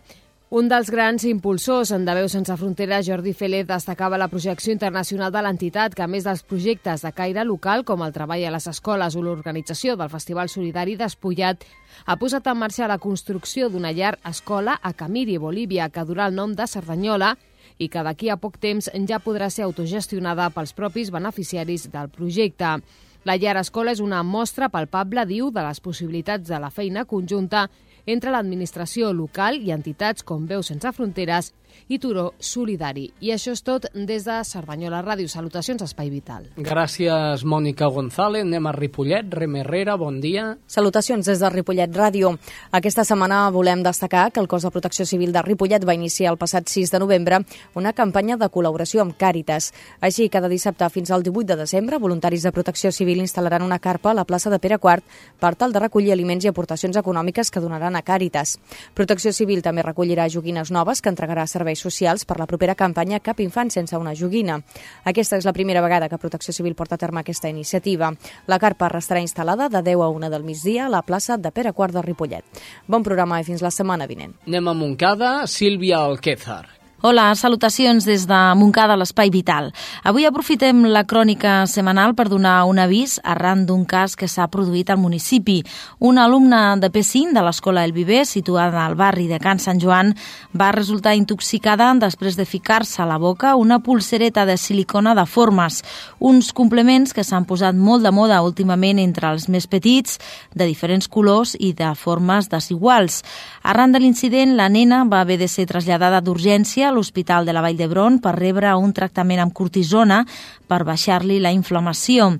Un 0.50 0.66
dels 0.66 0.88
grans 0.90 1.22
impulsors 1.30 1.92
en 1.94 2.02
De 2.02 2.14
Veu 2.16 2.26
Sense 2.26 2.54
Fronteres, 2.58 3.04
Jordi 3.06 3.30
Félez, 3.38 3.68
destacava 3.68 4.18
la 4.18 4.26
projecció 4.26 4.72
internacional 4.74 5.30
de 5.30 5.42
l'entitat, 5.46 5.92
que 5.94 6.02
a 6.02 6.08
més 6.10 6.24
dels 6.26 6.40
projectes 6.42 7.04
de 7.06 7.12
caire 7.14 7.44
local, 7.46 7.84
com 7.86 8.00
el 8.02 8.10
treball 8.10 8.42
a 8.48 8.50
les 8.50 8.64
escoles 8.66 9.14
o 9.14 9.20
l'organització 9.22 9.94
del 9.94 10.10
Festival 10.10 10.48
Solidari 10.50 10.96
Despullat, 10.98 11.62
ha 12.02 12.16
posat 12.18 12.50
en 12.50 12.58
marxa 12.58 12.88
la 12.90 12.98
construcció 12.98 13.68
d'una 13.70 13.92
llar 13.94 14.16
escola 14.26 14.74
a 14.82 14.90
Camiri, 14.90 15.36
Bolívia, 15.38 15.86
que 15.86 16.02
durà 16.08 16.26
el 16.26 16.34
nom 16.34 16.56
de 16.58 16.66
Cerdanyola 16.66 17.36
i 17.78 17.86
que 17.86 18.02
d'aquí 18.02 18.32
a 18.34 18.36
poc 18.42 18.58
temps 18.58 18.90
ja 19.06 19.20
podrà 19.22 19.52
ser 19.54 19.68
autogestionada 19.68 20.48
pels 20.50 20.74
propis 20.74 21.12
beneficiaris 21.14 21.86
del 21.94 22.10
projecte. 22.10 22.80
La 23.22 23.38
llar 23.38 23.54
escola 23.62 23.94
és 23.94 24.02
una 24.02 24.24
mostra 24.26 24.66
palpable, 24.68 25.28
diu, 25.30 25.52
de 25.54 25.62
les 25.62 25.78
possibilitats 25.78 26.50
de 26.50 26.58
la 26.58 26.72
feina 26.74 27.06
conjunta 27.06 27.68
entre 28.06 28.32
l'administració 28.32 29.12
local 29.12 29.60
i 29.60 29.72
entitats 29.74 30.24
com 30.26 30.46
Veu 30.50 30.62
Sense 30.66 30.92
Fronteres 30.96 31.52
i 31.88 31.98
Turó 31.98 32.34
Solidari. 32.38 33.08
I 33.20 33.32
això 33.34 33.54
és 33.56 33.62
tot 33.62 33.86
des 33.94 34.24
de 34.24 34.36
Cerdanyola 34.44 35.02
Ràdio. 35.04 35.28
Salutacions, 35.28 35.82
Espai 35.82 36.10
Vital. 36.10 36.48
Gràcies, 36.56 37.44
Mònica 37.44 37.88
González. 37.90 38.44
Anem 38.46 38.66
a 38.66 38.72
Ripollet. 38.72 39.32
Rem 39.34 39.56
Herrera, 39.60 39.96
bon 39.96 40.20
dia. 40.20 40.56
Salutacions 40.66 41.26
des 41.26 41.40
de 41.40 41.50
Ripollet 41.50 41.90
Ràdio. 41.94 42.36
Aquesta 42.70 43.04
setmana 43.04 43.50
volem 43.50 43.82
destacar 43.82 44.30
que 44.32 44.40
el 44.40 44.48
cos 44.48 44.62
de 44.62 44.70
protecció 44.70 45.06
civil 45.06 45.32
de 45.32 45.42
Ripollet 45.42 45.84
va 45.86 45.94
iniciar 45.94 46.32
el 46.32 46.38
passat 46.38 46.68
6 46.68 46.90
de 46.90 47.00
novembre 47.02 47.42
una 47.74 47.92
campanya 47.92 48.36
de 48.36 48.50
col·laboració 48.50 49.02
amb 49.02 49.16
Càritas. 49.18 49.72
Així, 50.00 50.28
cada 50.28 50.48
dissabte 50.48 50.88
fins 50.90 51.10
al 51.10 51.22
18 51.22 51.54
de 51.54 51.56
desembre, 51.62 51.98
voluntaris 51.98 52.42
de 52.42 52.52
protecció 52.52 52.92
civil 52.92 53.20
instal·laran 53.20 53.62
una 53.62 53.78
carpa 53.78 54.10
a 54.10 54.14
la 54.14 54.24
plaça 54.24 54.50
de 54.50 54.58
Pere 54.58 54.78
IV 54.80 55.02
per 55.40 55.54
tal 55.56 55.72
de 55.72 55.80
recollir 55.80 56.12
aliments 56.12 56.44
i 56.44 56.50
aportacions 56.50 56.96
econòmiques 56.96 57.50
que 57.50 57.60
donaran 57.60 57.96
a 57.96 58.02
Càritas. 58.02 58.58
Protecció 58.94 59.32
Civil 59.32 59.62
també 59.62 59.82
recollirà 59.82 60.28
joguines 60.28 60.70
noves 60.70 61.00
que 61.00 61.10
entregarà 61.12 61.44
a 61.44 61.50
serveis 61.70 61.80
socials 61.80 62.24
per 62.24 62.38
la 62.38 62.46
propera 62.46 62.74
campanya 62.74 63.20
Cap 63.20 63.40
infant 63.40 63.70
sense 63.70 63.96
una 63.96 64.14
joguina. 64.14 64.60
Aquesta 65.04 65.36
és 65.36 65.46
la 65.46 65.52
primera 65.52 65.82
vegada 65.82 66.08
que 66.08 66.18
Protecció 66.18 66.52
Civil 66.52 66.74
porta 66.74 66.94
a 66.94 66.98
terme 66.98 67.20
aquesta 67.20 67.48
iniciativa. 67.48 68.12
La 68.46 68.58
carpa 68.58 68.88
restarà 68.88 69.20
instal·lada 69.20 69.68
de 69.68 69.82
10 69.82 70.02
a 70.02 70.08
1 70.08 70.30
del 70.30 70.44
migdia 70.44 70.86
a 70.86 70.90
la 70.90 71.02
plaça 71.02 71.36
de 71.36 71.50
Pere 71.50 71.72
Quart 71.72 71.94
de 71.94 72.02
Ripollet. 72.02 72.44
Bon 72.86 73.02
programa 73.02 73.40
i 73.40 73.44
fins 73.44 73.62
la 73.62 73.70
setmana 73.70 74.06
vinent. 74.06 74.34
Anem 74.46 74.68
a 74.68 74.74
Montcada, 74.74 75.46
Sílvia 75.46 76.02
Alquézar. 76.02 76.79
Hola, 77.02 77.34
salutacions 77.34 78.04
des 78.04 78.26
de 78.28 78.38
Montcada, 78.60 78.92
l'Espai 78.92 79.30
Vital. 79.32 79.70
Avui 80.04 80.26
aprofitem 80.28 80.82
la 80.92 81.06
crònica 81.08 81.62
setmanal 81.64 82.12
per 82.12 82.26
donar 82.28 82.66
un 82.68 82.76
avís 82.76 83.14
arran 83.24 83.62
d'un 83.64 83.86
cas 83.88 84.18
que 84.20 84.26
s'ha 84.28 84.50
produït 84.52 84.90
al 84.92 84.98
municipi. 85.00 85.62
Un 86.04 86.20
alumne 86.20 86.76
de 86.76 86.90
P5 86.92 87.32
de 87.32 87.40
l'Escola 87.40 87.86
El 87.88 87.94
Viver, 87.96 88.26
situada 88.28 88.82
al 88.84 88.98
barri 89.00 89.30
de 89.30 89.38
Can 89.40 89.56
Sant 89.64 89.80
Joan, 89.80 90.12
va 90.52 90.74
resultar 90.76 91.14
intoxicada 91.16 91.88
després 92.02 92.36
de 92.36 92.44
ficar-se 92.44 93.00
a 93.00 93.08
la 93.08 93.16
boca 93.16 93.54
una 93.56 93.80
pulsereta 93.80 94.44
de 94.44 94.58
silicona 94.60 95.16
de 95.16 95.24
formes, 95.24 95.80
uns 96.18 96.52
complements 96.52 97.16
que 97.16 97.24
s'han 97.24 97.48
posat 97.48 97.80
molt 97.80 98.04
de 98.04 98.12
moda 98.12 98.42
últimament 98.44 99.00
entre 99.00 99.32
els 99.32 99.48
més 99.48 99.64
petits, 99.64 100.20
de 100.52 100.68
diferents 100.68 101.08
colors 101.08 101.56
i 101.56 101.72
de 101.72 101.94
formes 101.96 102.52
desiguals. 102.52 103.22
Arran 103.64 103.96
de 103.96 104.04
l'incident, 104.04 104.52
la 104.60 104.68
nena 104.68 105.06
va 105.08 105.24
haver 105.24 105.40
de 105.40 105.48
ser 105.48 105.64
traslladada 105.64 106.20
d'urgència 106.20 106.89
a 106.90 106.94
l'Hospital 106.94 107.46
de 107.46 107.54
la 107.54 107.62
Vall 107.64 107.78
d'Hebron 107.78 108.18
per 108.20 108.34
rebre 108.36 108.74
un 108.76 108.92
tractament 108.92 109.40
amb 109.40 109.54
cortisona 109.56 110.24
per 110.70 110.84
baixar-li 110.86 111.40
la 111.42 111.50
inflamació. 111.50 112.36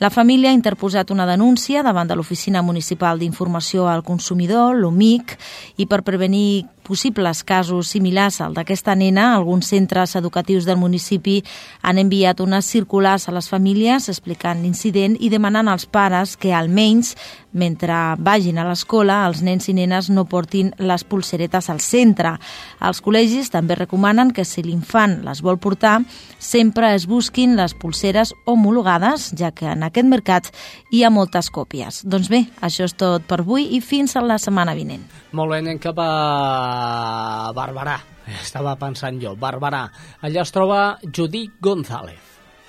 La 0.00 0.08
família 0.08 0.48
ha 0.48 0.56
interposat 0.56 1.10
una 1.12 1.26
denúncia 1.28 1.82
davant 1.84 2.08
de 2.08 2.16
l'Oficina 2.16 2.62
Municipal 2.64 3.18
d'Informació 3.20 3.84
al 3.88 4.00
Consumidor, 4.00 4.78
l'OMIC, 4.80 5.34
i 5.76 5.84
per 5.84 6.00
prevenir 6.06 6.64
possibles 6.90 7.44
casos 7.44 7.92
similars 7.92 8.40
al 8.40 8.56
d'aquesta 8.56 8.96
nena, 8.96 9.34
alguns 9.36 9.68
centres 9.70 10.16
educatius 10.16 10.64
del 10.64 10.80
municipi 10.80 11.36
han 11.82 12.00
enviat 12.02 12.40
unes 12.40 12.66
circulars 12.66 13.28
a 13.28 13.34
les 13.36 13.46
famílies 13.52 14.08
explicant 14.08 14.64
l'incident 14.64 15.14
i 15.20 15.28
demanant 15.30 15.68
als 15.68 15.84
pares 15.86 16.34
que 16.40 16.54
almenys 16.56 17.12
mentre 17.52 17.94
vagin 18.18 18.58
a 18.58 18.64
l'escola 18.66 19.20
els 19.28 19.44
nens 19.46 19.68
i 19.68 19.74
nenes 19.76 20.08
no 20.10 20.24
portin 20.24 20.72
les 20.78 21.04
pulseretes 21.04 21.68
al 21.70 21.78
centre. 21.84 22.36
Els 22.80 23.02
col·legis 23.04 23.52
també 23.52 23.76
recomanen 23.78 24.32
que 24.34 24.46
si 24.48 24.64
l'infant 24.64 25.20
les 25.26 25.42
vol 25.42 25.60
portar 25.62 26.00
sempre 26.38 26.94
es 26.94 27.06
busquin 27.06 27.54
les 27.58 27.69
pulseres 27.74 28.34
homologades, 28.44 29.30
ja 29.38 29.50
que 29.50 29.68
en 29.72 29.84
aquest 29.86 30.08
mercat 30.08 30.50
hi 30.92 31.02
ha 31.04 31.10
moltes 31.10 31.50
còpies. 31.54 32.02
Doncs 32.04 32.30
bé, 32.32 32.44
això 32.60 32.86
és 32.88 32.94
tot 32.94 33.26
per 33.28 33.40
avui 33.42 33.68
i 33.76 33.80
fins 33.80 34.16
a 34.16 34.24
la 34.24 34.38
setmana 34.38 34.74
vinent. 34.78 35.04
Molt 35.32 35.52
bé, 35.52 35.60
anem 35.62 35.78
cap 35.82 35.98
a 36.00 37.52
Barberà. 37.56 37.98
Estava 38.40 38.76
pensant 38.78 39.18
jo, 39.22 39.34
Barberà. 39.36 39.86
Allà 40.22 40.44
es 40.44 40.52
troba 40.54 40.98
Judit 41.02 41.56
González. 41.60 42.18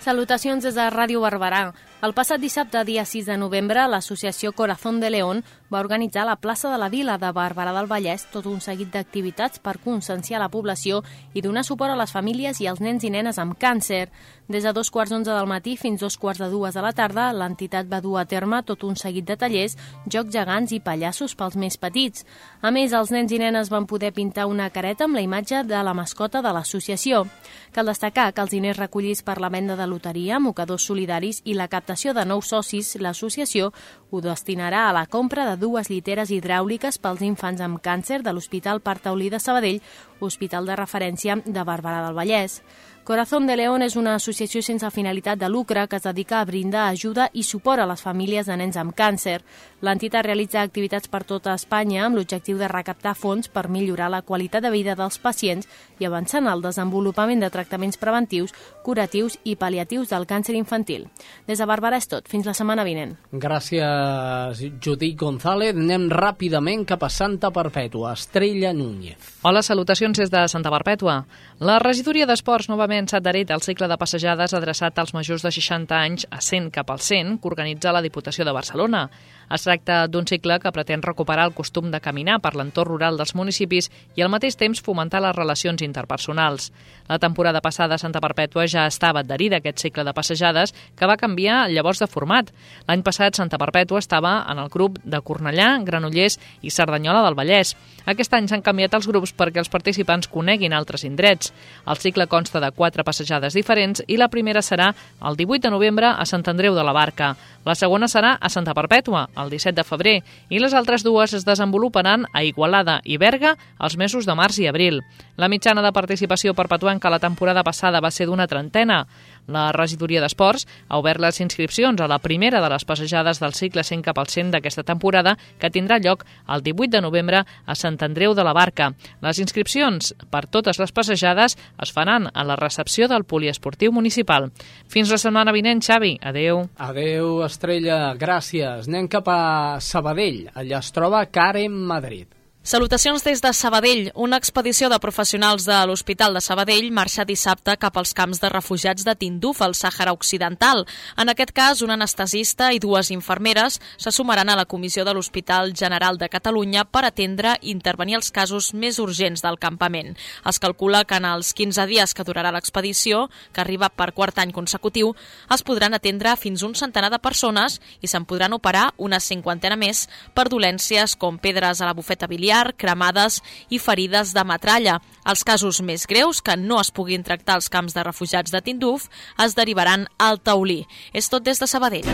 Salutacions 0.02 0.64
des 0.66 0.74
de 0.74 0.90
Ràdio 0.90 1.22
Barberà. 1.22 1.68
El 2.02 2.16
passat 2.18 2.42
dissabte, 2.42 2.80
dia 2.82 3.04
6 3.06 3.28
de 3.30 3.36
novembre, 3.38 3.84
l'associació 3.86 4.56
Corazón 4.58 5.00
de 5.00 5.12
León 5.14 5.44
va 5.72 5.80
organitzar 5.80 6.24
a 6.24 6.32
la 6.32 6.36
plaça 6.42 6.72
de 6.72 6.80
la 6.82 6.90
Vila 6.90 7.20
de 7.22 7.30
Barberà 7.30 7.76
del 7.76 7.86
Vallès 7.86 8.24
tot 8.34 8.48
un 8.50 8.58
seguit 8.60 8.90
d'activitats 8.90 9.62
per 9.62 9.76
conscienciar 9.84 10.40
la 10.42 10.50
població 10.50 11.04
i 11.38 11.44
donar 11.46 11.62
suport 11.64 11.94
a 11.94 12.00
les 12.00 12.12
famílies 12.12 12.58
i 12.60 12.66
als 12.66 12.82
nens 12.82 13.06
i 13.06 13.12
nenes 13.14 13.38
amb 13.38 13.54
càncer. 13.54 14.08
Des 14.50 14.66
de 14.66 14.74
dos 14.74 14.90
quarts 14.90 15.14
d'onze 15.14 15.30
del 15.30 15.46
matí 15.48 15.76
fins 15.78 16.02
dos 16.02 16.18
quarts 16.18 16.42
de 16.42 16.50
dues 16.50 16.74
de 16.74 16.82
la 16.82 16.92
tarda, 16.92 17.28
l'entitat 17.38 17.86
va 17.86 18.02
dur 18.02 18.18
a 18.18 18.26
terme 18.26 18.64
tot 18.66 18.84
un 18.84 18.98
seguit 18.98 19.30
de 19.30 19.38
tallers, 19.38 19.78
jocs 20.10 20.34
gegants 20.34 20.74
i 20.74 20.82
pallassos 20.82 21.38
pels 21.38 21.56
més 21.56 21.78
petits. 21.78 22.26
A 22.62 22.74
més, 22.74 22.98
els 22.98 23.14
nens 23.14 23.32
i 23.32 23.38
nenes 23.38 23.70
van 23.70 23.86
poder 23.86 24.12
pintar 24.12 24.48
una 24.50 24.72
careta 24.74 25.06
amb 25.06 25.16
la 25.16 25.22
imatge 25.22 25.62
de 25.70 25.86
la 25.86 25.94
mascota 25.94 26.42
de 26.42 26.50
l'associació. 26.50 27.28
Cal 27.72 27.94
destacar 27.94 28.32
que 28.34 28.42
els 28.42 28.58
diners 28.58 28.82
recollits 28.82 29.22
per 29.22 29.38
la 29.38 29.54
venda 29.54 29.78
de 29.78 29.86
loteria, 29.86 30.42
mocadors 30.42 30.90
solidaris 30.90 31.46
i 31.46 31.54
la 31.54 31.70
captació 31.70 31.91
captació 31.92 32.14
de 32.16 32.24
nous 32.24 32.48
socis, 32.48 32.96
l'associació 33.04 33.74
ho 34.12 34.22
destinarà 34.24 34.86
a 34.88 34.94
la 34.96 35.08
compra 35.12 35.44
de 35.50 35.58
dues 35.60 35.90
lliteres 35.92 36.32
hidràuliques 36.32 36.98
pels 37.04 37.20
infants 37.22 37.60
amb 37.60 37.82
càncer 37.84 38.22
de 38.24 38.32
l'Hospital 38.32 38.80
Partaulí 38.80 39.28
de 39.30 39.42
Sabadell, 39.44 39.82
hospital 40.22 40.66
de 40.66 40.78
referència 40.80 41.36
de 41.44 41.66
Barberà 41.68 42.06
del 42.06 42.16
Vallès. 42.16 42.62
Corazón 43.04 43.48
de 43.48 43.58
León 43.58 43.82
és 43.82 43.96
una 43.98 44.14
associació 44.14 44.62
sense 44.62 44.86
finalitat 44.94 45.40
de 45.42 45.48
lucre 45.50 45.88
que 45.90 45.98
es 45.98 46.04
dedica 46.06 46.38
a 46.40 46.46
brindar 46.46 46.84
ajuda 46.92 47.32
i 47.34 47.42
suport 47.42 47.82
a 47.82 47.88
les 47.90 48.02
famílies 48.06 48.46
de 48.46 48.58
nens 48.60 48.78
amb 48.78 48.94
càncer. 48.94 49.40
L'entitat 49.82 50.22
realitza 50.28 50.62
activitats 50.62 51.10
per 51.10 51.24
tota 51.26 51.56
Espanya 51.58 52.04
amb 52.06 52.20
l'objectiu 52.20 52.60
de 52.60 52.68
recaptar 52.70 53.16
fons 53.18 53.50
per 53.50 53.72
millorar 53.74 54.12
la 54.14 54.22
qualitat 54.22 54.62
de 54.62 54.70
vida 54.70 54.94
dels 54.96 55.18
pacients 55.18 55.66
i 55.98 56.06
avançar 56.06 56.44
en 56.44 56.52
el 56.52 56.62
desenvolupament 56.62 57.42
de 57.42 57.50
tractaments 57.50 57.98
preventius, 57.98 58.54
curatius 58.86 59.40
i 59.44 59.56
pal·liatius 59.58 60.14
del 60.14 60.28
càncer 60.30 60.54
infantil. 60.54 61.08
Des 61.48 61.58
de 61.58 61.66
Barberà 61.66 61.98
és 61.98 62.08
tot. 62.08 62.30
Fins 62.30 62.46
la 62.46 62.54
setmana 62.54 62.86
vinent. 62.86 63.18
Gràcies, 63.34 64.62
Judit 64.78 65.18
González. 65.18 65.74
Anem 65.74 66.06
ràpidament 66.14 66.86
cap 66.86 67.02
a 67.02 67.10
Santa 67.10 67.50
Perpètua. 67.50 68.14
Estrella 68.14 68.76
Núñez. 68.78 69.18
Hola, 69.42 69.66
salutacions 69.66 70.22
des 70.22 70.30
de 70.30 70.46
Santa 70.48 70.70
Perpètua. 70.70 71.26
La 71.58 71.80
regidoria 71.82 72.30
d'Esports 72.30 72.70
novament 72.70 72.91
s'ha 73.08 73.18
adherit 73.22 73.52
al 73.52 73.64
cicle 73.64 73.88
de 73.88 73.98
passejades 73.98 74.54
adreçat 74.54 75.00
als 75.00 75.14
majors 75.16 75.46
de 75.46 75.52
60 75.52 75.96
anys 75.98 76.26
a 76.30 76.42
100 76.42 76.72
cap 76.76 76.92
al 76.92 77.00
100 77.00 77.40
que 77.42 77.48
organitza 77.48 77.94
la 77.96 78.02
Diputació 78.02 78.46
de 78.46 78.52
Barcelona. 78.52 79.06
Es 79.52 79.66
tracta 79.68 80.06
d'un 80.08 80.28
cicle 80.28 80.56
que 80.64 80.72
pretén 80.72 81.02
recuperar 81.04 81.50
el 81.50 81.54
costum 81.54 81.90
de 81.92 82.00
caminar 82.00 82.38
per 82.40 82.54
l'entorn 82.56 82.88
rural 82.94 83.18
dels 83.20 83.34
municipis 83.36 83.90
i 84.16 84.24
al 84.24 84.32
mateix 84.32 84.56
temps 84.56 84.80
fomentar 84.80 85.20
les 85.24 85.36
relacions 85.36 85.82
interpersonals. 85.84 86.70
La 87.12 87.20
temporada 87.20 87.60
passada 87.60 87.98
Santa 88.00 88.22
Perpètua 88.24 88.64
ja 88.72 88.86
estava 88.88 89.20
adherida 89.20 89.58
a 89.58 89.60
aquest 89.60 89.84
cicle 89.84 90.06
de 90.08 90.14
passejades 90.16 90.72
que 90.96 91.10
va 91.10 91.18
canviar 91.20 91.66
llavors 91.68 92.00
de 92.00 92.08
format. 92.08 92.54
L'any 92.88 93.04
passat 93.04 93.36
Santa 93.36 93.60
Perpètua 93.60 94.00
estava 94.00 94.38
en 94.48 94.62
el 94.64 94.70
grup 94.72 95.02
de 95.04 95.20
Cornellà, 95.20 95.74
Granollers 95.84 96.40
i 96.62 96.72
Cerdanyola 96.72 97.26
del 97.26 97.36
Vallès. 97.36 97.76
Aquest 98.08 98.34
any 98.34 98.48
s'han 98.48 98.64
canviat 98.64 98.96
els 98.96 99.08
grups 99.12 99.36
perquè 99.36 99.60
els 99.60 99.70
participants 99.70 100.32
coneguin 100.32 100.74
altres 100.74 101.04
indrets. 101.04 101.52
El 101.86 102.00
cicle 102.00 102.30
consta 102.32 102.64
de 102.64 102.72
quatre 102.72 103.04
passejades 103.04 103.58
diferents 103.58 104.04
i 104.08 104.16
la 104.16 104.32
primera 104.32 104.64
serà 104.64 104.94
el 105.20 105.36
18 105.36 105.68
de 105.68 105.76
novembre 105.76 106.14
a 106.16 106.26
Sant 106.26 106.48
Andreu 106.48 106.78
de 106.78 106.88
la 106.88 106.96
Barca. 106.96 107.36
La 107.66 107.76
segona 107.76 108.08
serà 108.10 108.38
a 108.40 108.50
Santa 108.50 108.74
Perpètua, 108.74 109.28
el 109.44 109.50
17 109.50 109.76
de 109.76 109.86
febrer, 109.88 110.16
i 110.50 110.60
les 110.60 110.74
altres 110.74 111.04
dues 111.04 111.34
es 111.34 111.46
desenvoluparan 111.46 112.26
a 112.34 112.44
Igualada 112.44 113.00
i 113.04 113.18
Berga 113.18 113.56
els 113.80 113.98
mesos 113.98 114.26
de 114.26 114.36
març 114.38 114.60
i 114.62 114.68
abril. 114.70 115.02
La 115.38 115.50
mitjana 115.50 115.82
de 115.82 115.92
participació 115.92 116.54
perpetuenca 116.54 117.10
la 117.10 117.20
temporada 117.20 117.64
passada 117.64 118.02
va 118.02 118.12
ser 118.12 118.28
d'una 118.30 118.48
trentena. 118.48 119.06
La 119.48 119.72
regidoria 119.72 120.22
d'Esports 120.22 120.68
ha 120.88 121.00
obert 121.00 121.22
les 121.22 121.40
inscripcions 121.42 122.02
a 122.02 122.08
la 122.08 122.20
primera 122.20 122.62
de 122.62 122.70
les 122.70 122.86
passejades 122.86 123.40
del 123.42 123.56
cicle 123.58 123.84
100 123.84 124.04
cap 124.06 124.20
al 124.20 124.28
100 124.28 124.52
d'aquesta 124.56 124.84
temporada, 124.84 125.38
que 125.60 125.72
tindrà 125.72 126.00
lloc 126.02 126.26
el 126.48 126.64
18 126.64 126.92
de 126.98 127.02
novembre 127.02 127.44
a 127.66 127.76
Sant 127.76 127.98
Andreu 128.02 128.36
de 128.38 128.44
la 128.44 128.54
Barca. 128.54 128.92
Les 129.22 129.40
inscripcions 129.40 130.14
per 130.32 130.46
totes 130.48 130.80
les 130.80 130.92
passejades 130.92 131.58
es 131.82 131.94
faran 131.94 132.30
a 132.34 132.44
la 132.44 132.56
recepció 132.60 133.08
del 133.08 133.26
poliesportiu 133.26 133.92
municipal. 133.92 134.52
Fins 134.88 135.12
la 135.12 135.22
setmana 135.22 135.56
vinent, 135.56 135.82
Xavi. 135.82 136.18
Adeu. 136.22 136.66
Adeu, 136.78 137.42
Estrella. 137.46 138.14
Gràcies. 138.20 138.88
Anem 138.88 139.10
cap 139.12 139.28
a 139.32 139.80
Sabadell. 139.82 140.48
Allà 140.54 140.80
es 140.82 140.92
troba 140.96 141.26
Karen 141.32 141.76
Madrid. 141.76 142.41
Salutacions 142.64 143.24
des 143.24 143.42
de 143.42 143.50
Sabadell. 143.58 144.12
Una 144.14 144.38
expedició 144.38 144.88
de 144.88 145.00
professionals 145.02 145.64
de 145.66 145.74
l'Hospital 145.90 146.36
de 146.38 146.42
Sabadell 146.46 146.92
marxa 146.94 147.24
dissabte 147.26 147.74
cap 147.82 147.96
als 147.98 148.14
camps 148.14 148.38
de 148.38 148.52
refugiats 148.54 149.02
de 149.02 149.16
Tinduf, 149.18 149.64
al 149.66 149.74
Sàhara 149.74 150.14
Occidental. 150.14 150.86
En 151.18 151.34
aquest 151.34 151.56
cas, 151.58 151.82
un 151.82 151.90
anestesista 151.90 152.68
i 152.70 152.78
dues 152.78 153.10
infermeres 153.10 153.80
se 153.98 154.12
sumaran 154.14 154.48
a 154.54 154.56
la 154.56 154.68
comissió 154.70 155.02
de 155.04 155.16
l'Hospital 155.18 155.74
General 155.74 156.20
de 156.22 156.30
Catalunya 156.30 156.84
per 156.86 157.02
atendre 157.08 157.56
i 157.64 157.72
intervenir 157.72 158.20
els 158.20 158.30
casos 158.30 158.76
més 158.76 159.02
urgents 159.02 159.42
del 159.42 159.58
campament. 159.58 160.14
Es 160.46 160.62
calcula 160.62 161.02
que 161.04 161.18
en 161.18 161.26
els 161.26 161.56
15 161.58 161.88
dies 161.90 162.14
que 162.14 162.28
durarà 162.30 162.54
l'expedició, 162.54 163.32
que 163.54 163.66
arriba 163.66 163.90
per 163.90 164.12
quart 164.14 164.38
any 164.38 164.54
consecutiu, 164.54 165.16
es 165.50 165.66
podran 165.66 165.98
atendre 165.98 166.38
fins 166.38 166.62
un 166.62 166.78
centenar 166.78 167.10
de 167.10 167.24
persones 167.26 167.82
i 168.02 168.08
se'n 168.08 168.30
podran 168.30 168.54
operar 168.54 168.92
una 169.02 169.20
cinquantena 169.20 169.82
més 169.82 170.06
per 170.38 170.46
dolències 170.46 171.18
com 171.18 171.42
pedres 171.42 171.82
a 171.82 171.90
la 171.90 171.98
bufeta 171.98 172.30
biliar 172.30 172.51
familiar, 172.52 172.76
cremades 172.76 173.42
i 173.70 173.80
ferides 173.80 174.34
de 174.34 174.44
metralla. 174.44 175.00
Els 175.26 175.44
casos 175.44 175.82
més 175.82 176.06
greus 176.08 176.42
que 176.42 176.58
no 176.58 176.80
es 176.82 176.92
puguin 176.92 177.24
tractar 177.24 177.56
als 177.56 177.70
camps 177.70 177.94
de 177.94 178.04
refugiats 178.04 178.52
de 178.52 178.62
Tinduf 178.62 179.08
es 179.40 179.56
derivaran 179.56 180.08
al 180.18 180.40
Taulí. 180.40 180.86
És 181.14 181.30
tot 181.30 181.44
des 181.44 181.60
de 181.60 181.68
Sabadell. 181.68 182.08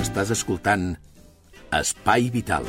Estàs 0.00 0.30
escoltant 0.30 0.96
Espai 1.72 2.30
Vital. 2.30 2.64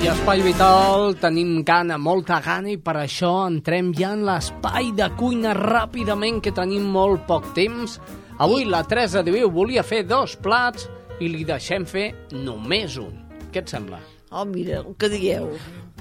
I 0.00 0.08
Espai 0.08 0.40
Vital 0.40 1.14
tenim 1.20 1.62
gana, 1.64 1.98
molta 1.98 2.40
gana, 2.40 2.70
i 2.70 2.78
per 2.78 2.96
això 2.96 3.46
entrem 3.46 3.92
ja 3.92 4.14
en 4.14 4.24
l'espai 4.24 4.92
de 4.96 5.10
cuina 5.16 5.52
ràpidament, 5.54 6.40
que 6.40 6.52
tenim 6.52 6.88
molt 6.88 7.26
poc 7.28 7.52
temps. 7.54 8.00
Avui 8.40 8.64
la 8.64 8.80
Teresa 8.88 9.20
Viu 9.20 9.50
volia 9.52 9.82
fer 9.84 10.00
dos 10.08 10.32
plats 10.40 10.86
i 11.20 11.28
li 11.28 11.42
deixem 11.44 11.84
fer 11.84 12.06
només 12.32 12.94
un. 12.96 13.18
Què 13.52 13.60
et 13.60 13.68
sembla? 13.68 13.98
Oh, 14.32 14.46
mira, 14.48 14.78
el 14.80 14.94
que 14.96 15.10
dieu. 15.12 15.50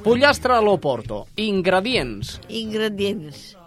Pollastre 0.05 0.55
a 0.55 0.61
l'Oporto. 0.63 1.25
Ingredients. 1.35 2.37
Ingredients. 2.47 3.57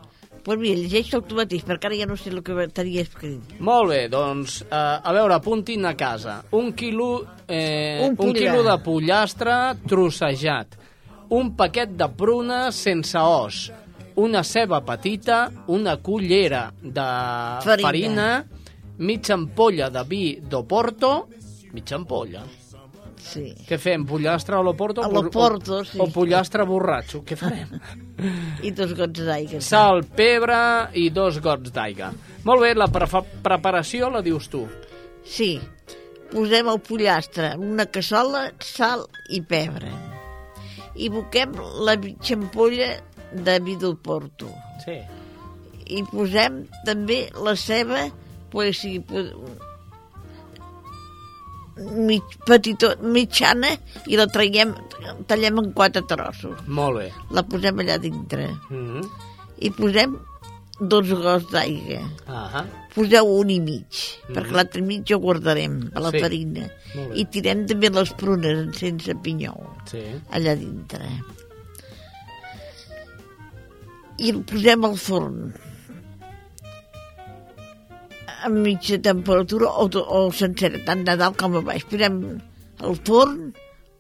Pues 0.43 0.57
mira, 0.59 0.79
llegeixo 0.81 1.21
el 1.21 1.27
tu 1.29 1.37
mateix, 1.37 1.67
perquè 1.69 1.91
ara 1.91 1.99
ja 2.01 2.07
no 2.09 2.17
sé 2.17 2.33
el 2.33 2.41
que 2.47 2.65
tenia 2.73 3.05
escrit. 3.05 3.53
Molt 3.61 3.93
bé, 3.93 4.01
doncs, 4.11 4.63
eh, 4.65 4.81
a 4.81 5.13
veure, 5.13 5.37
apuntin 5.37 5.85
a 5.85 5.93
casa. 5.93 6.39
Un 6.57 6.73
quilo, 6.73 7.11
eh, 7.47 8.01
Un 8.09 8.17
un, 8.17 8.33
quilo 8.33 8.65
de 8.65 8.79
pollastre 8.83 9.59
trossejat, 9.85 10.79
un 11.29 11.53
paquet 11.61 11.93
de 11.93 12.09
prunes 12.09 12.75
sense 12.75 13.21
os, 13.21 13.71
una 14.17 14.43
ceba 14.43 14.81
petita, 14.81 15.45
una 15.69 15.99
cullera 15.99 16.73
de 16.81 17.07
Farina. 17.69 17.87
farina 17.87 18.31
mitja 18.99 19.35
ampolla 19.35 19.89
de 19.91 20.03
vi 20.09 20.25
d'Oporto, 20.43 21.29
mitja 21.73 21.97
ampolla. 21.97 22.43
Sí. 23.23 23.53
Què 23.69 23.77
fem, 23.79 24.03
pollastre 24.05 24.57
a 24.59 24.63
l'Oporto? 24.67 25.05
A 25.05 25.09
l'Oporto, 25.09 25.85
sí. 25.87 25.99
O 26.03 26.09
pollastre 26.11 26.65
borratxo, 26.67 27.21
què 27.23 27.37
farem? 27.39 27.71
I 28.67 28.73
dos 28.75 28.95
gots 28.99 29.23
d'aigua. 29.23 29.61
Sal, 29.63 30.03
pebre 30.19 30.57
i 30.99 31.07
dos 31.15 31.39
gots 31.45 31.71
d'aigua. 31.73 32.09
Molt 32.45 32.65
bé, 32.65 32.73
la 32.75 32.89
prefa- 32.91 33.23
preparació 33.45 34.11
la 34.11 34.23
dius 34.27 34.49
tu. 34.51 34.65
Sí. 35.25 35.53
Posem 36.33 36.67
el 36.73 36.81
pollastre 36.83 37.53
en 37.55 37.63
una 37.77 37.87
cassola, 37.87 38.49
sal 38.59 39.07
i 39.31 39.39
pebre. 39.47 39.93
I 40.99 41.07
boquem 41.13 41.55
la 41.87 41.95
mitja 42.03 42.35
ampolla 42.35 42.91
de 43.33 43.55
vi 43.65 43.77
del 43.81 43.95
Porto. 44.03 44.51
Sí. 44.83 44.99
I 45.95 46.03
posem 46.11 46.65
també 46.85 47.29
la 47.39 47.55
ceba, 47.55 48.09
pues, 48.53 48.79
sí, 48.79 49.01
pues, 49.01 49.33
mig, 51.77 52.23
petitó, 52.47 52.93
mitjana 53.01 53.73
i 54.07 54.19
la 54.21 54.27
traiem, 54.29 54.75
tallem 55.27 55.63
en 55.63 55.73
quatre 55.77 56.05
trossos. 56.09 56.61
Molt 56.69 57.01
bé. 57.01 57.09
La 57.33 57.43
posem 57.49 57.81
allà 57.81 57.99
dintre. 57.99 58.51
Mm 58.69 58.85
-hmm. 58.87 59.09
I 59.59 59.71
posem 59.71 60.19
dos 60.81 61.09
gots 61.09 61.51
d'aigua. 61.51 62.03
Ah 62.27 62.65
Poseu 62.95 63.25
un 63.25 63.49
i 63.49 63.59
mig, 63.59 63.87
Mhm. 64.29 64.35
perquè 64.37 64.53
l'altre 64.53 64.83
mig 64.83 65.11
ho 65.11 65.19
guardarem 65.19 65.91
per 65.91 66.03
la 66.03 66.11
Sí. 66.11 66.21
farina. 66.21 66.69
I 67.15 67.25
tirem 67.25 67.67
també 67.67 67.89
les 67.89 68.13
prunes 68.13 68.77
sense 68.77 69.15
pinyol, 69.15 69.65
sí. 69.87 70.03
allà 70.31 70.55
dintre. 70.55 71.09
I 74.19 74.29
el 74.31 74.43
posem 74.45 74.85
al 74.85 74.97
forn 74.99 75.55
a 78.43 78.51
mitja 78.51 78.99
temperatura 78.99 79.71
o, 79.71 79.89
o 79.89 80.23
sencera, 80.35 80.81
tant 80.87 81.05
de 81.07 81.17
dalt 81.21 81.39
com 81.41 81.57
a 81.59 81.63
baix. 81.65 81.87
Posem 81.89 82.19
al 82.83 82.99
forn 83.07 83.53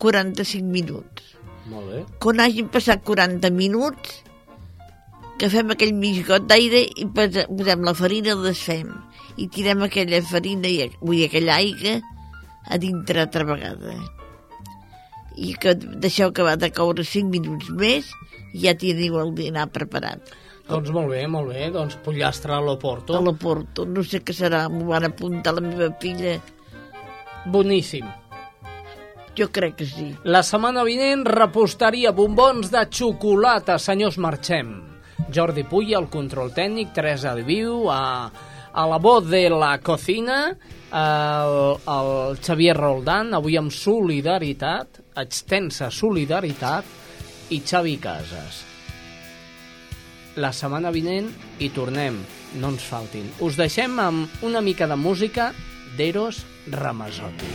45 0.02 0.66
minuts. 0.66 1.32
Molt 1.70 1.88
bé. 1.90 2.02
Quan 2.22 2.42
hagin 2.42 2.70
passat 2.74 3.04
40 3.06 3.50
minuts, 3.54 4.22
que 5.38 5.50
fem 5.50 5.70
aquell 5.74 5.94
mig 5.94 6.20
got 6.26 6.48
d'aire 6.50 6.84
i 6.86 7.06
posem 7.14 7.86
la 7.86 7.94
farina 7.98 8.32
i 8.32 8.38
la 8.38 8.50
desfem. 8.50 8.90
I 9.40 9.48
tirem 9.48 9.84
aquella 9.86 10.20
farina, 10.26 10.68
i, 10.68 10.90
vull 11.00 11.20
dir, 11.20 11.28
aquella 11.30 11.56
aigua, 11.62 12.00
a 12.66 12.78
dintre 12.78 13.22
altra 13.24 13.46
vegada. 13.48 13.96
I 15.38 15.54
que 15.56 15.74
deixeu 15.74 16.28
acabar 16.28 16.58
de 16.60 16.68
coure 16.74 17.06
5 17.06 17.30
minuts 17.32 17.70
més 17.78 18.10
i 18.52 18.66
ja 18.66 18.76
teniu 18.78 19.18
el 19.22 19.32
dinar 19.38 19.70
preparat. 19.72 20.34
Doncs 20.72 20.92
molt 20.94 21.12
bé, 21.12 21.26
molt 21.28 21.52
bé. 21.52 21.68
Doncs 21.74 21.98
pollastre 22.04 22.54
a 22.56 22.62
l'Oporto. 22.64 23.16
A 23.16 23.20
l'Oporto, 23.20 23.84
no 23.84 24.04
sé 24.06 24.22
què 24.24 24.32
serà, 24.36 24.64
m'ho 24.72 24.88
van 24.88 25.04
apuntar 25.10 25.52
la 25.58 25.64
meva 25.64 25.90
filla. 26.00 26.38
Boníssim. 27.52 28.06
Jo 29.36 29.48
crec 29.52 29.76
que 29.80 29.88
sí. 29.88 30.06
La 30.28 30.42
setmana 30.44 30.84
vinent, 30.84 31.26
reposteria, 31.28 32.12
bombons 32.16 32.72
de 32.72 32.86
xocolata, 32.88 33.78
senyors, 33.80 34.18
marxem. 34.20 34.72
Jordi 35.32 35.64
Puy, 35.68 35.94
al 35.96 36.08
control 36.12 36.52
tècnic, 36.56 36.92
Teresa 36.96 37.34
de 37.36 37.44
Viu, 37.46 37.86
a, 37.92 38.28
a 38.72 38.86
la 38.88 38.98
voz 39.00 39.28
de 39.28 39.46
la 39.52 39.76
cocina, 39.84 40.40
el, 40.92 41.54
el 41.96 42.40
Xavier 42.40 42.76
Roldán, 42.76 43.32
avui 43.36 43.56
amb 43.60 43.72
solidaritat, 43.72 45.00
extensa 45.20 45.88
solidaritat, 45.92 47.00
i 47.52 47.60
Xavi 47.60 47.96
Casas. 48.00 48.71
La 50.32 50.48
setmana 50.56 50.88
vinent 50.88 51.26
hi 51.60 51.66
tornem, 51.76 52.14
no 52.56 52.70
ens 52.72 52.84
faltin. 52.88 53.26
Us 53.44 53.58
deixem 53.60 53.98
amb 54.00 54.44
una 54.48 54.62
mica 54.64 54.86
de 54.88 54.96
música 54.96 55.50
d'Eros 55.98 56.38
Ramazzotti. 56.72 57.50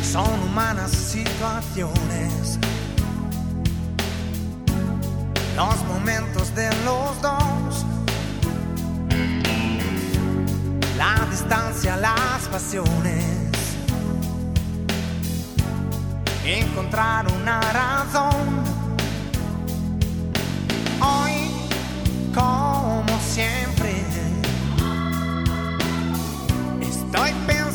Son 0.00 0.40
humanas 0.48 0.90
situaciones, 0.90 2.58
los 5.54 5.84
momentos 5.84 6.54
de 6.54 6.70
los 6.86 7.20
dos, 7.20 7.84
la 10.96 11.26
distancia, 11.30 11.96
las 11.96 12.48
pasiones, 12.50 13.76
encontrar 16.44 17.26
una 17.32 17.60
razón. 17.60 18.64
Hoy, 21.00 21.50
como 22.34 23.20
siempre, 23.20 24.02
estoy 26.80 27.32
pensando 27.46 27.65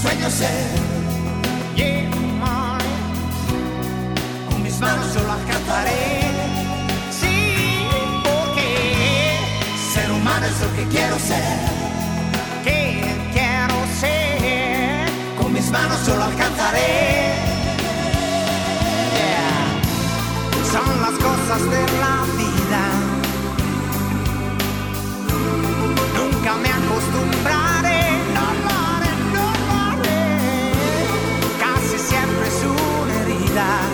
sueño 0.00 0.30
ser. 0.30 0.70
Yeah, 1.76 2.08
mine. 2.40 2.92
Con 4.48 4.62
mis 4.62 4.78
manos 4.80 5.14
yo 5.14 5.22
las 5.26 5.38
cantaré. 5.50 6.22
Sí, 7.10 7.86
porque 8.24 9.38
ser 9.92 10.10
humano 10.10 10.46
es 10.46 10.60
lo 10.60 10.68
que 10.76 10.84
quiero 10.88 11.18
ser. 11.18 11.58
Que 12.64 12.80
quiero 13.32 13.74
ser. 14.00 15.10
Con 15.38 15.52
mis 15.52 15.70
manos 15.70 16.06
yo 16.06 16.16
lo 16.16 16.24
alcanzaré. 16.24 17.32
Son 20.72 21.02
las 21.02 21.16
cosas 21.26 21.62
de 21.70 21.82
la 22.02 22.14
vida. 22.40 22.82
Nunca 26.16 26.54
me 26.62 26.68
acostumbraré. 26.68 27.61
vida. 33.52 33.91